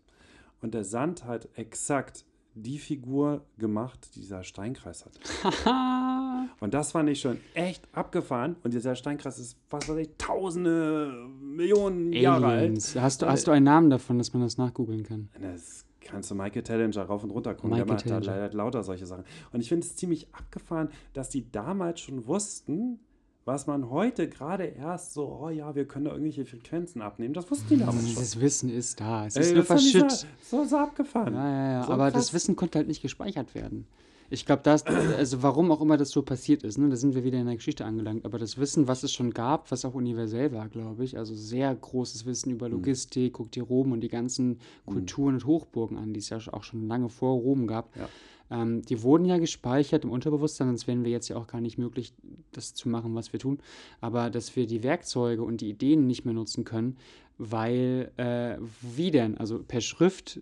Und 0.63 0.73
der 0.75 0.85
Sand 0.85 1.25
hat 1.25 1.49
exakt 1.55 2.25
die 2.55 2.79
Figur 2.79 3.45
gemacht, 3.59 4.09
die 4.15 4.21
dieser 4.21 4.43
Steinkreis 4.45 5.05
hat. 5.05 5.19
Und 6.61 6.73
das 6.75 6.93
fand 6.93 7.09
ich 7.11 7.21
schon 7.21 7.39
echt 7.55 7.87
abgefahren. 7.93 8.57
Und 8.63 8.73
dieser 8.73 8.95
Steinkreis 8.95 9.39
ist, 9.39 9.59
was 9.69 9.89
weiß 9.89 9.97
ich, 9.99 10.11
tausende, 10.17 11.27
Millionen 11.41 12.13
Jahre 12.13 12.47
alt. 12.47 12.61
Aliens. 12.63 12.95
Hast 12.97 13.21
du, 13.23 13.27
hast 13.27 13.47
du 13.47 13.51
einen 13.51 13.65
Namen 13.65 13.91
davon, 13.91 14.17
dass 14.19 14.33
man 14.33 14.43
das 14.43 14.57
nachgoogeln 14.57 15.03
kann? 15.03 15.29
Das 15.41 15.85
kannst 16.07 16.31
du 16.31 16.35
Michael 16.35 16.63
Tallinger 16.63 17.03
rauf 17.03 17.23
und 17.25 17.31
runter 17.31 17.55
gucken. 17.55 17.77
Der 17.77 17.85
Michael 17.85 17.95
macht 17.95 18.07
da 18.07 18.21
Tallinger. 18.21 18.43
leider 18.43 18.55
lauter 18.55 18.83
solche 18.83 19.07
Sachen. 19.07 19.25
Und 19.53 19.61
ich 19.61 19.69
finde 19.69 19.87
es 19.87 19.97
ziemlich 19.97 20.35
abgefahren, 20.35 20.89
dass 21.13 21.29
die 21.29 21.51
damals 21.51 22.01
schon 22.01 22.27
wussten, 22.27 23.01
was 23.45 23.69
man 23.69 23.91
heute 23.91 24.29
gerade 24.29 24.65
erst 24.65 25.13
so, 25.15 25.39
oh 25.41 25.49
ja, 25.51 25.75
wir 25.77 25.87
können 25.87 26.07
da 26.07 26.11
irgendwelche 26.11 26.45
Frequenzen 26.45 27.01
abnehmen. 27.01 27.33
Das 27.33 27.49
wussten 27.51 27.69
die 27.69 27.79
damals 27.79 27.99
schon. 27.99 28.07
Dieses 28.07 28.41
Wissen 28.41 28.71
ist 28.71 28.99
da. 29.01 29.27
Es 29.27 29.37
Ey, 29.37 29.43
ist 29.43 29.49
nur 29.55 29.59
das 29.59 29.67
verschüttet. 29.69 30.27
So, 30.43 30.65
so 30.65 30.77
abgefahren. 30.77 31.33
Ja, 31.35 31.49
ja, 31.49 31.73
ja. 31.73 31.85
So 31.85 31.93
aber 31.93 32.11
das 32.11 32.35
Wissen 32.35 32.57
konnte 32.57 32.79
halt 32.79 32.89
nicht 32.89 33.03
gespeichert 33.03 33.55
werden. 33.55 33.87
Ich 34.31 34.47
glaube, 34.47 34.63
das, 34.63 34.85
also 34.85 35.43
warum 35.43 35.71
auch 35.71 35.81
immer 35.81 35.97
das 35.97 36.11
so 36.11 36.23
passiert 36.23 36.63
ist, 36.63 36.79
ne, 36.79 36.89
da 36.89 36.97
sind 36.97 37.15
wir 37.15 37.25
wieder 37.25 37.39
in 37.39 37.47
der 37.47 37.57
Geschichte 37.57 37.85
angelangt. 37.85 38.25
Aber 38.25 38.39
das 38.39 38.59
Wissen, 38.59 38.89
was 38.89 39.03
es 39.03 39.13
schon 39.13 39.33
gab, 39.33 39.71
was 39.71 39.85
auch 39.85 39.95
universell 39.95 40.53
war, 40.53 40.69
glaube 40.69 41.05
ich, 41.05 41.17
also 41.17 41.35
sehr 41.35 41.75
großes 41.75 42.27
Wissen 42.27 42.51
über 42.51 42.69
Logistik, 42.69 43.35
guck 43.35 43.53
dir 43.53 43.63
Rom 43.63 43.93
und 43.93 44.01
die 44.01 44.09
ganzen 44.09 44.59
Kulturen 44.85 45.35
und 45.35 45.47
Hochburgen 45.47 45.97
an, 45.97 46.13
die 46.13 46.21
es 46.21 46.31
ja 46.31 46.39
auch 46.53 46.65
schon 46.65 46.87
lange 46.87 47.09
vor 47.09 47.35
Rom 47.35 47.67
gab. 47.67 47.97
Ja. 47.97 48.09
Ähm, 48.51 48.83
die 48.83 49.03
wurden 49.03 49.25
ja 49.25 49.39
gespeichert 49.39 50.05
im 50.05 50.11
Unterbewusstsein, 50.11 50.69
sonst 50.69 50.87
wären 50.87 51.05
wir 51.05 51.11
jetzt 51.11 51.29
ja 51.29 51.37
auch 51.37 51.47
gar 51.47 51.61
nicht 51.61 51.79
möglich, 51.79 52.13
das 52.53 52.75
zu 52.75 52.89
machen, 52.89 53.15
was 53.15 53.33
wir 53.33 53.41
tun. 53.41 53.59
Aber 54.01 54.31
dass 54.31 54.55
wir 54.57 54.67
die 54.67 54.83
Werkzeuge 54.83 55.43
und 55.43 55.61
die 55.61 55.71
Ideen 55.71 56.07
nicht 56.07 56.25
mehr 56.25 56.35
nutzen 56.35 56.65
können, 56.65 56.97
weil, 57.39 58.13
äh, 58.17 58.57
wie 58.83 59.11
denn? 59.11 59.37
Also 59.37 59.63
per 59.63 59.81
Schrift 59.81 60.41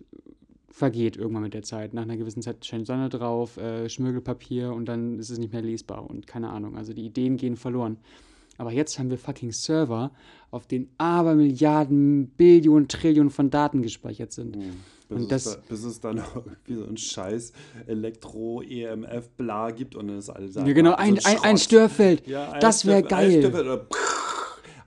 vergeht 0.75 1.15
irgendwann 1.15 1.43
mit 1.43 1.53
der 1.53 1.63
Zeit. 1.63 1.93
Nach 1.93 2.01
einer 2.01 2.17
gewissen 2.17 2.41
Zeit 2.41 2.65
scheint 2.65 2.85
Sonne 2.85 3.07
drauf, 3.07 3.55
äh, 3.55 3.87
Schmirgelpapier 3.87 4.73
und 4.73 4.87
dann 4.87 5.17
ist 5.19 5.29
es 5.29 5.37
nicht 5.39 5.53
mehr 5.53 5.61
lesbar 5.61 6.09
und 6.09 6.27
keine 6.27 6.49
Ahnung. 6.49 6.75
Also 6.75 6.91
die 6.91 7.05
Ideen 7.05 7.37
gehen 7.37 7.55
verloren. 7.55 7.95
Aber 8.57 8.71
jetzt 8.73 8.99
haben 8.99 9.09
wir 9.09 9.17
fucking 9.17 9.51
Server, 9.53 10.11
auf 10.51 10.67
denen 10.67 10.89
aber 10.97 11.35
Milliarden, 11.35 12.27
Billionen, 12.37 12.87
Trillionen 12.89 13.29
von 13.29 13.49
Daten 13.49 13.81
gespeichert 13.83 14.33
sind. 14.33 14.57
Bis, 15.07 15.17
Und 15.17 15.31
es 15.31 15.43
das- 15.43 15.55
da, 15.55 15.61
bis 15.69 15.83
es 15.85 15.99
dann 16.01 16.17
noch 16.17 16.35
irgendwie 16.45 16.73
so 16.75 16.85
ein 16.85 16.97
scheiß 16.97 17.53
Elektro, 17.87 18.61
EMF, 18.61 19.29
bla 19.37 19.71
gibt 19.71 19.95
und 19.95 20.07
dann 20.09 20.17
ist 20.17 20.29
alles 20.29 20.55
Ja, 20.55 20.63
genau, 20.63 20.95
ein, 20.95 21.17
ein, 21.23 21.37
ein. 21.43 21.57
Störfeld. 21.57 22.27
Ja, 22.27 22.51
ein 22.51 22.59
das 22.61 22.85
wäre 22.85 22.99
Stück- 22.99 23.13
ein 23.13 23.29
geil. 23.29 23.41
Stück 23.43 23.55
oder 23.55 23.77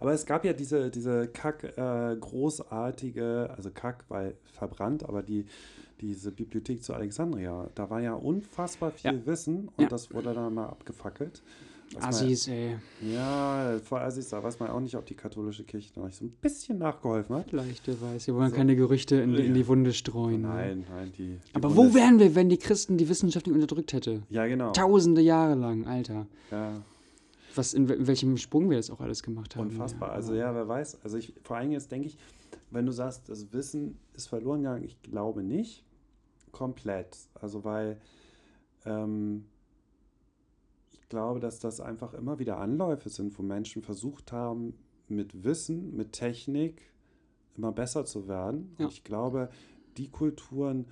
Aber 0.01 0.13
es 0.13 0.27
gab 0.27 0.45
ja 0.45 0.53
diese, 0.53 0.91
diese 0.91 1.29
kack 1.29 1.65
äh, 1.77 2.17
großartige, 2.19 3.51
also 3.57 3.71
kack, 3.73 4.05
weil 4.09 4.35
verbrannt, 4.53 5.05
aber 5.09 5.23
die, 5.23 5.47
diese 6.01 6.31
Bibliothek 6.31 6.83
zu 6.83 6.95
Alexandria, 6.95 7.69
da 7.75 7.91
war 7.91 8.01
ja 8.01 8.15
unfassbar 8.15 8.91
viel 8.93 9.13
Ja. 9.13 9.27
Wissen 9.27 9.69
und 9.77 9.83
Ja. 9.85 9.89
das 9.89 10.13
wurde 10.13 10.33
dann 10.35 10.55
mal 10.55 10.67
abgefackelt. 10.67 11.43
Was 11.95 12.03
man- 12.03 12.09
Assis, 12.11 12.49
ey. 12.49 12.77
Ja, 13.01 13.79
vor 13.83 14.03
Assis, 14.03 14.29
da 14.29 14.43
weiß 14.43 14.61
man 14.61 14.69
auch 14.71 14.79
nicht, 14.81 14.95
ob 14.95 15.07
die 15.07 15.15
katholische 15.15 15.65
Kirche 15.65 15.91
da 15.95 16.05
nicht 16.05 16.19
so 16.19 16.27
ein 16.27 16.35
bisschen 16.43 16.77
nachgeholfen 16.79 17.35
hat. 17.35 17.47
Vielleicht, 17.49 17.87
wer 17.89 17.99
weiß. 18.01 18.27
Wir 18.27 18.35
wollen 18.35 18.53
keine 18.53 18.77
Gerüchte 18.77 19.17
in, 19.17 19.33
die- 19.33 19.47
in 19.47 19.55
die 19.55 19.67
Wunde 19.67 19.95
streuen. 19.95 20.43
ne? 20.43 20.49
Nein, 20.49 20.85
nein, 20.95 21.13
die. 21.17 21.39
die 21.39 21.55
Aber 21.55 21.71
Bundes- 21.71 21.93
wo 21.93 21.99
wären 21.99 22.19
wir, 22.19 22.35
wenn 22.35 22.51
die 22.51 22.59
Christen 22.59 22.99
die 22.99 23.09
Wissenschaft 23.09 23.47
nicht 23.47 23.55
unterdrückt 23.55 23.95
hätte? 23.95 24.21
Ja, 24.29 24.47
genau. 24.47 24.73
Tausende 24.73 25.23
Jahre 25.23 25.55
lang, 25.55 25.87
Alter. 25.87 26.27
Ja, 26.51 26.73
Was, 27.59 27.75
in, 27.75 27.89
in 27.89 28.07
welchem 28.07 28.37
Sprung 28.37 28.71
wir 28.71 28.77
das 28.77 28.91
auch 28.91 29.01
alles 29.01 29.23
gemacht 29.23 29.57
haben. 29.57 29.69
unfassbar. 29.69 30.13
Also 30.13 30.35
ja, 30.35 30.55
wer 30.55 30.69
weiß. 30.69 31.03
Also 31.03 31.19
ich, 31.19 31.35
vor 31.43 31.57
allem 31.57 31.73
jetzt 31.73 31.91
denke 31.91 32.09
ich, 32.09 32.19
wenn 32.71 32.87
du 32.87 32.93
sagst, 32.93 33.29
das 33.29 33.53
Wissen 33.53 33.99
ist 34.15 34.29
verloren 34.29 34.63
gegangen, 34.63 34.85
ich 34.85 35.03
glaube 35.03 35.43
nicht 35.43 35.85
komplett. 36.53 37.17
Also 37.35 37.65
weil 37.65 38.01
ähm, 38.85 39.47
ich 40.93 41.09
glaube, 41.09 41.41
dass 41.41 41.59
das 41.59 41.81
einfach 41.81 42.15
immer 42.15 42.39
wieder 42.39 42.59
Anläufe 42.59 43.09
sind, 43.09 43.39
wo 43.39 43.43
Menschen 43.43 43.83
versucht 43.83 44.33
haben, 44.33 44.75
mit 45.09 45.45
Wissen, 45.45 45.97
mit 45.97 46.13
Technik 46.13 46.83
immer 47.57 47.73
besser 47.73 48.05
zu 48.05 48.29
werden. 48.29 48.75
Ja. 48.79 48.87
Und 48.87 48.93
ich 48.93 49.05
glaube, 49.05 49.51
die 49.97 50.11
Kulturen, 50.11 50.87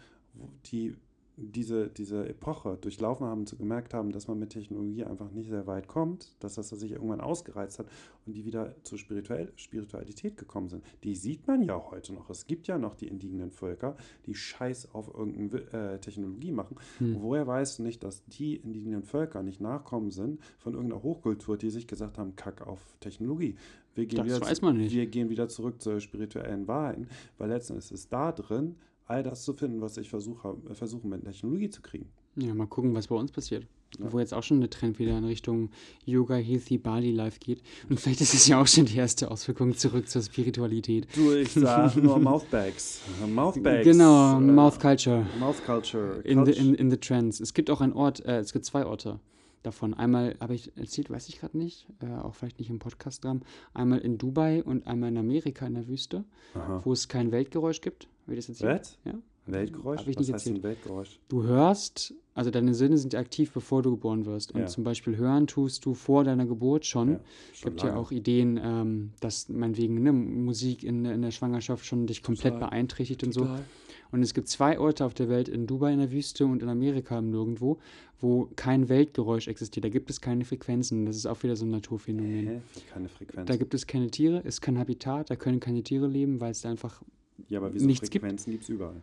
die 0.67 0.97
diese, 1.39 1.89
diese 1.89 2.27
Epoche 2.27 2.79
durchlaufen 2.81 3.27
haben 3.27 3.41
und 3.41 3.49
so 3.49 3.57
gemerkt 3.57 3.93
haben, 3.93 4.11
dass 4.11 4.27
man 4.27 4.39
mit 4.39 4.51
Technologie 4.51 5.05
einfach 5.05 5.31
nicht 5.31 5.51
sehr 5.51 5.67
weit 5.67 5.87
kommt, 5.87 6.35
dass 6.41 6.55
das 6.55 6.71
sich 6.71 6.93
irgendwann 6.93 7.21
ausgereizt 7.21 7.79
hat 7.79 7.87
und 8.25 8.35
die 8.35 8.47
wieder 8.47 8.75
zur 8.85 8.97
Spirituell 8.99 9.53
Spiritualität 9.57 10.39
gekommen 10.39 10.71
sind. 10.71 10.83
Die 11.05 11.15
sieht 11.15 11.47
man 11.47 11.63
ja 11.63 11.79
heute 11.91 12.15
noch. 12.15 12.31
Es 12.31 12.47
gibt 12.47 12.69
ja 12.69 12.79
noch 12.79 12.95
die 12.95 13.09
indigenen 13.09 13.51
Völker, 13.51 13.97
die 14.25 14.35
Scheiß 14.35 14.95
auf 14.95 15.13
irgendeine 15.15 15.73
äh, 15.73 15.99
Technologie 16.01 16.53
machen. 16.53 16.77
Hm. 16.99 17.17
Woher 17.21 17.47
weißt 17.47 17.79
du 17.79 17.83
nicht, 17.83 18.03
dass 18.03 18.25
die 18.25 18.57
indigenen 18.57 19.03
Völker 19.03 19.43
nicht 19.43 19.61
Nachkommen 19.61 20.11
sind 20.11 20.41
von 20.59 20.73
irgendeiner 20.73 21.03
Hochkultur, 21.03 21.59
die 21.59 21.71
sich 21.71 21.87
gesagt 21.87 22.17
haben, 22.17 22.35
Kack 22.37 22.67
auf 22.67 22.81
Technologie. 23.01 23.57
Wir 23.95 24.07
gehen, 24.07 24.19
Das 24.19 24.27
wieder, 24.27 24.41
weiß 24.41 24.63
man 24.63 24.77
nicht. 24.77 24.95
wir 24.95 25.07
gehen 25.07 25.29
wieder 25.29 25.49
zurück 25.49 25.81
zur 25.83 26.01
spirituellen 26.01 26.67
Wahrheiten, 26.67 27.09
weil 27.39 27.49
letztendlich 27.49 27.87
ist 27.87 27.93
es 27.93 28.09
da 28.09 28.33
drin, 28.33 28.77
all 29.07 29.23
das 29.23 29.45
zu 29.45 29.55
finden, 29.55 29.81
was 29.81 29.97
ich 29.97 30.11
versuche, 30.11 30.57
äh, 30.71 30.75
versuche 30.75 31.07
mit 31.07 31.25
Technologie 31.25 31.71
zu 31.71 31.83
kriegen. 31.83 32.11
Ja, 32.37 32.55
mal 32.55 32.67
gucken, 32.67 32.95
was 32.95 33.07
bei 33.07 33.17
uns 33.17 33.33
passiert. 33.33 33.67
Ja. 33.99 34.13
Wo 34.13 34.19
jetzt 34.19 34.35
auch 34.35 34.43
schon 34.43 34.61
der 34.61 34.69
Trend 34.69 34.99
wieder 34.99 35.17
in 35.17 35.25
Richtung 35.25 35.71
Yoga, 36.05 36.35
Healthy, 36.35 36.77
Bali 36.77 37.13
Life 37.13 37.39
geht. 37.39 37.63
Und 37.89 37.99
vielleicht 37.99 38.21
ist 38.21 38.35
es 38.35 38.47
ja 38.47 38.61
auch 38.61 38.67
schon 38.67 38.85
die 38.85 38.97
erste 38.97 39.31
Auswirkung 39.31 39.75
zurück 39.75 40.09
zur 40.09 40.23
Spiritualität. 40.23 41.07
Du, 41.15 41.33
ich 41.33 41.53
sag 41.53 41.97
nur 41.97 42.19
Mouthbags. 42.19 43.01
Mouthbags. 43.27 43.85
Genau, 43.85 44.39
äh, 44.39 44.41
Mouth 44.41 44.81
Culture. 44.81 45.25
Mouth 45.39 45.65
Culture. 45.65 46.21
In 46.25 46.45
the, 46.45 46.53
in, 46.53 46.75
in 46.75 46.91
the 46.91 46.99
Trends. 46.99 47.41
Es 47.41 47.55
gibt 47.55 47.71
auch 47.71 47.81
einen 47.81 47.93
Ort, 47.93 48.25
äh, 48.27 48.39
es 48.39 48.53
gibt 48.53 48.65
zwei 48.67 48.85
Orte 48.85 49.21
davon. 49.63 49.95
Einmal, 49.95 50.37
habe 50.41 50.55
ich 50.55 50.77
erzählt, 50.77 51.09
weiß 51.09 51.29
ich 51.29 51.41
gerade 51.41 51.57
nicht, 51.57 51.87
äh, 52.01 52.07
auch 52.07 52.35
vielleicht 52.35 52.59
nicht 52.59 52.71
im 52.71 52.81
Podcast 52.81 53.25
dran. 53.25 53.43
Einmal 53.73 54.01
in 54.01 54.19
Dubai 54.19 54.63
und 54.63 54.87
einmal 54.87 55.11
in 55.11 55.17
Amerika 55.17 55.67
in 55.67 55.75
der 55.75 55.89
Wüste, 55.89 56.25
Aha. 56.55 56.83
wo 56.85 56.93
es 56.93 57.09
kein 57.09 57.33
Weltgeräusch 57.33 57.81
gibt. 57.81 58.09
Ich 58.29 58.37
das 58.37 58.49
erzählt? 58.49 58.81
Was? 58.81 58.99
Ja. 59.05 59.15
Weltgeräusch? 59.49 60.01
Hab 60.01 60.09
ich 60.09 60.17
Was 60.17 60.27
nicht 60.27 60.35
heißt 60.35 60.47
erzählt. 60.47 60.65
ein 60.65 60.69
Weltgeräusch? 60.69 61.21
Du 61.29 61.45
hörst, 61.45 62.15
also 62.35 62.51
deine 62.51 62.75
Sinne 62.75 62.99
sind 62.99 63.15
aktiv, 63.15 63.53
bevor 63.53 63.83
du 63.83 63.93
geboren 63.93 64.27
wirst. 64.27 64.53
Und 64.53 64.61
Ja. 64.63 64.67
zum 64.67 64.83
Beispiel 64.83 65.17
hören 65.17 65.47
tust 65.47 65.85
du 65.87 65.95
vor 65.95 66.25
deiner 66.25 66.47
Geburt 66.47 66.85
schon. 66.85 67.11
Ja, 67.13 67.21
Es 67.53 67.59
schon 67.61 67.71
gibt 67.71 67.83
ja 67.83 67.89
lange. 67.91 68.01
auch 68.01 68.11
Ideen, 68.11 68.59
ähm, 68.61 69.13
dass 69.21 69.49
meinetwegen 69.49 70.03
ne, 70.03 70.13
Musik 70.13 70.83
in, 70.83 71.05
in 71.05 71.23
der 71.23 71.31
Schwangerschaft 71.31 71.87
schon 71.87 72.09
dich 72.09 72.25
komplett 72.25 72.55
Total. 72.55 72.71
beeinträchtigt 72.71 73.23
und 73.23 73.33
so. 73.33 73.43
Total. 73.43 73.65
Und 74.13 74.23
es 74.23 74.35
gibt 74.35 74.49
zwei 74.49 74.79
Orte 74.81 75.05
auf 75.05 75.15
der 75.15 75.29
Welt, 75.29 75.49
in 75.49 75.67
Dubai 75.67 75.93
in 75.93 75.99
der 75.99 76.11
Wüste 76.13 76.47
und 76.47 76.63
in 76.63 76.69
Amerika 76.69 77.19
im 77.19 77.31
Nirgendwo, 77.31 77.79
wo 78.21 78.49
kein 78.57 78.89
Weltgeräusch 78.89 79.47
existiert. 79.49 79.85
Da 79.85 79.89
gibt 79.91 80.11
es 80.11 80.21
keine 80.21 80.45
Frequenzen. 80.45 81.07
Das 81.07 81.17
ist 81.17 81.27
auch 81.27 81.41
wieder 81.43 81.55
so 81.57 81.65
ein 81.67 81.71
Naturphänomen. 81.71 82.47
Hä? 82.47 82.61
Keine 82.93 83.09
Frequenz. 83.09 83.47
Da 83.47 83.57
gibt 83.57 83.75
es 83.75 83.87
keine 83.87 84.11
Tiere, 84.11 84.39
ist 84.41 84.61
kein 84.61 84.79
Habitat, 84.79 85.31
da 85.31 85.37
können 85.37 85.59
keine 85.61 85.83
Tiere 85.83 86.07
leben, 86.09 86.41
weil 86.41 86.53
es 86.53 86.63
da 86.63 86.71
einfach, 86.71 87.03
ja, 87.49 87.59
aber 87.59 87.73
wieso 87.75 87.87
nichts 87.87 88.11
gibt. 88.11 88.25
Frequenzen 88.25 88.51
gibt 88.53 88.65
es 88.65 88.69
überall? 88.69 89.03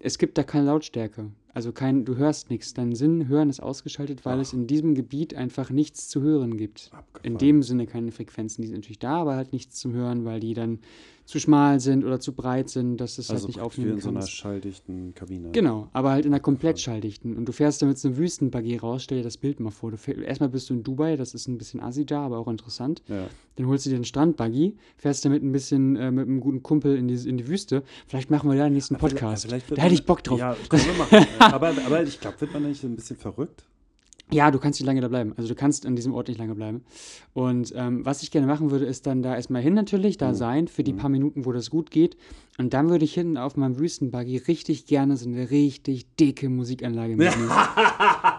es 0.00 0.18
gibt 0.18 0.38
da 0.38 0.42
keine 0.42 0.66
Lautstärke. 0.66 1.30
Also 1.58 1.72
kein, 1.72 2.04
du 2.04 2.14
hörst 2.14 2.50
nichts. 2.50 2.72
Dein 2.72 2.94
Sinn, 2.94 3.26
Hören 3.26 3.50
ist 3.50 3.60
ausgeschaltet, 3.60 4.24
weil 4.24 4.36
Ach. 4.36 4.42
es 4.42 4.52
in 4.52 4.68
diesem 4.68 4.94
Gebiet 4.94 5.34
einfach 5.34 5.70
nichts 5.70 6.06
zu 6.06 6.22
hören 6.22 6.56
gibt. 6.56 6.92
Abgefahren. 6.92 7.32
In 7.32 7.36
dem 7.36 7.64
Sinne 7.64 7.88
keine 7.88 8.12
Frequenzen, 8.12 8.62
die 8.62 8.68
sind 8.68 8.76
natürlich 8.76 9.00
da, 9.00 9.16
aber 9.16 9.34
halt 9.34 9.52
nichts 9.52 9.74
zum 9.74 9.92
Hören, 9.92 10.24
weil 10.24 10.38
die 10.38 10.54
dann 10.54 10.78
zu 11.28 11.38
schmal 11.40 11.78
sind 11.78 12.06
oder 12.06 12.20
zu 12.20 12.32
breit 12.32 12.70
sind, 12.70 12.96
dass 12.96 13.18
es 13.18 13.28
also 13.28 13.42
halt 13.42 13.48
nicht 13.48 13.60
aufnehmen 13.60 13.92
in 13.92 14.00
so 14.00 14.08
einer 14.08 14.22
schalldichten 14.22 15.14
Kabine. 15.14 15.50
Genau, 15.50 15.88
aber 15.92 16.10
halt 16.10 16.24
in 16.24 16.32
einer 16.32 16.40
komplett 16.40 16.80
schalldichten. 16.80 17.36
Und 17.36 17.46
du 17.46 17.52
fährst 17.52 17.82
damit 17.82 17.98
so 17.98 18.08
einem 18.08 18.16
Wüstenbuggy 18.16 18.78
raus, 18.78 19.02
stell 19.02 19.18
dir 19.18 19.24
das 19.24 19.36
Bild 19.36 19.60
mal 19.60 19.70
vor. 19.70 19.90
Du 19.90 19.98
fähr, 19.98 20.16
erstmal 20.16 20.48
bist 20.48 20.70
du 20.70 20.74
in 20.74 20.84
Dubai, 20.84 21.16
das 21.16 21.34
ist 21.34 21.46
ein 21.46 21.58
bisschen 21.58 21.80
assi 21.80 22.06
da, 22.06 22.24
aber 22.24 22.38
auch 22.38 22.48
interessant. 22.48 23.02
Ja. 23.08 23.26
Dann 23.56 23.66
holst 23.66 23.84
du 23.84 23.90
dir 23.90 23.96
einen 23.96 24.06
Strandbuggy, 24.06 24.76
fährst 24.96 25.22
damit 25.22 25.42
ein 25.42 25.52
bisschen 25.52 25.96
äh, 25.96 26.10
mit 26.10 26.28
einem 26.28 26.40
guten 26.40 26.62
Kumpel 26.62 26.96
in 26.96 27.08
die, 27.08 27.28
in 27.28 27.36
die 27.36 27.46
Wüste. 27.46 27.82
Vielleicht 28.06 28.30
machen 28.30 28.48
wir 28.48 28.56
da 28.56 28.64
den 28.64 28.72
nächsten 28.72 28.96
Podcast. 28.96 29.52
Da 29.52 29.56
hätte 29.56 29.94
ich 29.94 30.06
Bock 30.06 30.24
drauf. 30.24 30.38
Ja, 30.38 30.56
können 30.70 30.84
wir 30.86 30.94
machen. 30.94 31.26
aber, 31.52 31.72
aber 31.86 32.02
ich 32.02 32.20
glaube, 32.20 32.40
wird 32.40 32.52
man 32.52 32.62
nicht 32.64 32.80
so 32.80 32.86
ein 32.86 32.96
bisschen 32.96 33.16
verrückt? 33.16 33.64
Ja, 34.30 34.50
du 34.50 34.58
kannst 34.58 34.78
nicht 34.78 34.86
lange 34.86 35.00
da 35.00 35.08
bleiben. 35.08 35.32
Also 35.38 35.48
du 35.48 35.54
kannst 35.54 35.86
an 35.86 35.96
diesem 35.96 36.12
Ort 36.12 36.28
nicht 36.28 36.36
lange 36.38 36.54
bleiben. 36.54 36.84
Und 37.32 37.72
ähm, 37.74 38.04
was 38.04 38.22
ich 38.22 38.30
gerne 38.30 38.46
machen 38.46 38.70
würde, 38.70 38.84
ist 38.84 39.06
dann 39.06 39.22
da 39.22 39.34
erstmal 39.34 39.62
hin 39.62 39.72
natürlich, 39.72 40.16
Mhm. 40.16 40.18
da 40.18 40.34
sein, 40.34 40.68
für 40.68 40.82
die 40.84 40.92
paar 40.92 41.08
Minuten, 41.08 41.46
wo 41.46 41.52
das 41.52 41.70
gut 41.70 41.90
geht. 41.90 42.14
Und 42.58 42.74
dann 42.74 42.90
würde 42.90 43.06
ich 43.06 43.14
hinten 43.14 43.38
auf 43.38 43.56
meinem 43.56 43.78
Wüstenbuggy 43.78 44.36
richtig 44.36 44.84
gerne 44.84 45.16
so 45.16 45.26
eine 45.26 45.48
richtig 45.50 46.14
dicke 46.16 46.50
Musikanlage 46.50 47.16
mitnehmen. 47.16 47.50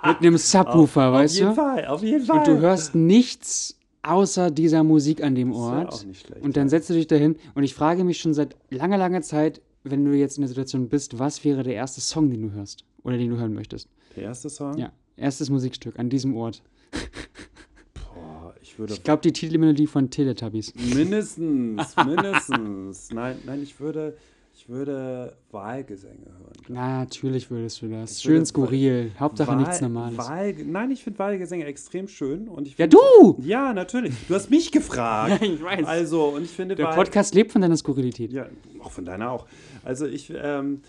Mit 0.05 0.17
einem 0.19 0.37
Subwoofer, 0.37 1.11
weißt 1.11 1.33
auf 1.33 1.39
jeden 1.39 1.49
du? 1.49 1.55
Fall, 1.55 1.85
auf 1.87 2.03
jeden 2.03 2.25
Fall. 2.25 2.37
Und 2.39 2.47
du 2.47 2.59
hörst 2.59 2.93
nichts 2.93 3.75
außer 4.03 4.51
dieser 4.51 4.83
Musik 4.83 5.23
an 5.23 5.33
dem 5.33 5.51
ja 5.51 5.57
Ort. 5.57 5.91
auch 5.93 6.05
nicht 6.05 6.25
schlecht, 6.25 6.43
und 6.43 6.55
dann 6.55 6.65
ja. 6.67 6.69
setzt 6.69 6.89
du 6.91 6.93
dich 6.93 7.07
dahin. 7.07 7.35
Und 7.55 7.63
ich 7.63 7.73
frage 7.73 8.03
mich 8.03 8.19
schon 8.19 8.35
seit 8.35 8.55
langer, 8.69 8.97
langer 8.97 9.21
Zeit, 9.23 9.59
wenn 9.83 10.03
du 10.05 10.11
jetzt 10.13 10.37
in 10.37 10.41
der 10.41 10.47
Situation 10.49 10.89
bist, 10.89 11.19
was 11.19 11.43
wäre 11.43 11.63
der 11.63 11.73
erste 11.75 12.01
Song, 12.01 12.29
den 12.29 12.41
du 12.41 12.51
hörst? 12.51 12.83
Oder 13.03 13.17
den 13.17 13.29
du 13.29 13.37
hören 13.37 13.53
möchtest? 13.53 13.87
Der 14.15 14.23
erste 14.23 14.49
Song? 14.49 14.77
Ja, 14.77 14.91
erstes 15.15 15.49
Musikstück 15.49 15.97
an 15.99 16.09
diesem 16.09 16.35
Ort. 16.35 16.61
Boah, 17.93 18.53
ich 18.61 18.77
würde 18.77 18.93
Ich 18.93 19.03
glaube, 19.03 19.21
die 19.21 19.31
Titelmelodie 19.31 19.87
von 19.87 20.09
Teletubbies. 20.09 20.73
mindestens, 20.75 21.95
mindestens. 22.05 23.11
Nein, 23.11 23.37
nein, 23.45 23.63
ich 23.63 23.79
würde, 23.79 24.17
ich 24.59 24.67
würde 24.67 25.37
Wahlgesänge 25.51 26.25
hören. 26.25 26.53
Na, 26.67 26.99
natürlich 26.99 27.49
würdest 27.49 27.81
du 27.81 27.87
das. 27.87 28.17
Ich 28.17 28.23
Schön 28.23 28.45
skurril. 28.45 29.11
Hauptsache 29.17 29.55
nichts 29.55 29.79
Normales. 29.79 30.17
Wahl, 30.17 30.53
nein, 30.65 30.91
ich 30.91 31.01
finde 31.01 31.17
Wahlgesänge 31.17 31.63
extrem 31.65 32.09
schön. 32.09 32.49
Und 32.49 32.67
ich 32.67 32.77
Ja, 32.77 32.83
find- 32.83 32.93
du! 32.93 33.37
Ja, 33.41 33.71
natürlich. 33.73 34.13
Du 34.27 34.35
hast 34.35 34.49
mich 34.49 34.69
gefragt. 34.71 35.41
Ja, 35.41 35.47
ich 35.47 35.63
weiß. 35.63 35.85
Also, 35.85 36.25
und 36.25 36.43
ich 36.43 36.51
finde 36.51 36.75
Der 36.75 36.87
Wahl- 36.87 36.95
Podcast 36.95 37.33
lebt 37.35 37.53
von 37.53 37.61
deiner 37.61 37.77
Skurrilität. 37.77 38.33
Ja, 38.33 38.47
auch 38.83 38.91
von 38.91 39.05
deiner 39.05 39.31
auch. 39.31 39.45
Also 39.85 40.05
ich, 40.05 40.29
ähm, 40.35 40.81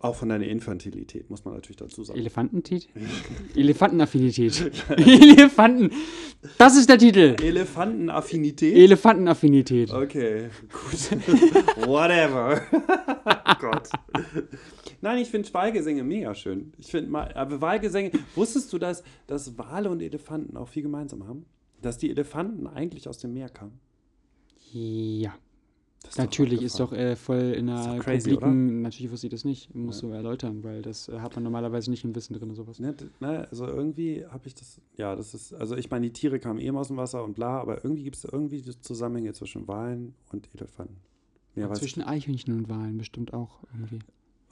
auch 0.00 0.16
von 0.16 0.30
deiner 0.30 0.46
Infantilität, 0.46 1.28
muss 1.28 1.44
man 1.44 1.54
natürlich 1.54 1.76
dazu 1.76 2.02
sagen. 2.02 2.18
Elefantentit? 2.18 2.88
Elefantenaffinität. 3.54 4.72
Elefanten. 4.96 5.90
Das 6.56 6.76
ist 6.76 6.88
der 6.88 6.96
Titel. 6.98 7.36
Elefantenaffinität? 7.40 8.74
Elefantenaffinität. 8.74 9.92
okay, 9.92 10.48
gut. 10.72 11.86
Whatever. 11.86 12.62
oh 12.72 13.54
Gott. 13.60 13.90
Nein, 15.02 15.18
ich 15.18 15.28
finde 15.28 15.52
Wahlgesänge 15.52 16.02
mega 16.02 16.34
schön. 16.34 16.72
Ich 16.78 16.90
finde 16.90 17.10
mal, 17.10 17.30
aber 17.34 17.60
Wahlgesänge, 17.60 18.10
wusstest 18.34 18.72
du, 18.72 18.78
dass, 18.78 19.02
dass 19.26 19.58
Wale 19.58 19.90
und 19.90 20.00
Elefanten 20.00 20.56
auch 20.56 20.68
viel 20.68 20.82
gemeinsam 20.82 21.28
haben? 21.28 21.44
Dass 21.82 21.98
die 21.98 22.10
Elefanten 22.10 22.66
eigentlich 22.66 23.06
aus 23.06 23.18
dem 23.18 23.34
Meer 23.34 23.50
kamen? 23.50 23.80
Ja. 24.72 25.34
Ist 26.08 26.18
Natürlich 26.18 26.62
ist 26.62 26.80
doch 26.80 26.92
äh, 26.92 27.14
voll 27.14 27.52
in 27.52 27.68
einer 27.68 27.98
crazy, 27.98 28.30
publiken, 28.30 28.82
natürlich 28.82 29.12
wusste 29.12 29.26
ich 29.26 29.30
das 29.30 29.44
nicht, 29.44 29.74
musst 29.74 30.02
du 30.02 30.08
erläutern, 30.08 30.64
weil 30.64 30.80
das 30.80 31.08
äh, 31.08 31.20
hat 31.20 31.34
man 31.36 31.44
normalerweise 31.44 31.90
nicht 31.90 32.04
im 32.04 32.14
Wissen 32.14 32.34
drin, 32.34 32.54
sowas. 32.54 32.80
Ne, 32.80 32.96
ne, 33.20 33.46
also 33.50 33.66
irgendwie 33.66 34.24
habe 34.26 34.48
ich 34.48 34.54
das, 34.54 34.80
ja, 34.96 35.14
das 35.14 35.34
ist, 35.34 35.52
also 35.52 35.76
ich 35.76 35.90
meine, 35.90 36.06
die 36.06 36.12
Tiere 36.12 36.40
kamen 36.40 36.58
eben 36.58 36.76
aus 36.78 36.88
dem 36.88 36.96
Wasser 36.96 37.22
und 37.22 37.34
bla, 37.34 37.60
aber 37.60 37.84
irgendwie 37.84 38.02
gibt 38.02 38.16
es 38.16 38.24
irgendwie 38.24 38.62
die 38.62 38.80
Zusammenhänge 38.80 39.34
zwischen 39.34 39.68
Walen 39.68 40.14
und 40.32 40.48
Elefanten. 40.54 40.96
Weiß 41.54 41.80
Zwischen 41.80 42.02
Eichhörnchen 42.02 42.56
und 42.56 42.68
Walen 42.70 42.96
bestimmt 42.96 43.34
auch 43.34 43.60
irgendwie. 43.74 43.98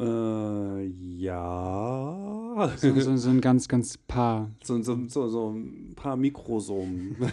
Äh, 0.01 0.87
ja. 1.19 2.73
So, 2.77 2.99
so, 3.01 3.17
so 3.17 3.31
ein 3.31 3.41
ganz, 3.41 3.69
ganz 3.69 3.97
paar. 3.99 4.51
so, 4.63 4.81
so, 4.83 4.97
so, 5.09 5.29
so 5.29 5.51
ein 5.51 5.93
paar 5.97 6.17
Mikrosomen. 6.17 7.17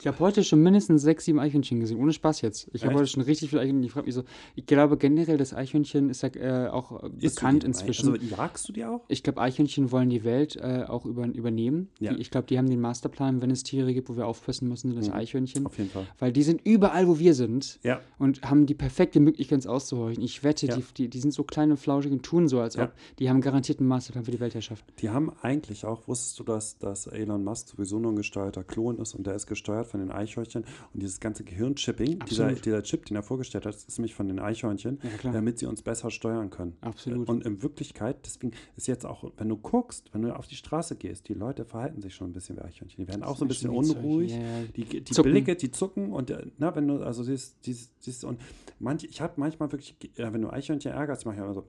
Ich 0.00 0.06
habe 0.06 0.18
heute 0.20 0.44
schon 0.44 0.62
mindestens 0.62 1.02
sechs, 1.02 1.24
sieben 1.24 1.38
Eichhörnchen 1.40 1.80
gesehen, 1.80 1.98
ohne 1.98 2.12
Spaß 2.12 2.40
jetzt. 2.42 2.68
Ich 2.72 2.84
habe 2.84 2.94
heute 2.94 3.06
schon 3.08 3.22
richtig 3.22 3.50
viele 3.50 3.62
Eichhörnchen. 3.62 3.84
Ich 3.84 3.92
frage 3.92 4.06
mich 4.06 4.14
so, 4.14 4.22
ich 4.54 4.64
glaube 4.66 4.96
generell, 4.96 5.36
das 5.38 5.52
Eichhörnchen 5.54 6.08
ist 6.08 6.22
ja 6.22 6.28
äh, 6.36 6.68
auch 6.68 7.02
äh, 7.02 7.10
Isst 7.20 7.36
bekannt 7.36 7.64
inzwischen. 7.64 8.10
Also 8.12 8.24
jagst 8.24 8.68
du 8.68 8.72
die 8.72 8.84
auch? 8.84 9.00
Ich 9.08 9.22
glaube, 9.24 9.40
Eichhörnchen 9.40 9.90
wollen 9.90 10.08
die 10.08 10.22
Welt 10.24 10.56
äh, 10.56 10.84
auch 10.86 11.04
über, 11.04 11.26
übernehmen. 11.26 11.88
Ja. 11.98 12.12
Die, 12.14 12.20
ich 12.20 12.30
glaube, 12.30 12.46
die 12.46 12.58
haben 12.58 12.70
den 12.70 12.80
Masterplan, 12.80 13.42
wenn 13.42 13.50
es 13.50 13.64
Tiere 13.64 13.92
gibt, 13.92 14.08
wo 14.08 14.16
wir 14.16 14.26
aufpassen 14.26 14.68
müssen, 14.68 14.88
sind 14.88 14.98
das 14.98 15.08
Mhm. 15.08 15.14
Eichhörnchen. 15.14 15.66
Auf 15.66 15.76
jeden 15.78 15.90
Fall. 15.90 16.06
Weil 16.18 16.32
die 16.32 16.42
sind 16.44 16.60
überall, 16.64 17.08
wo 17.08 17.18
wir 17.18 17.34
sind 17.34 17.80
Ja. 17.82 18.00
und 18.18 18.42
haben 18.42 18.66
die 18.66 18.74
perfekte 18.74 19.18
Möglichkeit, 19.20 19.56
uns 19.56 19.66
auszuhorchen. 19.66 20.22
Ich 20.22 20.44
wette, 20.44 20.66
Ja. 20.66 20.76
die, 20.76 20.84
die, 20.96 21.08
die 21.08 21.18
sind 21.20 21.32
so 21.34 21.42
kleine, 21.42 21.76
flauschig 21.78 22.12
und 22.12 22.22
tun 22.22 22.48
so, 22.48 22.60
als 22.60 22.74
Ja. 22.76 22.84
ob 22.84 22.92
die 23.18 23.28
haben 23.30 23.40
garantiert 23.40 23.78
einen 23.80 23.88
Masterplan 23.88 24.24
für 24.24 24.30
die 24.30 24.40
Weltherrschaft. 24.40 24.84
Die 25.00 25.10
haben 25.10 25.30
eigentlich 25.42 25.84
auch, 25.84 26.06
wusstest 26.08 26.38
du, 26.38 26.44
dass, 26.44 26.78
dass 26.78 27.06
Elon 27.06 27.44
Musk 27.44 27.68
sowieso 27.68 27.98
nur 27.98 28.12
ein 28.12 28.16
gesteuerter 28.16 28.64
Klon 28.64 28.98
ist 28.98 29.14
und 29.14 29.26
der 29.26 29.34
ist 29.34 29.46
gesteuert 29.46 29.86
von 29.86 30.00
den 30.00 30.10
Eichhörnchen 30.10 30.64
und 30.92 31.02
dieses 31.02 31.20
ganze 31.20 31.44
Gehirnchipping, 31.44 32.20
dieser, 32.28 32.52
dieser 32.52 32.82
Chip, 32.82 33.06
den 33.06 33.16
er 33.16 33.22
vorgestellt 33.22 33.66
hat, 33.66 33.74
ist 33.74 33.98
nämlich 33.98 34.14
von 34.14 34.28
den 34.28 34.38
Eichhörnchen, 34.38 34.98
Ja, 35.22 35.32
damit 35.32 35.58
sie 35.58 35.66
uns 35.66 35.82
besser 35.82 36.10
steuern 36.10 36.50
können. 36.50 36.76
Absolut. 36.80 37.28
Und 37.28 37.44
in 37.44 37.62
Wirklichkeit, 37.62 38.16
deswegen 38.24 38.52
ist 38.76 38.86
jetzt 38.88 39.06
auch, 39.06 39.24
wenn 39.36 39.48
du 39.48 39.56
guckst, 39.56 40.10
wenn 40.12 40.22
du 40.22 40.34
auf 40.36 40.46
die 40.46 40.56
Straße 40.56 40.96
gehst, 40.96 41.28
die 41.28 41.34
Leute 41.34 41.64
verhalten 41.64 42.02
sich 42.02 42.14
schon 42.14 42.30
ein 42.30 42.32
bisschen 42.32 42.56
wie 42.56 42.62
Eichhörnchen. 42.62 43.04
Die 43.04 43.08
werden 43.08 43.22
auch 43.22 43.36
so 43.36 43.44
ein 43.44 43.48
bisschen 43.48 43.70
unruhig. 43.70 44.32
ja. 44.32 44.38
Die, 44.76 44.84
die 44.84 45.04
Zucken. 45.04 45.32
Blicke, 45.32 45.56
die 45.56 45.70
zucken 45.70 46.12
und 46.12 46.30
äh, 46.30 46.46
na, 46.58 46.74
wenn 46.74 46.88
du, 46.88 47.02
also 47.02 47.22
siehst, 47.22 47.62
siehst, 47.64 47.92
siehst 48.02 48.24
und 48.24 48.40
manch, 48.78 49.04
ich 49.04 49.20
habe 49.20 49.34
manchmal 49.36 49.70
wirklich, 49.72 49.96
wenn 50.16 50.40
du 50.42 50.50
Eichhörnchen 50.50 50.92
ärgerst, 50.92 51.26
mache 51.26 51.36
ich 51.36 51.42
immer 51.42 51.54
so, 51.54 51.66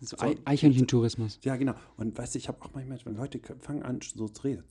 So 0.00 0.16
So- 0.16 0.22
Ei- 0.24 0.36
Eichhörnchentourismus. 0.44 1.38
ja 1.44 1.56
genau. 1.56 1.74
Und 1.96 2.16
weißt 2.18 2.34
du, 2.34 2.38
ich 2.38 2.48
habe 2.48 2.60
auch 2.62 2.70
manchmal, 2.74 2.98
wenn 3.04 3.16
Leute 3.16 3.40
fangen 3.60 3.82
an 3.82 4.00
so 4.02 4.28
zu 4.28 4.42
reden, 4.42 4.64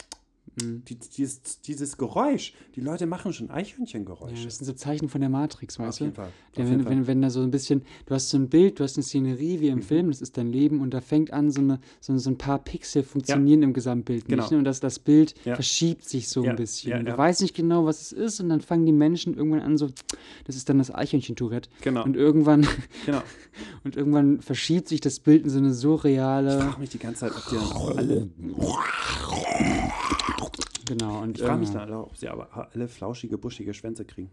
Mhm. 0.61 0.83
die, 0.85 0.95
dieses, 0.95 1.61
dieses 1.61 1.97
Geräusch, 1.97 2.53
die 2.75 2.81
Leute 2.81 3.05
machen 3.05 3.33
schon 3.33 3.47
Ja, 3.47 3.55
Eichhörnchengeräusche. 3.55 4.45
das 4.45 4.57
sind 4.57 4.65
so 4.65 4.73
Zeichen 4.73 5.09
von 5.09 5.19
der 5.21 5.29
Matrix, 5.29 5.79
Auf 5.79 5.87
weißt 5.87 5.99
jeden 6.01 6.13
du? 6.13 6.21
Fall. 6.21 6.31
Ja, 6.55 6.63
Auf 6.63 6.69
wenn, 6.69 6.79
jeden 6.79 6.89
wenn, 6.89 7.07
wenn 7.07 7.21
da 7.21 7.29
so 7.29 7.41
ein 7.41 7.51
bisschen, 7.51 7.81
du 8.05 8.13
hast 8.15 8.29
so 8.29 8.37
ein 8.37 8.49
Bild, 8.49 8.79
du 8.79 8.83
hast 8.83 8.95
eine 8.97 9.03
Szenerie 9.03 9.59
wie 9.59 9.69
im 9.69 9.79
Mhm. 9.79 9.81
Film, 9.83 10.07
das 10.09 10.21
ist 10.21 10.37
dein 10.37 10.51
Leben 10.51 10.79
und 10.81 10.93
da 10.93 11.01
fängt 11.01 11.33
an, 11.33 11.49
so, 11.51 11.61
eine, 11.61 11.79
so, 11.99 12.17
so 12.17 12.29
ein 12.29 12.37
paar 12.37 12.59
Pixel 12.59 13.03
funktionieren 13.03 13.63
im 13.63 13.73
Gesamtbild 13.73 14.25
Genau. 14.27 14.43
nicht. 14.43 14.51
Ne? 14.51 14.57
Und 14.59 14.63
das, 14.65 14.79
das 14.79 14.99
Bild 14.99 15.33
Ja. 15.45 15.55
verschiebt 15.55 16.07
sich 16.07 16.29
so 16.29 16.43
Ja, 16.43 16.51
ein 16.51 16.55
bisschen. 16.57 16.91
ja, 16.91 16.99
du 16.99 17.09
ja. 17.11 17.17
weißt 17.17 17.41
nicht 17.41 17.55
genau, 17.55 17.85
was 17.85 18.01
es 18.01 18.11
ist 18.11 18.39
und 18.39 18.49
dann 18.49 18.61
fangen 18.61 18.85
die 18.85 18.91
Menschen 18.91 19.33
irgendwann 19.35 19.61
an, 19.61 19.77
so, 19.77 19.89
das 20.45 20.55
ist 20.55 20.69
dann 20.69 20.77
das 20.77 20.93
Eichhörnchen-Tourette. 20.93 21.69
Genau. 21.81 22.03
Und 22.03 22.15
irgendwann, 22.15 22.67
genau. 23.05 23.21
und 23.83 23.95
irgendwann 23.95 24.41
verschiebt 24.41 24.87
sich 24.87 25.01
das 25.01 25.19
Bild 25.19 25.43
in 25.43 25.49
so 25.49 25.57
eine 25.57 25.69
Ich 25.71 25.75
surreale. 25.77 26.59
frage 26.61 26.79
mich 26.79 26.89
die 26.89 26.99
ganze 26.99 27.21
Zeit, 27.21 27.31
ob 27.35 27.47
die 27.49 27.55
dann 27.55 27.71
auch 27.71 27.97
alle, 27.97 28.29
Genau. 30.85 31.21
Und 31.21 31.37
ich 31.37 31.43
frage 31.43 31.59
mich 31.59 31.69
äh, 31.69 31.73
dann 31.73 31.91
ob 31.93 32.15
sie 32.17 32.27
aber 32.27 32.69
alle 32.73 32.87
flauschige, 32.87 33.37
buschige 33.37 33.73
Schwänze 33.73 34.03
kriegen. 34.05 34.29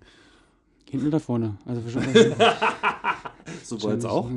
hinten 0.91 1.07
oder 1.09 1.21
vorne. 1.21 1.57
Also 1.67 1.81
So 3.65 3.83
wollen 3.83 3.99
es 3.99 4.05
auch. 4.05 4.29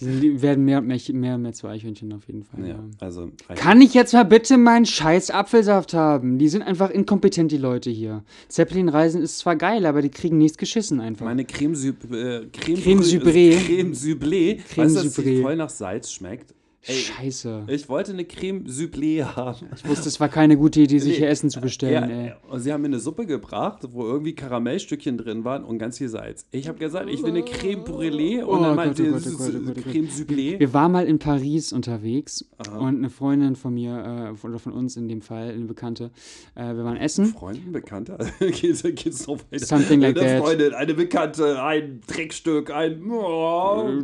die, 0.00 0.42
werden 0.42 0.64
mehr 0.64 0.78
und 0.78 0.86
mehr, 0.86 0.98
mehr 1.12 1.34
und 1.36 1.42
mehr 1.42 1.52
zu 1.52 1.66
Eichhörnchen 1.68 2.12
auf 2.12 2.26
jeden 2.26 2.42
Fall. 2.44 2.60
Ja, 2.62 2.66
Ja. 2.74 2.84
also 3.00 3.30
Kann 3.54 3.80
ich 3.80 3.94
jetzt 3.94 4.12
mal 4.12 4.24
bitte 4.24 4.56
meinen 4.58 4.86
scheiß 4.86 5.30
Apfelsaft 5.30 5.94
haben? 5.94 6.38
Die 6.38 6.48
sind 6.48 6.62
einfach 6.62 6.90
inkompetent, 6.90 7.52
die 7.52 7.56
Leute 7.58 7.90
hier. 7.90 8.24
Zeppelin-Reisen 8.48 9.22
ist 9.22 9.38
zwar 9.38 9.56
geil, 9.56 9.86
aber 9.86 10.02
die 10.02 10.10
kriegen 10.10 10.38
nichts 10.38 10.58
geschissen 10.58 11.00
einfach. 11.00 11.24
meine 11.24 11.44
Creme, 11.44 11.74
Süb, 11.74 12.04
äh, 12.12 12.46
Creme, 12.52 12.80
Creme 12.82 13.00
Brû- 13.00 13.20
Subré. 13.20 13.66
Creme 13.66 13.92
Sublé. 13.92 14.56
Creme 14.68 14.86
weißt 14.86 14.96
dass 14.96 15.14
die 15.14 15.42
voll 15.42 15.56
nach 15.56 15.70
Salz 15.70 16.10
schmeckt? 16.12 16.54
Ey, 16.82 16.94
Scheiße. 16.94 17.64
ich 17.66 17.88
wollte 17.88 18.12
eine 18.12 18.24
Creme 18.24 18.64
Sublé 18.66 19.22
haben. 19.24 19.66
Ich 19.76 19.86
wusste, 19.86 20.08
es 20.08 20.20
war 20.20 20.28
keine 20.28 20.56
gute 20.56 20.80
Idee, 20.80 20.98
sich 21.00 21.12
Nee. 21.14 21.18
hier 21.18 21.28
Essen 21.28 21.50
zu 21.50 21.60
bestellen, 21.60 22.08
Ja, 22.08 22.16
ey. 22.16 22.32
und 22.48 22.60
sie 22.60 22.72
haben 22.72 22.80
mir 22.82 22.86
eine 22.86 23.00
Suppe 23.00 23.26
gebracht, 23.26 23.80
wo 23.90 24.04
irgendwie 24.06 24.34
Karamellstückchen 24.34 25.18
drin 25.18 25.44
waren 25.44 25.64
und 25.64 25.78
ganz 25.78 25.98
viel 25.98 26.08
Salz. 26.08 26.46
Ich 26.52 26.68
habe 26.68 26.78
gesagt, 26.78 27.10
ich 27.10 27.20
will 27.22 27.30
eine 27.30 27.42
Creme 27.42 27.82
Brûlée 27.84 28.42
und 28.42 28.58
Oh 28.60 28.62
dann 28.62 28.76
meinte 28.76 29.12
oh 29.12 29.18
sie, 29.18 29.34
oh 29.34 29.38
Gott, 29.38 29.76
oh. 29.76 29.90
Creme 29.90 30.08
Sublé. 30.08 30.58
Wir 30.60 30.72
waren 30.72 30.92
mal 30.92 31.04
in 31.06 31.18
Paris 31.18 31.72
unterwegs 31.72 32.44
Aha. 32.58 32.78
und 32.78 32.96
eine 32.98 33.10
Freundin 33.10 33.56
von 33.56 33.74
mir, 33.74 34.34
äh, 34.40 34.46
oder 34.46 34.58
von 34.60 34.72
uns 34.72 34.96
in 34.96 35.08
dem 35.08 35.20
Fall, 35.20 35.50
eine 35.50 35.64
Bekannte, 35.66 36.10
äh, 36.54 36.74
wir 36.74 36.84
waren 36.84 36.96
essen. 36.96 37.26
Freunden, 37.26 37.72
Bekannter? 37.72 38.18
geht's, 38.38 38.82
geht's 38.84 39.26
noch 39.26 39.38
weiter? 39.50 39.66
Something 39.66 40.00
like 40.00 40.16
eine 40.16 40.26
that. 40.26 40.42
Freundin, 40.44 40.72
eine 40.74 40.94
Bekannte, 40.94 41.60
ein 41.62 42.00
Dreckstück, 42.06 42.70
ein... 42.70 43.02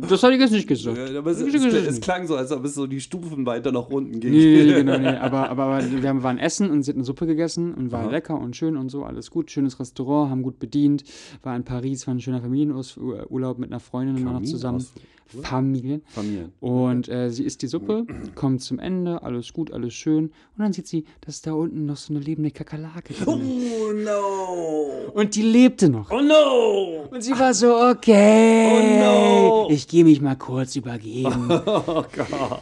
Das 0.07 0.21
hatte 0.21 0.35
ich 0.35 0.41
jetzt 0.41 0.51
nicht 0.51 0.67
gesagt. 0.67 0.99
Aber 1.15 1.31
es, 1.31 1.39
es, 1.39 1.51
gesagt. 1.51 1.87
es 1.87 2.01
klang 2.01 2.27
so, 2.27 2.35
als 2.35 2.51
ob 2.51 2.63
es 2.65 2.74
so 2.75 2.85
die 2.87 3.01
Stufen 3.01 3.45
weiter 3.45 3.71
nach 3.71 3.89
unten 3.89 4.19
ging. 4.19 4.31
Nee, 4.31 4.65
genau, 4.73 4.97
nee. 4.97 5.07
Aber, 5.07 5.49
aber, 5.49 5.79
wir 6.01 6.07
haben- 6.09 6.21
waren 6.23 6.37
essen 6.37 6.69
und 6.69 6.83
sie 6.83 6.91
hat 6.91 6.95
eine 6.97 7.05
Suppe 7.05 7.25
gegessen 7.25 7.73
und 7.73 7.91
war 7.91 8.01
Aha. 8.03 8.11
lecker 8.11 8.39
und 8.39 8.55
schön 8.55 8.77
und 8.77 8.89
so, 8.89 9.03
alles 9.03 9.31
gut. 9.31 9.49
Schönes 9.51 9.79
Restaurant, 9.79 10.29
haben 10.29 10.43
gut 10.43 10.59
bedient. 10.59 11.03
War 11.43 11.55
in 11.55 11.63
Paris, 11.63 12.05
war 12.07 12.13
ein 12.13 12.21
schöner 12.21 12.41
Familienurlaub 12.41 13.57
mit 13.57 13.71
einer 13.71 13.79
Freundin 13.79 14.17
immer 14.17 14.33
noch 14.33 14.43
zusammen. 14.43 14.79
Kamin- 14.79 15.41
Familien. 15.41 16.01
Familien. 16.05 16.51
Und 16.59 17.09
äh, 17.09 17.31
sie 17.31 17.43
isst 17.45 17.63
die 17.63 17.67
Suppe, 17.67 18.05
kommt 18.35 18.61
zum 18.61 18.77
Ende, 18.77 19.23
alles 19.23 19.53
gut, 19.53 19.71
alles 19.73 19.93
schön. 19.95 20.25
Und 20.25 20.31
dann 20.59 20.71
sieht 20.71 20.85
sie, 20.87 21.03
dass 21.21 21.41
da 21.41 21.53
unten 21.53 21.87
noch 21.87 21.97
so 21.97 22.13
eine 22.13 22.21
lebende 22.23 22.51
Kakerlake 22.51 23.13
drin 23.15 23.41
ist. 23.41 23.71
Oh 23.81 23.91
no! 23.91 25.11
Und 25.13 25.35
die 25.35 25.41
lebte 25.41 25.89
noch. 25.89 26.11
Oh 26.11 26.21
no! 26.21 27.07
Und 27.09 27.23
sie 27.23 27.31
war 27.31 27.53
so, 27.55 27.75
okay, 27.75 28.67
Oh 28.71 29.65
no. 29.67 29.67
ich 29.71 29.87
gehe 29.87 30.03
mich 30.03 30.21
mal 30.21 30.35
kurz 30.35 30.75
übergeben. 30.75 31.49
Oh 31.65 32.03
Gott. 32.15 32.54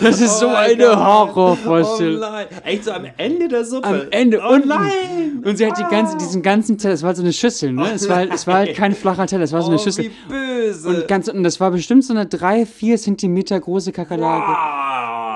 Das 0.00 0.20
ist 0.20 0.38
so 0.38 0.46
Oh 0.46 0.50
mein 0.50 0.70
eine 0.72 0.84
Gott. 0.84 0.96
Oh 0.96 1.04
Horrorvorstellung. 1.04 2.20
nein. 2.20 2.46
Echt 2.64 2.84
so 2.84 2.92
am 2.92 3.06
Ende 3.16 3.48
der 3.48 3.64
Suppe? 3.64 3.86
Am 3.88 4.00
Ende 4.10 4.40
Oh 4.42 4.54
unten. 4.54 4.68
nein! 4.68 5.42
Und 5.44 5.56
sie 5.58 5.66
hat 5.66 5.76
die 5.78 5.84
ganze, 5.90 6.16
diesen 6.16 6.42
ganzen 6.42 6.78
Teller, 6.78 6.94
es 6.94 7.02
war 7.02 7.14
so 7.14 7.22
eine 7.22 7.32
Schüssel, 7.32 7.72
ne? 7.72 7.90
Es 7.92 8.08
war, 8.08 8.16
halt- 8.16 8.32
es 8.32 8.46
war 8.46 8.54
halt 8.54 8.74
kein 8.76 8.94
flacher 8.94 9.26
Teller, 9.26 9.44
es 9.44 9.52
war 9.52 9.60
so 9.62 9.68
eine 9.68 9.76
oh, 9.78 9.82
Schüssel. 9.82 10.04
wie 10.06 10.10
böse. 10.28 10.88
Und 10.88 11.08
ganz 11.08 11.28
unten, 11.28 11.42
das 11.42 11.58
war 11.60 11.70
bestimmt 11.70 12.04
so 12.04 12.14
eine 12.14 12.24
3, 12.26 12.64
4 12.66 12.96
Zentimeter 12.98 13.58
große 13.60 13.92
Kakerlake. 13.92 14.46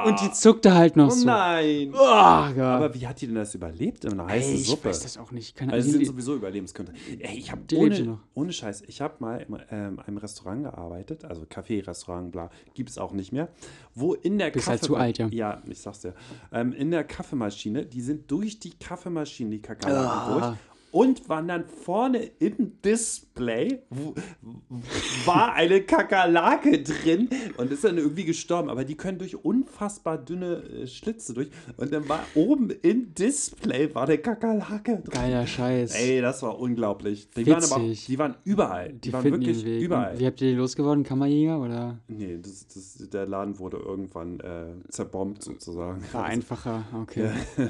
Und 0.05 0.21
die 0.21 0.31
zuckte 0.33 0.75
halt 0.75 0.97
noch 0.97 1.09
Oh 1.09 1.15
so. 1.15 1.27
nein. 1.27 1.93
Oh. 1.95 1.99
Aber 2.03 2.95
wie 2.95 3.07
hat 3.07 3.21
die 3.21 3.27
denn 3.27 3.37
das 3.37 3.55
überlebt 3.55 4.05
in 4.05 4.13
einer 4.13 4.27
heißen 4.27 4.53
Ey, 4.55 4.61
ich 4.61 4.67
Suppe? 4.67 4.89
weiß 4.89 5.01
das 5.01 5.17
auch 5.19 5.31
nicht. 5.33 5.57
Keine 5.57 5.73
Also 5.73 5.89
Ahnung. 5.89 5.99
sind 6.01 6.07
sowieso 6.07 6.35
Überlebenskünstler. 6.37 6.97
Ey, 7.21 7.39
ich 7.39 7.51
habe 7.51 7.63
sie 7.69 7.77
ohne, 7.77 8.19
ohne 8.35 8.53
Scheiß, 8.53 8.83
ich 8.87 9.01
habe 9.01 9.15
mal 9.21 9.39
in 9.49 9.59
ähm, 9.71 9.99
einem 10.01 10.17
Restaurant 10.19 10.65
gearbeitet, 10.65 11.25
also 11.25 11.43
Café, 11.43 11.87
Restaurant, 11.87 12.33
bla, 12.33 12.51
gibt 12.75 12.91
es 12.91 12.99
auch 12.99 13.13
nicht 13.13 13.33
mehr, 13.33 13.49
wo 13.95 14.15
in 14.15 14.39
der 14.39 14.51
Bist 14.51 14.69
halt 14.69 14.81
Kaffee- 14.81 14.87
zu 14.93 14.97
alt, 14.97 15.19
ja. 15.19 15.29
Ja, 15.31 15.63
ich 15.67 15.81
sag's 15.81 16.01
dir. 16.01 16.15
Ähm, 16.53 16.73
in 16.73 16.91
der 16.91 17.05
Kaffeemaschine, 17.05 17.87
die 17.87 18.01
sind 18.01 18.31
durch 18.31 18.59
die 18.59 18.71
Kaffeemaschine, 18.79 19.51
die 19.51 19.63
Kakerlaken 19.63 20.09
Ah. 20.09 20.39
durch 20.49 20.57
und 20.93 21.29
waren 21.29 21.49
dann 21.49 21.65
vorne 21.67 22.31
im 22.39 22.81
Display, 22.83 23.83
war 25.25 25.55
eine 25.55 25.81
Kakerlake 25.83 26.83
drin 26.83 27.29
und 27.57 27.73
ist 27.73 27.83
dann 27.83 27.99
irgendwie 27.99 28.25
gestorben. 28.25 28.69
Aber 28.69 28.85
die 28.85 28.95
können 28.95 29.19
durch 29.19 29.45
unfassbar 29.45 30.19
dünne 30.19 30.63
äh, 30.63 30.87
Schlitze 30.87 31.35
durch. 31.35 31.51
Und 31.79 31.93
dann 31.93 32.09
war 32.09 32.21
oben 32.35 32.71
im 32.83 33.15
Display 33.15 33.93
war 33.95 34.05
eine 34.05 34.19
Kakerlake 34.19 34.99
drin. 34.99 35.11
Geiler 35.11 35.47
Scheiß. 35.47 35.95
Ey, 35.95 36.21
das 36.21 36.43
war 36.43 36.59
unglaublich. 36.59 37.29
Die 37.31 37.47
waren 37.47 37.65
aber 37.65 37.77
auch, 37.77 37.83
Witzig. 37.83 38.07
die 38.07 38.19
waren 38.19 38.35
überall. 38.45 38.93
Die, 38.93 39.01
die 39.01 39.13
waren 39.13 39.25
wirklich 39.25 39.65
überall. 39.65 40.19
Wie 40.21 40.27
habt 40.27 40.41
ihr 40.43 40.51
die 40.51 40.57
losgeworden? 40.57 41.05
Kammerjäger 41.05 41.59
oder 41.61 41.99
Nee, 42.07 42.39
das, 42.41 42.67
das, 42.69 43.09
der 43.09 43.27
Laden 43.27 43.59
wurde 43.59 43.79
irgendwann 43.79 44.41
äh, 44.41 44.67
zerbombt 44.91 45.43
sozusagen. 45.43 46.03
war 46.13 46.25
einfacher? 46.25 46.85
Okay. 47.03 47.31
Ja, 47.57 47.65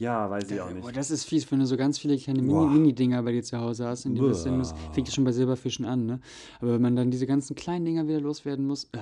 weiß 0.00 0.50
ich 0.50 0.60
auch 0.60 0.70
nicht. 0.70 0.96
das 0.96 1.10
ist 1.10 1.24
fies, 1.24 1.50
wenn 1.50 1.58
du 1.58 1.66
so 1.66 1.76
ganz 1.76 1.98
viele 1.98 2.16
kleine 2.16 2.42
Boah. 2.42 2.66
Mini- 2.66 2.78
Mini-Dinger 2.78 3.22
bei 3.22 3.32
dir 3.32 3.42
zu 3.42 3.58
Hause 3.58 3.86
hast. 3.86 4.04
In 4.06 4.14
die 4.14 4.20
Boah. 4.20 4.28
das 4.28 4.44
fängt 4.92 5.08
ja 5.08 5.12
schon 5.14 5.24
bei 5.24 5.32
Silberfischen 5.32 5.84
an, 5.84 6.06
ne? 6.06 6.20
Aber 6.60 6.74
wenn 6.74 6.82
man 6.82 6.94
dann 6.96 7.10
diese 7.10 7.26
ganzen 7.26 7.56
kleinen 7.56 7.84
Dinger 7.84 8.06
wieder 8.06 8.20
loswerden 8.20 8.66
muss, 8.66 8.84
äh, 8.92 8.98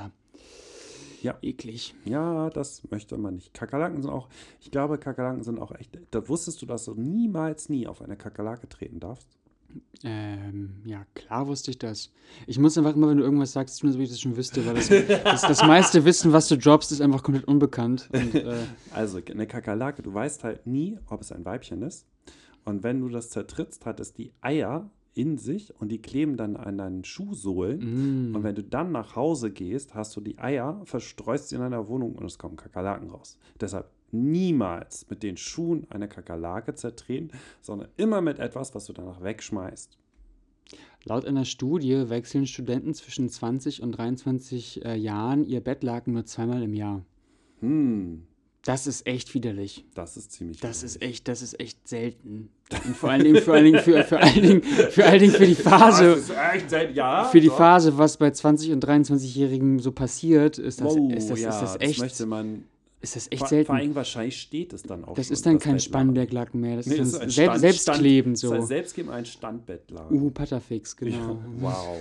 Ja. 1.22 1.36
eklig. 1.42 1.94
Ja, 2.04 2.50
das 2.50 2.82
möchte 2.90 3.16
man 3.18 3.34
nicht. 3.34 3.52
Kakerlaken 3.52 4.00
sind 4.02 4.10
auch, 4.10 4.28
ich 4.60 4.70
glaube, 4.70 4.96
Kakerlaken 4.98 5.42
sind 5.42 5.58
auch 5.58 5.72
echt. 5.72 5.98
Da 6.12 6.26
wusstest 6.28 6.62
du, 6.62 6.66
dass 6.66 6.84
du 6.84 6.94
niemals 6.94 7.68
nie 7.68 7.86
auf 7.86 8.00
eine 8.02 8.16
Kakerlake 8.16 8.68
treten 8.68 9.00
darfst? 9.00 9.26
Ähm, 10.02 10.82
ja, 10.84 11.04
klar 11.14 11.46
wusste 11.46 11.70
ich 11.70 11.78
das. 11.78 12.12
Ich 12.46 12.58
muss 12.58 12.76
einfach 12.76 12.94
immer, 12.94 13.08
wenn 13.08 13.16
du 13.18 13.24
irgendwas 13.24 13.52
sagst, 13.52 13.80
tun, 13.80 13.88
als 13.88 13.96
ob 13.96 14.02
ich 14.02 14.10
das 14.10 14.20
schon 14.20 14.36
wüsste, 14.36 14.64
weil 14.66 14.74
das, 14.74 14.88
das, 14.88 15.42
das 15.42 15.62
meiste 15.66 16.04
Wissen, 16.04 16.32
was 16.32 16.48
du 16.48 16.56
droppst, 16.58 16.92
ist 16.92 17.00
einfach 17.00 17.22
komplett 17.22 17.46
unbekannt. 17.48 18.08
Und, 18.12 18.34
äh, 18.34 18.54
Also, 18.92 19.20
eine 19.30 19.46
Kakerlake, 19.46 20.02
du 20.02 20.12
weißt 20.12 20.44
halt 20.44 20.66
nie, 20.66 20.98
ob 21.08 21.20
es 21.22 21.32
ein 21.32 21.44
Weibchen 21.44 21.82
ist. 21.82 22.06
Und 22.64 22.82
wenn 22.82 23.00
du 23.00 23.08
das 23.08 23.30
zertrittst, 23.30 23.86
hat 23.86 24.00
es 24.00 24.12
die 24.12 24.32
Eier 24.40 24.90
in 25.14 25.38
sich 25.38 25.72
und 25.80 25.88
die 25.90 26.02
kleben 26.02 26.36
dann 26.36 26.56
an 26.56 26.76
deinen 26.76 27.02
Schuhsohlen. 27.04 28.30
mm, 28.32 28.34
Und 28.36 28.42
wenn 28.42 28.54
du 28.54 28.62
dann 28.62 28.92
nach 28.92 29.16
Hause 29.16 29.50
gehst, 29.50 29.94
hast 29.94 30.14
du 30.14 30.20
die 30.20 30.38
Eier, 30.38 30.82
verstreust 30.84 31.48
sie 31.48 31.54
in 31.54 31.62
deiner 31.62 31.88
Wohnung 31.88 32.14
und 32.16 32.26
es 32.26 32.36
kommen 32.38 32.56
Kakerlaken 32.56 33.08
raus. 33.08 33.38
Deshalb 33.58 33.88
niemals 34.24 35.06
mit 35.10 35.22
den 35.22 35.36
Schuhen 35.36 35.86
eine 35.90 36.08
Kakerlake 36.08 36.74
zertreten, 36.74 37.30
sondern 37.60 37.88
immer 37.96 38.20
mit 38.20 38.38
etwas, 38.38 38.74
was 38.74 38.86
du 38.86 38.92
danach 38.92 39.22
wegschmeißt. 39.22 39.98
laut 41.04 41.24
einer 41.24 41.44
Studie 41.44 42.08
wechseln 42.08 42.46
Studenten 42.46 42.92
zwischen 42.94 43.28
20 43.28 43.82
und 43.82 43.92
23 43.92 44.84
äh, 44.84 44.96
Jahren 44.96 45.44
ihr 45.44 45.60
Bettlaken 45.60 46.12
nur 46.14 46.24
zweimal 46.24 46.62
im 46.62 46.74
Jahr. 46.74 47.04
Hm, 47.60 48.24
Das 48.64 48.86
ist 48.88 49.06
echt 49.06 49.32
widerlich. 49.34 49.84
das 49.94 50.16
ist 50.16 50.32
ziemlich 50.32 50.58
Das 50.60 50.82
widerlich. 50.82 50.96
ist 50.96 51.02
echt, 51.02 51.28
das 51.28 51.42
ist 51.42 51.60
echt 51.60 51.86
selten. 51.88 52.50
Und 52.84 52.96
vor 52.96 53.10
allen 53.10 53.22
Dingen, 53.22 53.40
vor 53.40 53.54
allen 53.54 53.64
Dingen, 53.66 53.78
für, 53.78 54.02
für 54.02 54.18
allen 54.18 54.42
Dingen, 54.42 54.62
für 54.64 55.04
allen 55.04 55.20
Dingen 55.20 55.32
für 55.32 55.46
die 55.46 55.54
Phase, 55.70 56.06
Das 56.16 56.18
ist 56.18 56.30
echt 56.52 56.70
seit 56.70 56.96
ja. 56.96 57.24
für 57.24 57.40
die 57.40 57.46
doch. 57.46 57.56
Phase, 57.56 57.96
was 57.96 58.16
bei 58.16 58.32
20 58.32 58.72
und 58.72 58.84
23-Jährigen 58.84 59.78
so 59.78 59.92
passiert, 59.92 60.58
ist 60.58 60.80
das, 60.80 60.96
Wow, 60.96 61.12
ist 61.12 61.30
das, 61.30 61.40
ja, 61.40 61.50
ist 61.50 61.60
das 61.60 61.80
echt, 61.80 62.00
möchte 62.00 62.26
man. 62.26 62.64
Ist 63.00 63.14
das 63.16 63.26
echt 63.30 63.38
vor, 63.40 63.48
selten. 63.48 63.66
Vor 63.66 63.74
allem 63.76 63.94
wahrscheinlich 63.94 64.40
steht 64.40 64.72
es 64.72 64.82
dann 64.82 65.04
auch. 65.04 65.14
Das 65.14 65.30
ist 65.30 65.44
dann 65.46 65.58
kein. 65.58 65.78
Spannberglaken 65.78 66.60
mehr, 66.60 66.76
das 66.76 66.86
Nee, 66.86 66.94
ist 66.96 66.98
dann 66.98 67.06
ist 67.06 67.20
ein 67.22 67.30
Sel 67.30 67.44
Stand- 67.46 67.60
Selbstkleben 67.60 68.36
so. 68.36 68.54
Das 68.54 68.68
Selbstgeben 68.68 69.10
ein 69.10 69.24
Standbettlaken. 69.26 70.16
Uhu, 70.18 70.30
Patterfix, 70.30 70.96
genau. 70.96 71.16
Ja, 71.16 71.38
wow. 71.60 71.96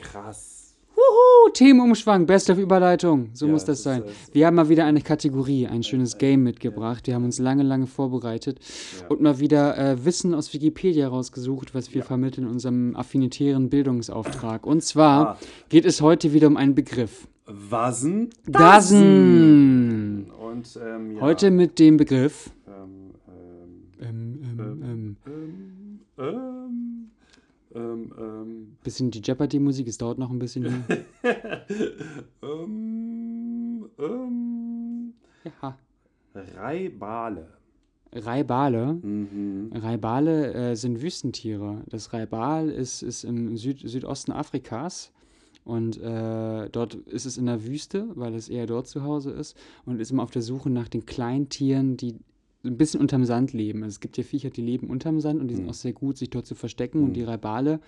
Krass. 0.00 0.54
Uhu, 0.96 1.50
Themenumschwang, 1.52 2.26
beste 2.26 2.54
Überleitung, 2.54 3.30
so 3.32 3.46
Ja, 3.46 3.52
muss 3.52 3.64
das 3.64 3.82
das 3.82 3.84
sein. 3.84 4.02
ist- 4.02 4.34
Wir 4.34 4.46
haben 4.46 4.56
mal 4.56 4.68
wieder 4.68 4.84
eine 4.84 5.00
Kategorie, 5.00 5.66
ein 5.68 5.84
schönes 5.84 6.18
Game 6.18 6.42
mitgebracht. 6.42 7.06
Wir 7.06 7.14
haben 7.14 7.24
uns 7.24 7.38
lange, 7.38 7.62
lange 7.62 7.86
vorbereitet 7.86 8.58
Ja. 9.00 9.06
und 9.06 9.20
mal 9.20 9.38
wieder 9.38 9.78
äh, 9.78 10.04
Wissen 10.04 10.34
aus 10.34 10.52
Wikipedia 10.52 11.06
rausgesucht, 11.06 11.72
was 11.74 11.94
wir 11.94 12.02
vermitteln 12.02 12.44
in 12.44 12.50
unserem 12.50 12.96
affinitären 12.96 13.70
Bildungsauftrag. 13.70 14.66
Und 14.66 14.82
zwar 14.82 15.26
Ah. 15.28 15.38
geht 15.68 15.84
es 15.84 16.00
heute 16.00 16.32
wieder 16.32 16.48
um 16.48 16.56
einen 16.56 16.74
Begriff. 16.74 17.28
Wasen. 17.48 18.28
Dasen. 18.46 20.30
Und 20.30 20.78
ähm, 20.84 21.16
ja. 21.16 21.20
Heute 21.22 21.50
mit 21.50 21.78
dem 21.78 21.96
Begriff. 21.96 22.50
Ähm, 22.66 23.14
ähm, 23.26 23.88
Ähm, 24.00 24.40
ähm, 24.42 24.82
ähm, 24.84 25.16
ähm, 25.26 26.00
ähm, 26.18 27.10
ähm, 27.74 28.12
ähm, 28.18 28.76
bisschen 28.82 29.10
die 29.10 29.20
Jeopardy-Musik, 29.20 29.88
es 29.88 29.96
dauert 29.96 30.18
noch 30.18 30.30
ein 30.30 30.38
bisschen. 30.38 30.84
ähm, 32.42 33.88
ähm, 33.98 35.14
ja. 35.62 35.78
Raibale. 36.34 37.48
Raibale. 38.12 38.92
Mhm. 38.94 39.70
Raibale 39.74 40.52
äh, 40.52 40.76
sind 40.76 41.00
Wüstentiere. 41.00 41.82
Das 41.88 42.12
Raibal 42.12 42.68
ist, 42.68 43.02
ist 43.02 43.24
im 43.24 43.56
Süd 43.56 43.80
Südosten 43.88 44.32
Afrikas. 44.32 45.12
Und 45.68 46.00
äh, 46.00 46.70
dort 46.70 46.94
ist 46.94 47.26
es 47.26 47.36
in 47.36 47.44
der 47.44 47.64
Wüste, 47.66 48.08
weil 48.14 48.34
es 48.34 48.48
eher 48.48 48.66
dort 48.66 48.86
zu 48.88 49.02
Hause 49.02 49.30
ist. 49.32 49.54
Und 49.84 50.00
ist 50.00 50.10
immer 50.10 50.22
auf 50.22 50.30
der 50.30 50.40
Suche 50.42 50.70
nach 50.70 50.88
den 50.88 51.04
Kleintieren, 51.04 51.98
die 51.98 52.16
ein 52.64 52.78
bisschen 52.78 53.00
unterm 53.00 53.24
Sand 53.26 53.52
leben. 53.52 53.82
Also 53.82 53.96
es 53.96 54.00
gibt 54.00 54.16
ja 54.16 54.24
Viecher, 54.24 54.48
die 54.50 54.62
leben 54.62 54.88
unterm 54.88 55.20
Sand 55.20 55.40
und 55.40 55.48
die 55.48 55.54
sind 55.54 55.64
Mhm. 55.64 55.70
auch 55.70 55.74
sehr 55.74 55.92
gut, 55.92 56.16
sich 56.16 56.30
dort 56.30 56.46
zu 56.46 56.54
verstecken. 56.54 57.04
Und 57.04 57.12
die 57.12 57.22
Raibale 57.22 57.80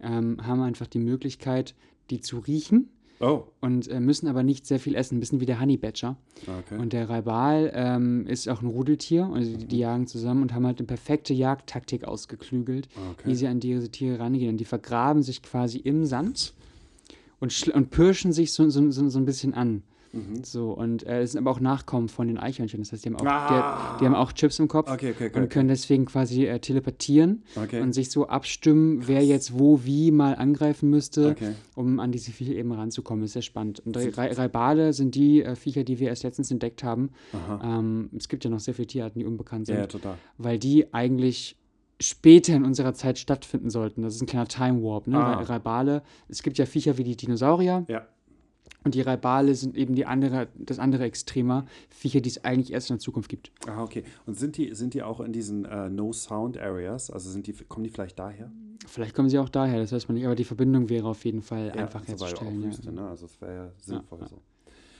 ähm, 0.00 0.46
haben 0.46 0.60
einfach 0.60 0.86
die 0.86 0.98
Möglichkeit, 0.98 1.74
die 2.10 2.20
zu 2.20 2.38
riechen 2.38 2.88
Oh, 3.20 3.44
und 3.60 3.86
äh, 3.88 4.00
müssen 4.00 4.26
aber 4.26 4.42
nicht 4.42 4.66
sehr 4.66 4.80
viel 4.80 4.94
essen. 4.96 5.16
Ein 5.16 5.20
bisschen 5.20 5.40
wie 5.40 5.46
der 5.46 5.60
Honey 5.60 5.76
Badger. 5.76 6.16
okay. 6.46 6.76
Und 6.76 6.92
der 6.92 7.08
Raibal 7.08 7.70
ähm, 7.72 8.26
ist 8.26 8.48
auch 8.48 8.60
ein 8.62 8.66
Rudeltier 8.66 9.26
und 9.26 9.40
die, 9.42 9.56
die 9.68 9.78
jagen 9.78 10.06
zusammen 10.08 10.42
und 10.42 10.52
haben 10.52 10.66
halt 10.66 10.80
eine 10.80 10.86
perfekte 10.88 11.32
Jagdtaktik 11.32 12.04
ausgeklügelt, 12.04 12.88
Okay. 13.12 13.28
wie 13.28 13.34
sie 13.36 13.46
an 13.46 13.58
diese 13.60 13.88
Tiere 13.90 14.18
rangehen. 14.18 14.50
Und 14.50 14.56
die 14.58 14.64
vergraben 14.64 15.22
sich 15.22 15.40
quasi 15.42 15.78
im 15.78 16.04
Sand 16.04 16.52
und, 17.42 17.68
und 17.74 17.90
pirschen 17.90 18.32
sich 18.32 18.52
so, 18.54 18.68
so, 18.70 18.90
so, 18.90 19.08
so 19.08 19.18
ein 19.18 19.24
bisschen 19.26 19.52
an. 19.52 19.82
Mhm. 20.14 20.44
So, 20.44 20.72
und 20.72 21.06
äh, 21.06 21.22
es 21.22 21.32
sind 21.32 21.38
aber 21.40 21.50
auch 21.50 21.60
Nachkommen 21.60 22.10
von 22.10 22.28
den 22.28 22.36
Eichhörnchen. 22.36 22.80
Das 22.80 22.92
heißt, 22.92 23.02
die 23.02 23.08
haben 23.08 23.16
auch, 23.16 23.24
Ah. 23.24 23.94
die, 23.96 24.00
die 24.00 24.04
haben 24.06 24.14
auch 24.14 24.32
Chips 24.34 24.58
im 24.58 24.68
Kopf 24.68 24.90
Okay, 24.90 25.12
okay, 25.14 25.28
okay, 25.28 25.40
und 25.40 25.48
können 25.48 25.68
deswegen 25.68 26.04
quasi 26.04 26.44
äh, 26.44 26.58
telepathieren 26.58 27.44
und 27.80 27.94
sich 27.94 28.10
so 28.10 28.26
abstimmen, 28.28 29.08
wer 29.08 29.24
jetzt 29.24 29.58
wo 29.58 29.84
wie 29.84 30.10
mal 30.10 30.34
angreifen 30.34 30.90
müsste, 30.90 31.34
um 31.74 31.98
an 31.98 32.12
diese 32.12 32.30
Viecher 32.30 32.52
eben 32.52 32.72
ranzukommen. 32.72 33.24
ist 33.24 33.32
sehr 33.32 33.40
spannend. 33.40 33.80
Und 33.86 33.96
Ra- 33.96 34.02
Ra- 34.26 34.32
Raibale 34.34 34.92
sind 34.92 35.14
die 35.14 35.42
äh, 35.42 35.56
Viecher, 35.56 35.82
die 35.82 35.98
wir 35.98 36.08
erst 36.08 36.24
letztens 36.24 36.50
entdeckt 36.50 36.84
haben. 36.84 37.08
Ähm, 37.64 38.10
es 38.14 38.28
gibt 38.28 38.44
ja 38.44 38.50
noch 38.50 38.60
sehr 38.60 38.74
viele 38.74 38.88
Tierarten, 38.88 39.18
die 39.18 39.24
unbekannt 39.24 39.64
sind, 39.64 39.76
Ja, 39.76 39.80
ja, 39.82 39.86
total. 39.86 40.18
weil 40.36 40.58
die 40.58 40.92
eigentlich 40.92 41.56
später 42.02 42.54
in 42.54 42.64
unserer 42.64 42.94
Zeit 42.94 43.18
stattfinden 43.18 43.70
sollten. 43.70 44.02
Das 44.02 44.14
ist 44.16 44.20
ein 44.22 44.26
kleiner 44.26 44.48
Time 44.48 44.82
Warp. 44.82 45.06
Ne? 45.06 45.16
Ah. 45.18 45.34
Ra- 45.34 45.42
Raibale, 45.42 46.02
es 46.28 46.42
gibt 46.42 46.58
ja 46.58 46.66
Viecher 46.66 46.98
wie 46.98 47.04
die 47.04 47.16
Dinosaurier 47.16 47.84
Ja. 47.88 48.06
und 48.84 48.94
die 48.94 49.00
Raibale 49.00 49.54
sind 49.54 49.76
eben 49.76 49.94
die 49.94 50.04
andere, 50.06 50.48
das 50.56 50.78
andere 50.78 51.04
Extremer, 51.04 51.66
Viecher, 51.88 52.20
die 52.20 52.28
es 52.30 52.44
eigentlich 52.44 52.72
erst 52.72 52.90
in 52.90 52.96
der 52.96 53.00
Zukunft 53.00 53.28
gibt. 53.28 53.52
Ah, 53.66 53.82
okay. 53.82 54.04
Und 54.26 54.38
sind 54.38 54.56
die, 54.56 54.74
sind 54.74 54.94
die 54.94 55.02
auch 55.02 55.20
in 55.20 55.32
diesen 55.32 55.64
äh, 55.64 55.88
No-Sound-Areas? 55.88 57.10
Also 57.10 57.30
sind 57.30 57.46
die, 57.46 57.52
kommen 57.68 57.84
die 57.84 57.90
vielleicht 57.90 58.18
daher? 58.18 58.50
Vielleicht 58.86 59.14
kommen 59.14 59.28
sie 59.28 59.38
auch 59.38 59.48
daher, 59.48 59.78
das 59.78 59.92
weiß 59.92 60.08
man 60.08 60.16
nicht, 60.16 60.26
aber 60.26 60.34
die 60.34 60.44
Verbindung 60.44 60.88
wäre 60.88 61.06
auf 61.08 61.24
jeden 61.24 61.40
Fall 61.42 61.70
einfach 61.70 62.00
also 62.00 62.18
weil 62.24 62.28
herzustellen. 62.30 62.58
Auch 62.58 62.62
Ja. 62.64 62.68
Wüste, 62.68 62.92
ne? 62.92 63.08
Also 63.08 63.26
es 63.26 63.40
wäre 63.40 63.54
ja 63.54 63.72
sinnvoll 63.78 64.18
ja. 64.22 64.26
so. 64.28 64.38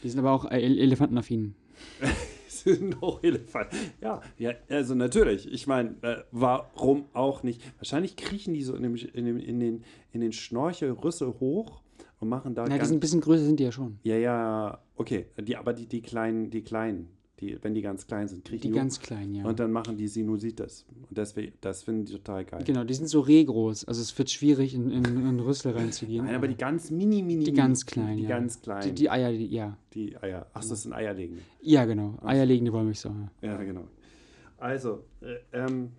Die 0.04 0.08
sind 0.08 0.18
aber 0.20 0.30
auch 0.32 0.44
äh, 0.44 0.58
ele- 0.60 0.78
elefantenaffin. 0.80 1.54
sind 2.48 3.02
auch 3.02 3.22
Elefanten. 3.22 3.76
Ja, 4.00 4.20
ja, 4.38 4.52
also 4.68 4.94
natürlich. 4.94 5.50
Ich 5.52 5.66
meine, 5.66 5.96
äh, 6.02 6.22
warum 6.30 7.06
auch 7.12 7.42
nicht? 7.42 7.62
Wahrscheinlich 7.78 8.16
kriechen 8.16 8.54
die 8.54 8.62
so 8.62 8.74
in, 8.74 8.82
dem, 8.82 8.96
in, 8.96 9.24
dem, 9.24 9.38
in 9.38 9.60
den, 9.60 9.84
in 10.12 10.20
den 10.20 10.32
Schnorchelrüssel 10.32 11.34
hoch 11.40 11.82
und 12.20 12.28
machen 12.28 12.54
da 12.54 12.66
Ja, 12.66 12.78
die 12.78 12.84
sind 12.84 12.96
ein 12.98 13.00
bisschen 13.00 13.20
größer, 13.20 13.44
sind 13.44 13.58
die 13.58 13.64
ja 13.64 13.72
schon. 13.72 13.98
ja, 14.02 14.16
ja, 14.16 14.78
okay. 14.96 15.26
Die, 15.40 15.56
aber 15.56 15.72
die, 15.72 15.86
die 15.86 16.02
kleinen, 16.02 16.50
die 16.50 16.62
kleinen, 16.62 17.08
die, 17.42 17.58
wenn 17.62 17.74
die 17.74 17.82
ganz 17.82 18.06
klein 18.06 18.28
sind, 18.28 18.44
kriechen 18.44 18.62
Die 18.62 18.72
hoch 18.72 18.76
ganz 18.76 19.00
kleinen, 19.00 19.34
ja. 19.34 19.44
und 19.44 19.58
dann 19.58 19.72
machen 19.72 19.96
die 19.96 20.06
Sinusitis. 20.06 20.86
Und 21.08 21.18
deswegen, 21.18 21.52
das 21.60 21.82
finden 21.82 22.04
die 22.04 22.12
total 22.12 22.44
geil. 22.44 22.62
Genau, 22.64 22.84
die 22.84 22.94
sind 22.94 23.08
so 23.08 23.20
rehgroß. 23.20 23.84
Also 23.86 24.00
es 24.00 24.16
wird 24.16 24.30
schwierig, 24.30 24.74
in, 24.74 24.90
in, 24.90 25.04
in 25.04 25.40
Rüssel 25.40 25.72
reinzugehen. 25.72 26.24
Nein, 26.24 26.36
aber 26.36 26.48
die 26.48 26.56
ganz 26.56 26.90
mini, 26.90 27.22
mini. 27.22 27.44
Die 27.44 27.52
ganz 27.52 27.84
kleinen, 27.84 28.16
Die 28.16 28.22
ja. 28.22 28.38
ganz 28.38 28.62
kleinen. 28.62 28.82
die, 28.82 28.94
die 28.94 29.10
Eier, 29.10 29.32
die, 29.32 29.46
ja. 29.46 29.76
Die 29.92 30.16
Eier. 30.16 30.46
Ach, 30.54 30.64
das 30.64 30.82
sind 30.82 30.92
Eierlegende. 30.92 31.42
Ja, 31.60 31.84
genau. 31.84 32.18
Eierlegende 32.22 32.72
Wollmilchsäure. 32.72 33.30
Ja, 33.42 33.56
genau. 33.62 33.84
Also, 34.58 35.04
äh, 35.20 35.38
ähm, 35.52 35.90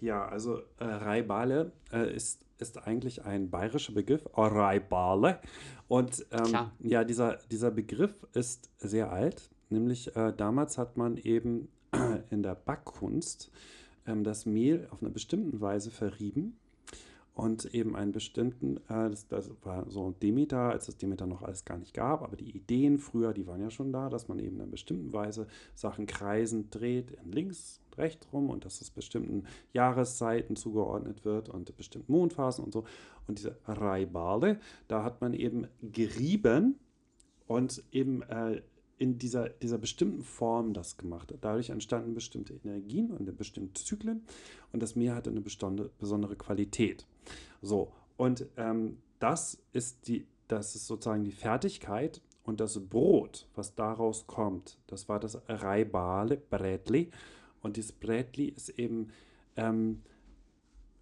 ja, 0.00 0.26
also 0.26 0.58
äh, 0.78 0.84
Raibale 0.84 1.72
äh, 1.92 2.14
ist 2.14 2.40
ist 2.60 2.86
eigentlich 2.86 3.24
ein 3.24 3.48
bayerischer 3.48 3.92
Begriff, 3.92 4.28
Reibale. 4.34 5.40
Und 5.88 6.26
ähm, 6.30 6.70
ja, 6.80 7.04
dieser, 7.04 7.38
dieser 7.50 7.70
Begriff 7.70 8.26
ist 8.34 8.70
sehr 8.78 9.10
alt. 9.10 9.50
Nämlich 9.70 10.14
äh, 10.16 10.32
damals 10.36 10.78
hat 10.78 10.96
man 10.96 11.16
eben 11.16 11.68
in 12.30 12.42
der 12.42 12.54
Backkunst 12.54 13.50
ähm, 14.06 14.24
das 14.24 14.46
Mehl 14.46 14.88
auf 14.90 15.00
eine 15.00 15.10
bestimmte 15.10 15.60
Weise 15.60 15.90
verrieben 15.90 16.56
und 17.34 17.66
eben 17.74 17.96
einen 17.96 18.12
bestimmten, 18.12 18.78
äh, 18.88 19.08
das, 19.08 19.28
das 19.28 19.50
war 19.62 19.88
so 19.88 20.10
Demeter, 20.10 20.70
als 20.70 20.88
es 20.88 20.98
Demeter 20.98 21.26
noch 21.26 21.42
alles 21.42 21.64
gar 21.64 21.78
nicht 21.78 21.94
gab, 21.94 22.22
aber 22.22 22.36
die 22.36 22.50
Ideen 22.50 22.98
früher, 22.98 23.32
die 23.32 23.46
waren 23.46 23.62
ja 23.62 23.70
schon 23.70 23.92
da, 23.92 24.10
dass 24.10 24.28
man 24.28 24.38
eben 24.38 24.56
in 24.56 24.62
einer 24.62 24.70
bestimmten 24.70 25.12
Weise 25.12 25.46
Sachen 25.74 26.06
kreisend 26.06 26.74
dreht, 26.74 27.12
in 27.12 27.32
links 27.32 27.80
und 27.86 27.98
rechts 27.98 28.26
rum 28.32 28.50
und 28.50 28.64
dass 28.64 28.80
es 28.80 28.90
bestimmten 28.90 29.44
Jahreszeiten 29.72 30.56
zugeordnet 30.56 31.24
wird 31.24 31.48
und 31.48 31.76
bestimmten 31.76 32.12
Mondphasen 32.12 32.64
und 32.64 32.72
so. 32.72 32.84
Und 33.26 33.38
diese 33.38 33.56
Reibale, 33.66 34.58
da 34.88 35.04
hat 35.04 35.20
man 35.20 35.32
eben 35.32 35.68
gerieben 35.80 36.78
und 37.46 37.82
eben 37.90 38.22
äh, 38.22 38.62
in 39.00 39.16
dieser, 39.16 39.48
dieser 39.48 39.78
bestimmten 39.78 40.22
Form 40.22 40.74
das 40.74 40.98
gemacht. 40.98 41.34
Dadurch 41.40 41.70
entstanden 41.70 42.12
bestimmte 42.12 42.52
Energien 42.62 43.10
und 43.10 43.34
bestimmte 43.34 43.82
Zyklen 43.82 44.22
und 44.72 44.82
das 44.82 44.94
Meer 44.94 45.14
hatte 45.14 45.30
eine 45.30 45.40
bestonde, 45.40 45.90
besondere 45.98 46.36
Qualität. 46.36 47.06
So, 47.62 47.92
und 48.18 48.44
ähm, 48.58 48.98
das, 49.18 49.62
ist 49.72 50.06
die, 50.06 50.26
das 50.48 50.76
ist 50.76 50.86
sozusagen 50.86 51.24
die 51.24 51.32
Fertigkeit 51.32 52.20
und 52.44 52.60
das 52.60 52.78
Brot, 52.78 53.48
was 53.54 53.74
daraus 53.74 54.26
kommt, 54.26 54.76
das 54.86 55.08
war 55.08 55.18
das 55.18 55.40
Reibale, 55.48 56.36
Brätli. 56.36 57.10
Und 57.62 57.78
dieses 57.78 57.92
Brätli 57.92 58.48
ist 58.48 58.68
eben 58.68 59.08
ähm, 59.56 60.02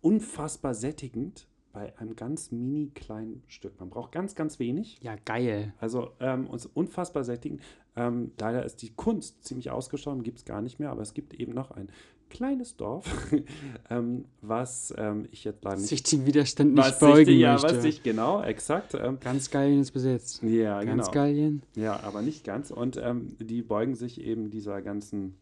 unfassbar 0.02 0.74
sättigend 0.74 1.47
bei 1.72 1.96
einem 1.98 2.16
ganz 2.16 2.50
mini 2.50 2.90
kleinen 2.94 3.42
Stück. 3.46 3.78
Man 3.78 3.90
braucht 3.90 4.12
ganz, 4.12 4.34
ganz 4.34 4.58
wenig. 4.58 4.98
Ja, 5.02 5.16
geil. 5.24 5.74
Also 5.78 6.10
ähm, 6.20 6.46
uns 6.46 6.66
unfassbar 6.66 7.24
sättigen. 7.24 7.60
Ähm, 7.96 8.32
leider 8.38 8.64
ist 8.64 8.82
die 8.82 8.90
Kunst 8.90 9.44
ziemlich 9.44 9.70
ausgestorben, 9.70 10.22
gibt 10.22 10.38
es 10.38 10.44
gar 10.44 10.62
nicht 10.62 10.78
mehr, 10.78 10.90
aber 10.90 11.02
es 11.02 11.14
gibt 11.14 11.34
eben 11.34 11.52
noch 11.52 11.70
ein 11.70 11.88
kleines 12.30 12.76
Dorf, 12.76 13.06
ähm, 13.90 14.24
was 14.40 14.94
ähm, 14.96 15.26
ich 15.30 15.44
jetzt 15.44 15.64
leider 15.64 15.76
nicht. 15.76 15.88
Sich 15.88 16.02
dem 16.04 16.26
Widerstand 16.26 16.74
nicht 16.74 16.84
was 16.84 16.98
beugen 16.98 17.26
sich, 17.26 17.38
ja, 17.38 17.52
möchte. 17.54 17.76
was 17.76 17.82
sich, 17.82 18.02
genau, 18.02 18.42
exakt. 18.42 18.94
Ähm, 18.94 19.18
Ganz 19.20 19.50
Gallien 19.50 19.80
ist 19.80 19.92
besetzt. 19.92 20.42
ja, 20.42 20.82
Ganz 20.82 21.06
genau. 21.06 21.12
Gallien. 21.12 21.62
Ja, 21.74 22.00
aber 22.00 22.22
nicht 22.22 22.44
ganz. 22.44 22.70
Und 22.70 22.96
ähm, 23.02 23.36
die 23.40 23.62
beugen 23.62 23.94
sich 23.94 24.20
eben 24.20 24.50
dieser 24.50 24.82
ganzen, 24.82 25.36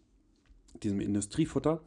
diesem 0.82 1.00
Industriefutter 1.00 1.80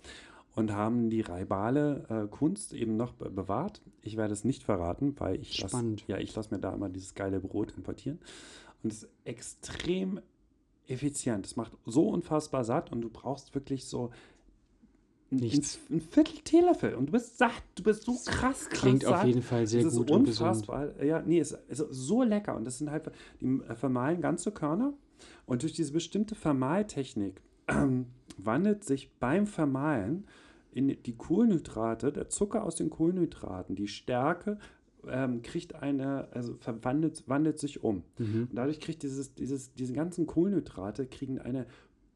und 0.59 0.73
haben 0.73 1.09
die 1.09 1.21
reibale 1.21 2.05
äh, 2.09 2.27
Kunst 2.27 2.73
eben 2.73 2.97
noch 2.97 3.13
be 3.13 3.29
bewahrt. 3.29 3.81
Ich 4.01 4.17
werde 4.17 4.33
es 4.33 4.43
nicht 4.43 4.63
verraten, 4.63 5.15
weil 5.17 5.39
ich 5.39 5.61
lasse 5.61 5.95
ja, 6.07 6.17
ich 6.17 6.35
lasse 6.35 6.53
mir 6.53 6.59
da 6.59 6.73
immer 6.73 6.89
dieses 6.89 7.13
geile 7.15 7.39
Brot 7.39 7.73
importieren. 7.77 8.19
Und 8.83 8.91
es 8.91 9.03
ist 9.03 9.09
extrem 9.23 10.19
effizient. 10.87 11.45
Es 11.45 11.55
macht 11.55 11.71
so 11.85 12.09
unfassbar 12.09 12.63
satt 12.65 12.91
und 12.91 13.01
du 13.01 13.09
brauchst 13.09 13.55
wirklich 13.55 13.85
so 13.85 14.11
Nichts. 15.31 15.79
ein 15.89 16.01
Viertel 16.01 16.39
Teelöffel 16.43 16.95
und 16.95 17.05
du 17.07 17.11
bist 17.13 17.37
satt. 17.37 17.63
Du 17.75 17.83
bist 17.83 18.03
so 18.03 18.13
krass, 18.25 18.67
krass 18.67 18.69
Klingt 18.69 19.05
auf 19.05 19.17
satt. 19.17 19.27
jeden 19.27 19.43
Fall 19.43 19.65
sehr 19.65 19.81
Es 19.81 19.93
ist 19.93 19.97
gut 19.97 20.11
und 20.11 20.25
gesund. 20.25 20.49
unfassbar. 20.49 21.01
Ja, 21.03 21.21
nee, 21.21 21.39
es 21.39 21.51
ist 21.51 21.85
so 21.91 22.23
lecker. 22.23 22.55
Und 22.55 22.65
das 22.65 22.79
sind 22.79 22.89
halt, 22.91 23.09
die 23.39 23.45
äh, 23.45 23.75
vermahlen 23.75 24.21
ganze 24.21 24.51
Körner. 24.51 24.93
Und 25.45 25.61
durch 25.63 25.73
diese 25.73 25.93
bestimmte 25.93 26.35
Vermahltechnik 26.35 27.41
ähm, 27.67 28.07
wandelt 28.37 28.83
sich 28.83 29.11
beim 29.19 29.45
Vermahlen 29.47 30.25
in 30.71 30.95
die 31.03 31.15
Kohlenhydrate, 31.17 32.11
der 32.11 32.29
Zucker 32.29 32.63
aus 32.63 32.75
den 32.75 32.89
Kohlenhydraten, 32.89 33.75
die 33.75 33.87
Stärke 33.87 34.57
ähm, 35.07 35.41
kriegt 35.41 35.75
eine, 35.75 36.27
also 36.31 36.55
verwandelt 36.59 37.23
wandelt 37.27 37.57
sich 37.59 37.83
um. 37.83 38.03
Mhm. 38.17 38.47
Und 38.49 38.55
dadurch 38.55 38.79
kriegt 38.79 39.01
dieses, 39.03 39.33
dieses, 39.33 39.73
diese 39.73 39.93
ganzen 39.93 40.27
Kohlenhydrate 40.27 41.05
kriegen 41.07 41.39
eine 41.39 41.65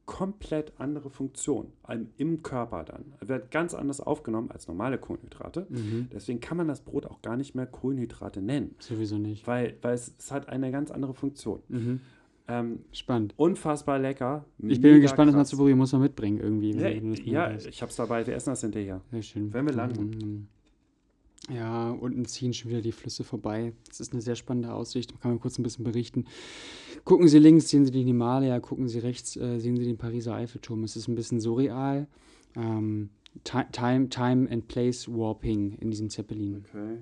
komplett 0.06 0.74
andere 0.80 1.10
Funktion 1.10 1.68
im- 1.88 2.10
im 2.18 2.44
Körper 2.44 2.84
dann. 2.84 3.14
Wird 3.22 3.52
ganz 3.52 3.74
anders 3.74 4.02
aufgenommen 4.02 4.52
als 4.52 4.68
normale 4.68 4.98
Kohlenhydrate. 4.98 5.66
Mhm. 5.70 6.10
Deswegen 6.12 6.42
kann 6.42 6.58
man 6.58 6.68
das 6.68 6.82
Brot 6.82 7.06
auch 7.06 7.22
gar 7.22 7.38
nicht 7.38 7.56
mehr 7.56 7.66
Kohlenhydrate 7.66 8.42
nennen, 8.42 8.76
Sowieso 8.80 9.18
nicht. 9.18 9.48
weil, 9.48 9.78
weil 9.82 9.94
es, 9.96 10.14
es 10.20 10.30
hat 10.34 10.50
eine 10.50 10.72
ganz 10.72 10.92
andere 10.92 11.14
Funktion. 11.14 11.62
Mhm. 11.70 12.02
Ähm, 12.48 12.80
Spannend. 12.92 13.34
unfassbar 13.38 14.00
lecker. 14.00 14.46
Ich 14.60 14.82
bin 14.82 15.00
gespannt, 15.00 15.30
das 15.30 15.36
mal 15.36 15.42
krass. 15.42 15.50
zu 15.50 15.58
probieren. 15.58 15.78
Muss 15.78 15.94
man 15.94 16.02
mitbringen 16.02 16.40
irgendwie. 16.40 16.72
Ja, 17.32 17.50
das 17.50 17.64
ja 17.64 17.70
ich 17.70 17.82
hab's 17.82 17.96
dabei. 17.96 18.28
Wir 18.28 18.36
essen 18.36 18.50
das 18.50 18.62
hinterher. 18.62 19.02
Sehr 19.12 19.22
schön. 19.22 19.54
Wenn 19.54 19.66
wir 19.66 19.74
landen. 19.74 20.10
Mhm. 20.10 20.48
Ja, 21.54 21.92
unten 21.92 22.24
ziehen 22.26 22.54
schon 22.54 22.72
wieder 22.72 22.82
die 22.82 22.92
Flüsse 22.94 23.24
vorbei. 23.24 23.74
Das 23.88 24.00
ist 24.00 24.14
eine 24.14 24.22
sehr 24.22 24.36
spannende 24.36 24.74
Aussicht. 24.74 25.12
Da 25.12 25.18
kann 25.18 25.32
man 25.32 25.40
kurz 25.42 25.58
ein 25.58 25.64
bisschen 25.64 25.84
berichten. 25.84 26.26
Gucken 27.04 27.28
Sie 27.28 27.40
links, 27.40 27.68
sehen 27.70 27.86
Sie 27.86 27.92
den 27.92 28.08
Himalaya. 28.08 28.60
Gucken 28.62 28.88
Sie 28.88 29.00
rechts, 29.00 29.36
äh, 29.36 29.60
sehen 29.60 29.76
Sie 29.78 29.84
den 29.86 29.98
Pariser 29.98 30.36
Eiffelturm. 30.36 30.84
Es 30.86 30.96
ist 30.96 31.08
ein 31.10 31.16
bisschen 31.16 31.40
surreal. 31.42 32.08
Ähm, 32.56 33.10
Ti- 33.44 33.66
Time, 33.72 34.10
Time 34.10 34.50
and 34.52 34.68
Place 34.68 35.08
Warping 35.10 35.74
in 35.80 35.92
diesem 35.92 36.10
Zeppelin. 36.10 36.64
Okay. 36.70 37.00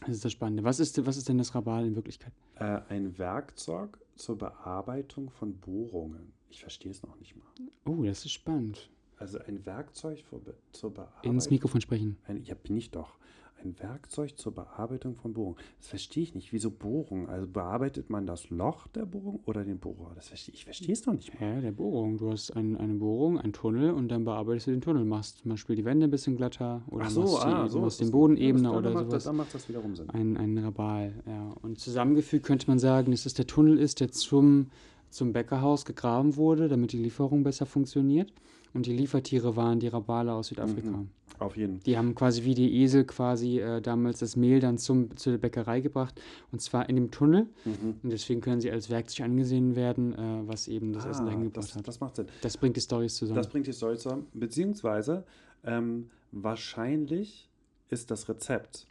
Das 0.00 0.10
ist 0.10 0.24
das 0.24 0.32
Spannende. 0.32 0.62
Was 0.62 0.78
ist, 0.78 1.04
was 1.06 1.16
ist 1.16 1.28
denn 1.28 1.38
das 1.38 1.54
Rabal 1.54 1.86
in 1.86 1.96
Wirklichkeit? 1.96 2.32
Äh, 2.56 2.80
ein 2.88 3.18
Werkzeug 3.18 3.98
zur 4.16 4.38
Bearbeitung 4.38 5.30
von 5.30 5.58
Bohrungen. 5.58 6.32
Ich 6.48 6.60
verstehe 6.60 6.90
es 6.90 7.02
noch 7.02 7.18
nicht 7.18 7.36
mal. 7.36 7.46
Oh, 7.84 8.02
das 8.02 8.24
ist 8.24 8.32
spannend. 8.32 8.90
Also 9.18 9.38
ein 9.38 9.64
Werkzeug 9.64 10.24
für 10.24 10.40
zur 10.72 10.92
Bearbeitung. 10.92 11.34
Ins 11.34 11.50
Mikrofon 11.50 11.80
sprechen. 11.80 12.18
Ein, 12.26 12.42
ja, 12.44 12.54
bin 12.54 12.76
ich 12.76 12.90
doch. 12.90 13.18
Ein 13.62 13.74
Werkzeug 13.80 14.36
zur 14.38 14.52
Bearbeitung 14.52 15.14
von 15.14 15.32
Bohrungen. 15.32 15.56
Das 15.78 15.88
verstehe 15.88 16.22
ich 16.22 16.34
nicht. 16.34 16.52
Wieso 16.52 16.70
Bohrung? 16.70 17.28
Also 17.28 17.46
bearbeitet 17.46 18.10
man 18.10 18.26
das 18.26 18.50
Loch 18.50 18.86
der 18.88 19.06
Bohrung 19.06 19.40
oder 19.46 19.64
den 19.64 19.78
Bohrer? 19.78 20.12
Das 20.14 20.28
verstehe 20.28 20.54
ich. 20.54 20.64
verstehe 20.64 20.92
es 20.92 21.02
doch 21.02 21.14
nicht 21.14 21.38
mal. 21.40 21.54
Ja, 21.54 21.60
der 21.60 21.72
Bohrung. 21.72 22.18
Du 22.18 22.30
hast 22.30 22.50
ein, 22.50 22.76
eine 22.76 22.94
Bohrung, 22.94 23.38
einen 23.38 23.52
Tunnel 23.52 23.92
und 23.92 24.08
dann 24.08 24.24
bearbeitest 24.24 24.66
du 24.66 24.72
den 24.72 24.82
Tunnel. 24.82 25.04
Machst 25.04 25.38
zum 25.38 25.50
Beispiel 25.50 25.74
die 25.74 25.84
Wände 25.84 26.06
ein 26.06 26.10
bisschen 26.10 26.36
glatter 26.36 26.82
oder 26.90 27.08
so, 27.08 27.22
machst, 27.22 27.44
die, 27.44 27.48
ah, 27.48 27.68
so. 27.68 27.80
machst 27.80 28.00
den 28.00 28.10
Boden 28.10 28.36
ebener 28.36 28.72
oder 28.72 28.82
dann 28.82 28.92
macht 28.92 29.04
sowas. 29.06 29.14
Das, 29.14 29.24
dann 29.24 29.36
macht 29.36 29.54
das 29.54 29.68
wiederum 29.68 29.96
Sinn. 29.96 30.10
Ein, 30.10 30.36
ein 30.36 30.58
Rabal, 30.58 31.14
ja. 31.26 31.54
Und 31.62 31.78
zusammengefügt 31.78 32.44
könnte 32.44 32.68
man 32.68 32.78
sagen, 32.78 33.10
dass 33.10 33.24
es 33.24 33.34
der 33.34 33.46
Tunnel 33.46 33.78
ist, 33.78 34.00
der 34.00 34.10
zum, 34.10 34.66
zum 35.08 35.32
Bäckerhaus 35.32 35.84
gegraben 35.86 36.36
wurde, 36.36 36.68
damit 36.68 36.92
die 36.92 36.98
Lieferung 36.98 37.42
besser 37.42 37.64
funktioniert. 37.64 38.32
Und 38.74 38.84
die 38.84 38.92
Liefertiere 38.92 39.56
waren 39.56 39.80
die 39.80 39.88
Rabale 39.88 40.34
aus 40.34 40.48
Südafrika. 40.48 40.90
Mhm. 40.90 41.08
Auf 41.38 41.56
jeden 41.56 41.74
Fall. 41.76 41.84
Die 41.84 41.98
haben 41.98 42.14
quasi 42.14 42.44
wie 42.44 42.54
die 42.54 42.82
Esel 42.82 43.04
quasi 43.04 43.60
äh, 43.60 43.80
damals 43.80 44.20
das 44.20 44.36
Mehl 44.36 44.60
dann 44.60 44.78
zum, 44.78 45.16
zu 45.16 45.30
der 45.30 45.38
Bäckerei 45.38 45.80
gebracht. 45.80 46.20
Und 46.52 46.60
zwar 46.60 46.88
in 46.88 46.96
dem 46.96 47.10
Tunnel. 47.10 47.46
Mhm. 47.64 47.96
Und 48.02 48.10
deswegen 48.10 48.40
können 48.40 48.60
sie 48.60 48.70
als 48.70 48.88
Werkzeug 48.90 49.26
angesehen 49.26 49.76
werden, 49.76 50.14
äh, 50.14 50.48
was 50.48 50.68
eben 50.68 50.92
das 50.92 51.04
Essen 51.04 51.26
dahin 51.26 51.44
gebracht 51.44 51.64
Ah, 51.64 51.68
das, 51.68 51.76
hat. 51.76 51.88
das 51.88 52.00
macht 52.00 52.16
Sinn. 52.16 52.26
Das 52.42 52.56
bringt 52.56 52.76
die 52.76 52.80
Storys 52.80 53.16
zusammen. 53.16 53.36
Das 53.36 53.48
bringt 53.48 53.66
die 53.66 53.72
Story 53.72 53.96
zusammen. 53.98 54.26
Beziehungsweise 54.34 55.24
ähm, 55.64 56.10
wahrscheinlich 56.32 57.48
ist 57.90 58.10
das 58.10 58.28
Rezept 58.28 58.86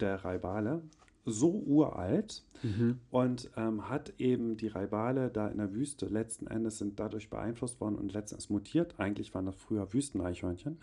der 0.00 0.24
Raibale 0.24 0.82
so 1.26 1.50
uralt 1.50 2.44
mhm. 2.62 3.00
und 3.10 3.50
ähm, 3.56 3.88
hat 3.88 4.14
eben 4.18 4.56
die 4.56 4.68
Raibale 4.68 5.28
da 5.28 5.48
in 5.48 5.58
der 5.58 5.74
Wüste 5.74 6.06
letzten 6.06 6.46
Endes 6.46 6.78
sind 6.78 6.98
dadurch 6.98 7.28
beeinflusst 7.28 7.80
worden 7.80 7.96
und 7.96 8.12
letztens 8.12 8.48
mutiert. 8.48 8.94
Eigentlich 8.98 9.34
waren 9.34 9.44
das 9.44 9.56
früher 9.56 9.92
Wüsteneichhörnchen. 9.92 10.78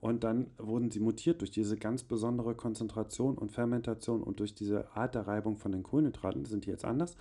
Und 0.00 0.24
dann 0.24 0.46
wurden 0.56 0.90
sie 0.90 1.00
mutiert 1.00 1.40
durch 1.40 1.50
diese 1.50 1.76
ganz 1.76 2.04
besondere 2.04 2.54
Konzentration 2.54 3.36
und 3.36 3.52
Fermentation 3.52 4.22
und 4.22 4.40
durch 4.40 4.54
diese 4.54 4.90
Art 4.96 5.16
der 5.16 5.26
Reibung 5.26 5.58
von 5.58 5.72
den 5.72 5.82
Kohlenhydraten 5.82 6.44
sind 6.44 6.64
die 6.64 6.70
jetzt 6.70 6.84
anders. 6.84 7.16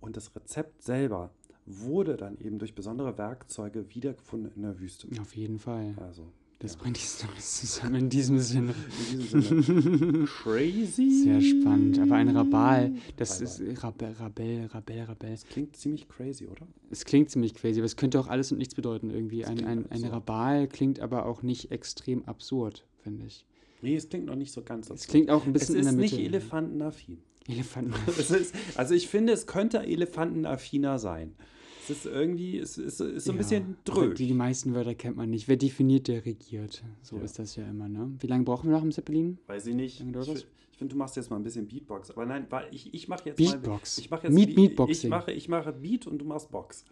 Und 0.00 0.16
das 0.16 0.34
Rezept 0.34 0.82
selber 0.82 1.30
wurde 1.66 2.16
dann 2.16 2.38
eben 2.38 2.58
durch 2.58 2.74
besondere 2.74 3.18
Werkzeuge 3.18 3.94
wiedergefunden 3.94 4.50
in 4.56 4.62
der 4.62 4.80
Wüste. 4.80 5.06
Auf 5.20 5.36
jeden 5.36 5.58
Fall. 5.58 5.94
Also 6.00 6.32
Das 6.62 6.76
bringt 6.76 6.96
die 6.96 7.00
Storys 7.00 7.60
zusammen 7.60 7.96
in 7.96 8.08
diesem 8.08 8.38
Sinne. 8.38 8.72
in 9.12 9.18
diesem 9.18 9.62
Sinne 9.62 10.24
crazy. 10.26 11.10
Sehr 11.24 11.40
spannend. 11.40 11.98
Aber 11.98 12.14
ein 12.14 12.28
Rabal, 12.28 12.92
das 13.16 13.40
Rabal. 13.40 13.72
ist 13.72 13.82
Rabel, 13.82 14.12
Rabel, 14.12 14.66
Rabel, 14.66 15.00
Rabel. 15.02 15.30
Das 15.30 15.44
klingt 15.44 15.76
ziemlich 15.76 16.08
crazy, 16.08 16.46
oder? 16.46 16.68
Es 16.90 17.04
klingt 17.04 17.30
ziemlich 17.30 17.54
crazy, 17.54 17.80
aber 17.80 17.86
es 17.86 17.96
könnte 17.96 18.20
auch 18.20 18.28
alles 18.28 18.52
und 18.52 18.58
nichts 18.58 18.76
bedeuten 18.76 19.10
irgendwie. 19.10 19.42
Es 19.42 19.48
Ein, 19.48 19.64
ein, 19.64 19.78
ein 19.78 19.90
absurd. 19.90 20.12
Rabal 20.12 20.68
klingt 20.68 21.00
aber 21.00 21.26
auch 21.26 21.42
nicht 21.42 21.72
extrem 21.72 22.24
absurd, 22.26 22.86
finde 23.02 23.26
ich. 23.26 23.44
Nee, 23.80 23.96
es 23.96 24.08
klingt 24.08 24.26
noch 24.26 24.36
nicht 24.36 24.52
so 24.52 24.62
ganz. 24.62 24.88
Es 24.88 25.08
klingt 25.08 25.30
auch 25.30 25.44
ein 25.44 25.52
es 25.56 25.62
bisschen 25.62 25.74
ist 25.74 25.86
in 25.88 25.96
der 25.96 26.00
Mitte. 26.00 26.14
nicht 26.14 26.24
elefantenaffin. 26.24 27.18
Elefanten. 27.48 27.94
Es 28.06 28.30
ist, 28.30 28.54
also 28.76 28.94
ich 28.94 29.08
finde, 29.08 29.32
es 29.32 29.48
könnte 29.48 29.80
elefantenaffiner 29.84 31.00
sein. 31.00 31.34
Es 31.82 31.90
ist 31.90 32.06
irgendwie, 32.06 32.58
es 32.58 32.78
ist, 32.78 33.00
ist 33.00 33.24
so 33.24 33.32
ein 33.32 33.36
Ja, 33.36 33.42
bisschen 33.42 33.76
aber 33.88 34.00
drög. 34.02 34.14
Die, 34.14 34.26
die 34.28 34.34
meisten 34.34 34.72
Wörter 34.74 34.94
kennt 34.94 35.16
man 35.16 35.30
nicht. 35.30 35.48
Wer 35.48 35.56
definiert, 35.56 36.06
der 36.08 36.24
regiert. 36.24 36.82
So 37.02 37.16
Ja. 37.16 37.22
ist 37.22 37.38
das 37.38 37.56
ja 37.56 37.68
immer, 37.68 37.88
ne? 37.88 38.12
Wie 38.20 38.26
lange 38.28 38.44
brauchen 38.44 38.70
wir 38.70 38.76
noch 38.76 38.84
im 38.84 38.92
Zeppelin? 38.92 39.38
Weiß 39.48 39.66
ich 39.66 39.74
nicht. 39.74 40.00
Ich, 40.00 40.06
ich 40.06 40.78
finde, 40.78 40.92
du 40.92 40.96
machst 40.98 41.16
jetzt 41.16 41.30
mal 41.30 41.36
ein 41.36 41.42
bisschen 41.42 41.66
Beatbox. 41.66 42.10
Aber 42.12 42.24
nein, 42.24 42.46
weil 42.50 42.68
ich, 42.70 42.94
ich 42.94 43.08
mache 43.08 43.22
jetzt 43.30 43.36
Beatbox. 43.36 43.96
mal. 43.98 44.02
Ich 44.04 44.10
mache 44.10 44.26
jetzt 44.28 44.34
Meat- 44.34 44.46
Beat- 44.48 44.56
Meatboxing. 44.56 44.94
Ich 44.96 45.08
mache, 45.10 45.32
ich 45.32 45.48
mache 45.48 45.72
Beat 45.72 46.06
und 46.06 46.18
du 46.18 46.24
machst 46.24 46.50
Box. 46.50 46.84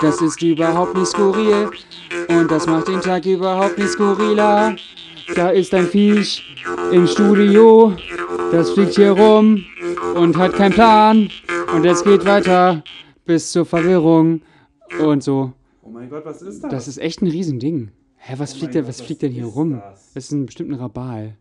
Das 0.00 0.20
ist 0.20 0.42
überhaupt 0.42 0.96
nicht 0.96 1.08
skurril 1.08 1.70
und 2.28 2.50
das 2.50 2.66
macht 2.66 2.88
den 2.88 3.00
Tag 3.00 3.24
überhaupt 3.24 3.78
nicht 3.78 3.90
skurriler. 3.90 4.76
Da 5.34 5.50
ist 5.50 5.72
ein 5.74 5.86
Viech 5.86 6.42
im 6.90 7.06
Studio, 7.06 7.96
das 8.50 8.70
fliegt 8.72 8.96
hier 8.96 9.12
rum 9.12 9.64
und 10.14 10.36
hat 10.36 10.54
keinen 10.54 10.72
Plan 10.72 11.30
und 11.74 11.84
es 11.86 12.02
geht 12.04 12.24
weiter 12.24 12.82
bis 13.24 13.52
zur 13.52 13.64
Verwirrung 13.64 14.42
und 15.00 15.22
so. 15.22 15.52
Oh 15.82 15.90
mein 15.90 16.10
Gott, 16.10 16.24
was 16.24 16.42
ist 16.42 16.62
das? 16.62 16.70
Das 16.70 16.88
ist 16.88 16.98
echt 16.98 17.22
ein 17.22 17.28
Riesending. 17.28 17.90
Hä, 18.24 18.34
was 18.38 18.54
Oh 18.54 18.58
fliegt 18.58 18.74
denn, 18.74 18.86
was 18.86 19.00
fliegt 19.00 19.22
denn 19.22 19.32
hier 19.32 19.46
rum? 19.46 19.72
das? 19.80 20.12
Das 20.14 20.24
ist 20.26 20.30
ein 20.32 20.46
bestimmter 20.46 20.78
Rabal. 20.78 21.36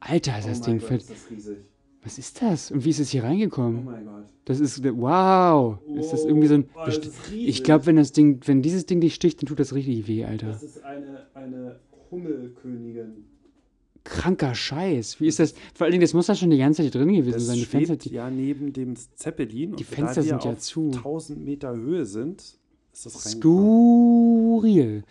Alter, 0.00 0.38
ist 0.38 0.44
oh 0.46 0.48
das 0.50 0.60
Ding 0.60 0.78
Gott, 0.78 0.88
fett. 0.88 1.04
Was 2.04 2.18
ist 2.18 2.42
das? 2.42 2.70
Und 2.70 2.84
wie 2.84 2.90
ist 2.90 2.98
es 3.00 3.10
hier 3.10 3.22
Oh 3.22 3.26
reingekommen? 3.26 3.84
mein 3.84 4.04
Gott. 4.04 4.24
Das 4.44 4.58
ist, 4.60 4.82
wow. 4.84 5.78
Ist 5.96 6.12
das 6.12 6.24
irgendwie 6.24 6.48
so 6.48 6.54
ein, 6.54 6.64
Oh, 6.74 6.82
riesig. 6.82 7.48
ich 7.48 7.64
glaube, 7.64 7.86
wenn 7.86 7.96
das 7.96 8.12
Ding, 8.12 8.40
wenn 8.46 8.62
dieses 8.62 8.86
Ding 8.86 9.00
dich 9.00 9.14
sticht, 9.14 9.40
dann 9.42 9.46
tut 9.46 9.58
das 9.60 9.72
richtig 9.74 10.06
weh, 10.08 10.24
Alter. 10.24 10.48
Das 10.48 10.62
ist 10.62 10.82
eine, 10.84 11.26
eine 11.34 11.78
Hummelkönigin. 12.10 13.24
Kranker 14.04 14.52
Scheiß. 14.54 15.20
Wie 15.20 15.28
ist 15.28 15.38
das? 15.38 15.54
Vor 15.74 15.84
allen 15.84 15.92
Dingen, 15.92 16.00
das 16.02 16.12
muss 16.12 16.26
da 16.26 16.34
schon 16.34 16.50
die 16.50 16.58
ganze 16.58 16.82
Zeit 16.82 16.92
drin 16.94 17.12
gewesen 17.12 17.34
Das 17.34 17.46
sein. 17.46 17.56
Die 17.56 17.64
Fenster, 17.64 17.96
die, 17.96 18.10
ja 18.10 18.28
neben 18.30 18.72
dem 18.72 18.96
Zeppelin. 18.96 19.76
die 19.76 19.84
Fenster 19.84 20.22
sind 20.24 20.44
ja 20.44 20.56
zu. 20.56 20.90
1000 20.92 21.44
Meter 21.44 21.72
Höhe 21.72 22.04
sind, 22.04 22.58
ist 22.92 23.06
das. 23.06 23.32
Skurril. 23.32 25.02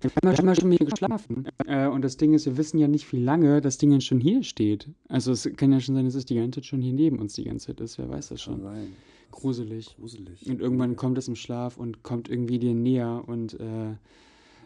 Wir 0.00 0.10
haben 0.10 0.28
ja 0.28 0.36
schon 0.36 0.46
mal 0.46 0.54
schon 0.54 0.70
hier 0.70 0.86
geschlafen. 0.86 1.46
Äh, 1.66 1.86
und 1.88 2.02
das 2.02 2.16
Ding 2.16 2.34
ist, 2.34 2.46
wir 2.46 2.56
wissen 2.56 2.78
ja 2.78 2.88
nicht, 2.88 3.10
wie 3.12 3.22
lange 3.22 3.60
das 3.60 3.78
Ding 3.78 3.98
schon 4.00 4.20
hier 4.20 4.42
steht. 4.42 4.88
Also 5.08 5.32
es 5.32 5.48
kann 5.56 5.72
ja 5.72 5.80
schon 5.80 5.94
sein, 5.94 6.04
dass 6.04 6.14
es 6.14 6.24
die 6.24 6.34
ganze 6.34 6.60
Zeit 6.60 6.66
schon 6.66 6.80
hier 6.82 6.92
neben 6.92 7.18
uns 7.18 7.34
die 7.34 7.44
ganze 7.44 7.66
Zeit 7.68 7.80
ist. 7.80 7.98
Wer 7.98 8.08
weiß 8.08 8.28
das 8.28 8.42
schon. 8.42 8.60
sein. 8.62 8.88
Gruselig. 9.30 9.96
Gruselig. 9.98 10.46
Und 10.48 10.60
irgendwann 10.60 10.96
kommt 10.96 11.18
es 11.18 11.28
im 11.28 11.36
Schlaf 11.36 11.76
und 11.76 12.02
kommt 12.02 12.28
irgendwie 12.28 12.58
dir 12.58 12.74
näher 12.74 13.22
und 13.26 13.58
äh, 13.60 13.90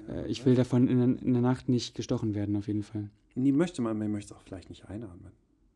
äh, 0.09 0.27
ich 0.29 0.45
will 0.47 0.55
davon 0.55 0.89
in, 0.89 0.99
der- 0.99 1.23
in 1.23 1.33
der 1.33 1.43
Nacht 1.43 1.69
nicht 1.69 1.95
gestochen 1.95 2.35
werden, 2.35 2.57
auf 2.57 2.69
jeden 2.69 2.83
Fall. 2.83 3.11
Nie 3.35 3.53
möchte 3.53 3.83
man, 3.83 3.99
man 3.99 4.11
möchte 4.13 4.33
es 4.35 4.39
auch 4.39 4.43
vielleicht 4.43 4.69
nicht 4.71 4.89
einatmen. 4.89 5.33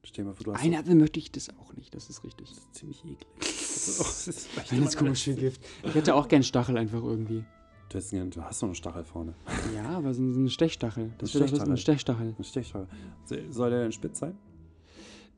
Stell 0.09 0.25
mal 0.25 0.35
vor, 0.35 0.45
du 0.45 0.55
hast 0.55 0.63
Einatmen 0.65 0.99
möchte 0.99 1.19
ich 1.19 1.33
das 1.33 1.51
auch 1.59 1.75
nicht, 1.75 1.93
das 1.95 2.09
ist 2.09 2.23
richtig. 2.23 2.49
Das 2.49 2.59
ist 2.59 2.75
ziemlich 2.75 3.05
eklig. 3.05 3.27
Das 3.77 3.89
ist, 3.89 4.01
oh, 4.01 4.61
das 4.71 4.73
ist 4.73 4.97
komisch 4.97 5.25
Gift. 5.27 5.61
Ich 5.85 5.95
hätte 5.95 6.15
auch 6.15 6.27
gern 6.29 6.43
Stachel 6.43 6.77
einfach 6.79 7.03
irgendwie. 7.03 7.45
Du 7.91 7.99
hast, 7.99 8.13
einen- 8.15 8.31
du 8.31 8.43
hast 8.43 8.59
so 8.61 8.67
eine 8.67 8.75
Stachel 8.75 9.05
vorne. 9.05 9.35
Ja, 9.75 9.91
aber 9.99 10.13
so 10.15 10.23
eine 10.23 10.49
Stechstachel. 10.49 11.13
Das 11.19 11.31
das- 11.33 11.61
eine 11.61 11.77
Stechstachel. 11.77 12.35
Eine 12.37 12.45
Stechstachel. 12.45 12.89
So- 13.27 13.37
Soll 13.51 13.71
der 13.71 13.83
denn 13.83 13.93
spitz 13.93 14.19
sein? 14.21 14.37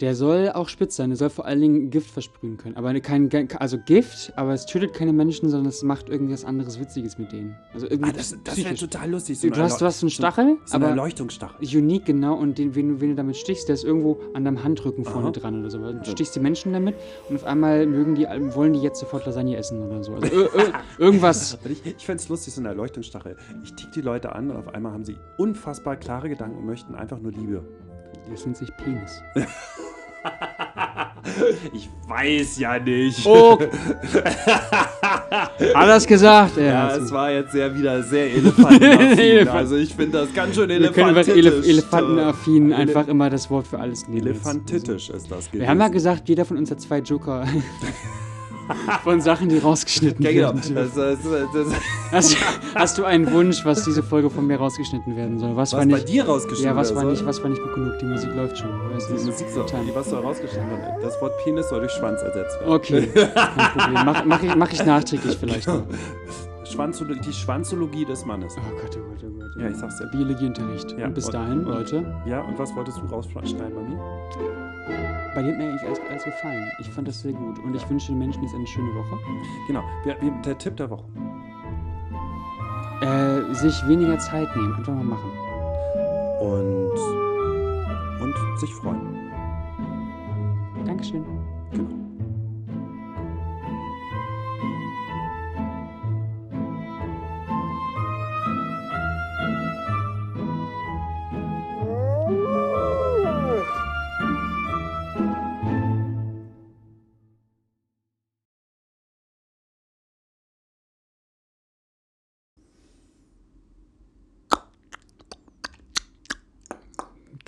Der 0.01 0.15
soll 0.15 0.51
auch 0.51 0.69
spitz 0.69 0.95
sein, 0.95 1.11
der 1.11 1.17
soll 1.17 1.29
vor 1.29 1.45
allen 1.45 1.61
Dingen 1.61 1.91
Gift 1.91 2.11
versprühen 2.13 2.57
können. 2.57 2.77
Aber 2.77 2.95
kein, 3.01 3.29
also 3.59 3.79
Gift, 3.85 4.33
aber 4.37 4.53
es 4.53 4.65
tötet 4.65 4.93
keine 4.95 5.13
Menschen, 5.13 5.49
sondern 5.49 5.67
es 5.69 5.83
macht 5.83 6.09
irgendwas 6.09 6.45
anderes 6.45 6.79
Witziges 6.79 7.19
mit 7.19 7.33
denen. 7.33 7.57
Also 7.75 7.89
irgendwie 7.91 8.11
Ah, 8.11 8.15
das 8.17 8.37
das 8.45 8.57
wäre 8.59 8.75
total 8.77 9.11
lustig. 9.11 9.41
Du, 9.41 9.51
du, 9.51 9.57
hast, 9.61 9.81
du 9.81 9.85
hast 9.87 10.01
einen 10.05 10.11
Stachel, 10.11 10.57
so 10.67 10.77
eine 10.77 10.85
aber 10.85 10.91
Erleuchtungsstachel. 10.91 11.67
unique 11.77 12.05
genau 12.05 12.35
und 12.37 12.59
den, 12.59 12.77
wen, 12.77 12.91
du- 12.91 13.01
wen 13.01 13.09
du 13.11 13.15
damit 13.17 13.37
stichst, 13.37 13.67
der 13.67 13.75
ist 13.75 13.83
irgendwo 13.83 14.21
an 14.35 14.45
deinem 14.45 14.63
Handrücken 14.63 15.05
vorne 15.05 15.27
Aha. 15.29 15.33
dran 15.33 15.61
oder 15.61 15.71
so. 15.71 15.79
Du 15.81 16.11
stichst 16.13 16.37
die 16.37 16.41
Menschen 16.41 16.73
damit 16.73 16.95
und 17.29 17.35
auf 17.35 17.45
einmal 17.45 17.85
mögen 17.85 18.15
die, 18.15 18.23
wollen 18.55 18.75
die 18.75 18.81
jetzt 18.81 19.01
sofort 19.01 19.27
Lasagne 19.27 19.57
essen 19.57 19.83
oder 19.83 20.05
so. 20.05 20.15
Also 20.15 20.29
ö, 20.33 20.45
ö, 20.45 20.63
irgendwas. 20.99 21.59
Ich, 21.69 21.85
ich 21.85 22.07
fände 22.07 22.23
es 22.23 22.29
lustig, 22.29 22.55
so 22.55 22.61
eine 22.61 22.69
Erleuchtungsstachel. 22.69 23.37
Ich 23.65 23.75
tick 23.75 23.91
die 23.93 24.01
Leute 24.01 24.33
an 24.33 24.51
und 24.53 24.57
auf 24.59 24.69
einmal 24.75 24.93
haben 24.93 25.05
sie 25.05 25.17
unfassbar 25.39 25.97
klare 25.97 26.29
Gedanken 26.29 26.59
und 26.59 26.67
möchten 26.67 26.95
einfach 26.95 27.19
nur 27.19 27.33
Liebe. 27.33 27.65
Das 28.31 28.45
nennt 28.45 28.57
sich 28.57 28.71
Penis. 28.77 29.23
Ich 31.73 31.89
weiß 32.09 32.59
ja 32.59 32.79
nicht. 32.79 33.25
Oh! 33.27 33.59
Alles 35.75 36.07
gesagt. 36.07 36.57
Ja, 36.57 36.89
Also, 36.89 37.05
es 37.07 37.13
war 37.13 37.31
jetzt 37.31 37.53
sehr 37.53 37.75
wieder 37.77 38.03
sehr 38.03 38.33
elefantenaffin. 38.33 39.19
Elefant- 39.19 39.51
also 39.57 39.77
ich 39.77 39.95
finde 39.95 40.19
das 40.19 40.33
ganz 40.35 40.55
schön 40.55 40.69
wir 40.71 40.91
können 40.91 41.15
elefantisch. 41.17 41.37
Elef 41.37 41.67
Elefantenaffin 41.69 42.67
Ele- 42.73 42.77
einfach 42.77 43.09
immer 43.09 43.29
das 43.31 43.51
Wort 43.51 43.67
für 43.67 43.79
alles 43.79 44.09
nehmen. 44.09 44.27
Elefantitisch 44.27 45.11
ist 45.11 45.31
das 45.31 45.47
gewesen. 45.47 45.61
Wir 45.63 45.69
haben 45.69 45.81
ja 45.81 45.89
gesagt, 45.89 46.29
jeder 46.29 46.45
von 46.45 46.57
uns 46.57 46.71
hat 46.71 46.81
zwei 46.81 46.99
Joker 47.01 47.45
von 49.05 49.21
Sachen, 49.21 49.49
die 49.49 49.59
rausgeschnitten 49.59 50.25
Ja, 50.25 50.33
genau. 50.33 50.55
werden. 50.55 50.75
Das, 50.75 50.95
das, 50.95 51.19
das, 51.23 51.67
Hast, 52.11 52.37
hast 52.75 52.99
du 52.99 53.05
einen 53.05 53.31
Wunsch, 53.33 53.65
was 53.65 53.85
diese 53.85 54.03
Folge 54.03 54.31
von 54.31 54.47
mir 54.47 54.57
rausgeschnitten 54.57 55.15
werden 55.17 55.39
soll? 55.39 55.51
Was, 55.57 55.73
was 55.73 55.79
war 55.81 55.81
bei 55.81 55.85
nicht, 55.87 56.09
dir 56.09 56.25
rausgeschrieben 56.27 56.65
ja, 56.71 56.77
was 56.77 56.95
war 56.95 57.03
soll. 57.03 57.11
nicht, 57.13 57.27
was 57.27 57.43
war 57.43 57.51
nicht 57.51 57.63
gut 57.63 57.75
genug? 57.75 57.99
Die 57.99 58.05
Musik 58.07 58.35
läuft 58.35 58.59
schon. 58.59 58.71
Weißt, 58.95 59.11
Die 59.11 59.25
Musik 59.27 59.49
soll, 59.51 59.67
Time. 59.67 59.91
was 59.95 60.09
soll 60.11 60.21
rausgeschrieben 60.23 60.71
werden? 60.71 61.03
Das 61.03 61.21
Wort 61.21 61.33
Penis 61.45 61.69
soll 61.69 61.81
durch 61.81 61.93
Schwanz 61.93 62.23
ersetzt 62.23 62.59
werden. 62.61 62.73
Okay, 62.73 63.07
kein 63.15 63.71
Problem. 63.73 64.05
Mach, 64.05 64.25
mach, 64.25 64.43
ich, 64.43 64.55
mach 64.57 64.73
ich 64.73 64.85
nachträglich 64.87 65.37
vielleicht 65.39 65.67
noch. 65.69 65.83
Die 66.67 67.33
Schwanzologie 67.33 68.05
des 68.05 68.25
Mannes. 68.25 68.55
Oh 68.57 68.61
Gott, 68.81 68.97
oh 68.97 69.09
Gott, 69.09 69.25
oh 69.25 69.39
Gott. 69.39 69.51
Ja, 69.63 69.69
ich 69.69 69.77
sag's 69.77 69.99
dir. 69.99 70.07
Biologieunterricht. 70.07 70.97
Ja, 70.99 71.07
und 71.07 71.15
bis 71.15 71.27
und- 71.27 71.35
dahin, 71.35 71.59
und- 71.65 71.73
Leute, 71.75 72.05
Ja, 72.27 72.41
und 72.43 72.59
was 72.59 72.75
wolltest 72.77 72.99
du 72.99 73.07
rausschneiden 73.07 73.57
bei 73.59 73.83
mir? 73.83 73.99
Bei 75.35 75.43
dir 75.43 75.53
hat 75.53 75.59
mir 75.59 75.69
eigentlich 75.69 75.83
alles, 75.83 76.01
alles 76.09 76.25
gefallen. 76.25 76.71
Ich 76.81 76.89
fand 76.89 77.09
das 77.09 77.21
sehr 77.21 77.33
gut. 77.33 77.59
Und 77.61 77.75
ich 77.75 77.89
wünsche 77.89 78.09
den 78.09 78.19
Menschen 78.19 78.43
jetzt 78.43 78.55
eine 78.55 78.67
schöne 78.67 78.95
Woche. 78.95 79.19
Genau, 79.67 79.83
der 80.45 80.59
Tipp 80.59 80.77
der 80.77 80.91
Woche. 80.91 81.05
Äh, 83.01 83.55
sich 83.55 83.87
weniger 83.87 84.19
Zeit 84.19 84.55
nehmen. 84.57 84.75
Einfach 84.75 84.95
mal 84.95 85.05
machen. 85.05 85.31
Und, 86.41 86.99
und 88.21 88.59
sich 88.59 88.75
freuen. 88.75 89.31
Dankeschön. 90.85 91.25
Genau. 91.73 91.89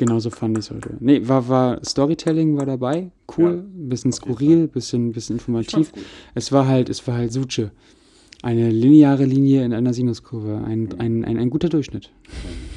Genauso 0.01 0.30
fand 0.30 0.57
ich 0.57 0.64
es 0.64 0.70
heute. 0.70 0.96
Nee, 0.98 1.20
war, 1.28 1.46
war 1.48 1.84
Storytelling 1.84 2.57
war 2.57 2.64
dabei. 2.64 3.11
Cool. 3.36 3.57
Ja, 3.57 3.88
bisschen 3.88 4.12
skurril, 4.12 4.66
bisschen, 4.66 5.12
bisschen 5.12 5.36
informativ. 5.36 5.92
Es 6.34 6.51
war 6.53 6.66
halt, 6.66 6.88
es 6.88 7.07
war 7.07 7.16
halt 7.18 7.34
Suche. 7.34 7.70
Eine 8.42 8.70
lineare 8.70 9.26
Linie 9.26 9.62
in 9.62 9.74
einer 9.74 9.92
Sinuskurve. 9.92 10.62
Ein, 10.64 10.84
Mhm. 10.84 10.88
ein, 11.01 11.24
ein, 11.26 11.36
ein 11.36 11.51
guter 11.51 11.68
Durchschnitt. 11.68 12.11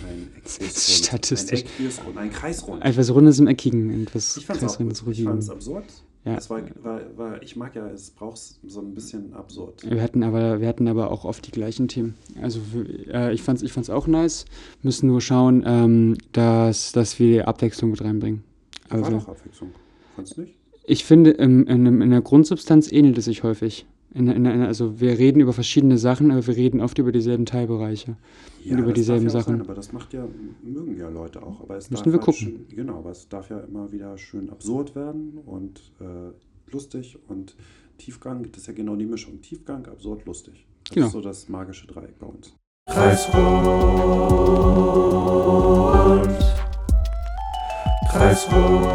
Ein, 0.06 0.10
ein. 0.10 0.42
Statistisch. 0.70 1.62
Ein 1.62 1.66
Eckquersrund, 1.68 2.18
ein 2.18 2.30
Kreisrund. 2.32 2.84
Etwas 2.84 3.14
Rundes 3.16 3.40
im 3.40 3.48
Eckigen. 3.48 4.04
Etwas. 4.04 4.42
Kreisrundes, 4.46 5.00
Ich 5.00 5.08
Ruhigen. 5.08 5.24
fand's 5.24 5.50
absurd. 5.50 5.86
Ja. 6.26 6.36
Es 6.36 6.50
war, 6.50 6.62
war, 6.82 7.02
war, 7.18 7.44
ich 7.44 7.56
mag 7.56 7.76
ja, 7.76 7.88
es 7.90 8.12
braucht 8.12 8.38
so 8.38 8.80
ein 8.80 8.94
bisschen 8.94 9.34
absurd. 9.34 9.84
Wir 9.90 10.02
hatten 10.02 10.24
aber, 10.24 10.62
wir 10.62 10.68
hatten 10.68 10.88
aber 10.88 11.12
auch 11.12 11.26
oft 11.26 11.46
die 11.46 11.52
gleichen 11.52 11.90
Themen. 11.90 12.16
Also 12.42 12.62
äh, 13.12 13.34
ich 13.34 13.42
fand's, 13.42 13.62
ich 13.62 13.74
fand's 13.74 13.90
auch 13.90 14.08
nice. 14.08 14.46
Müssen 14.84 15.08
nur 15.08 15.20
schauen, 15.20 15.64
ähm, 15.66 16.18
dass, 16.32 16.94
dass 16.94 17.20
wir 17.20 17.48
Abwechslung 17.48 17.92
mit 17.92 18.02
reinbringen. 18.02 18.44
war 18.90 19.00
Also 19.00 19.12
doch 19.12 19.28
Abwechslung. 19.28 19.72
Fandest 20.16 20.38
du 20.38 20.42
nicht? 20.42 20.56
ich 20.86 21.06
finde, 21.06 21.32
im, 21.32 21.66
in, 21.68 22.02
in 22.02 22.10
der 22.10 22.22
Grundsubstanz 22.22 22.92
ähnelt 22.92 23.18
es 23.18 23.26
sich 23.26 23.44
häufig. 23.44 23.86
In, 24.16 24.28
in, 24.28 24.46
in, 24.46 24.62
also 24.62 25.00
wir 25.00 25.18
reden 25.18 25.40
über 25.40 25.54
verschiedene 25.54 25.98
Sachen, 25.98 26.30
aber 26.32 26.46
wir 26.46 26.56
reden 26.56 26.82
oft 26.82 27.00
über 27.00 27.12
dieselben 27.12 27.46
Teilbereiche. 27.48 28.16
Und 28.64 28.72
über 28.78 28.88
das 28.90 28.94
dieselben 28.94 29.26
darf 29.26 29.34
ja 29.34 29.40
auch 29.40 29.44
Sachen. 29.44 29.54
Sein, 29.58 29.62
aber 29.62 29.74
das 29.74 29.92
macht 29.92 30.14
ja, 30.14 30.28
mögen 30.64 30.98
ja 30.98 31.10
Leute 31.10 31.42
auch. 31.42 31.62
Aber 31.62 31.78
es 31.78 31.90
Müssen 31.90 32.04
darf 32.04 32.14
wir 32.14 32.20
halt 32.20 32.26
gucken. 32.26 32.66
Schön, 32.68 32.76
genau, 32.76 33.00
aber 33.00 33.10
es 33.12 33.28
darf 33.28 33.50
ja 33.50 33.60
immer 33.62 33.92
wieder 33.92 34.16
schön 34.18 34.50
absurd 34.52 34.96
werden 34.96 35.40
und 35.46 35.82
äh, 36.00 36.72
lustig 36.72 37.18
und 37.28 37.56
Tiefgang. 37.98 38.44
Das 38.52 38.62
ist 38.62 38.68
ja 38.68 38.74
genau 38.74 38.96
die 38.96 39.06
Mischung. 39.08 39.42
Tiefgang, 39.42 39.88
absurd, 39.88 40.26
lustig. 40.26 40.68
Das 40.86 40.94
Genau. 40.94 41.08
ist 41.08 41.14
so 41.14 41.22
das 41.22 41.50
magische 41.50 41.88
Dreieck 41.88 42.20
bei 42.20 42.28
uns. 42.28 42.54
Kreisrund, 42.88 43.34
Kreisrund, 48.12 48.86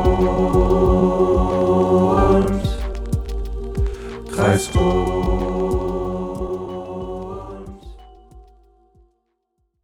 Kreisrund. 4.49 5.57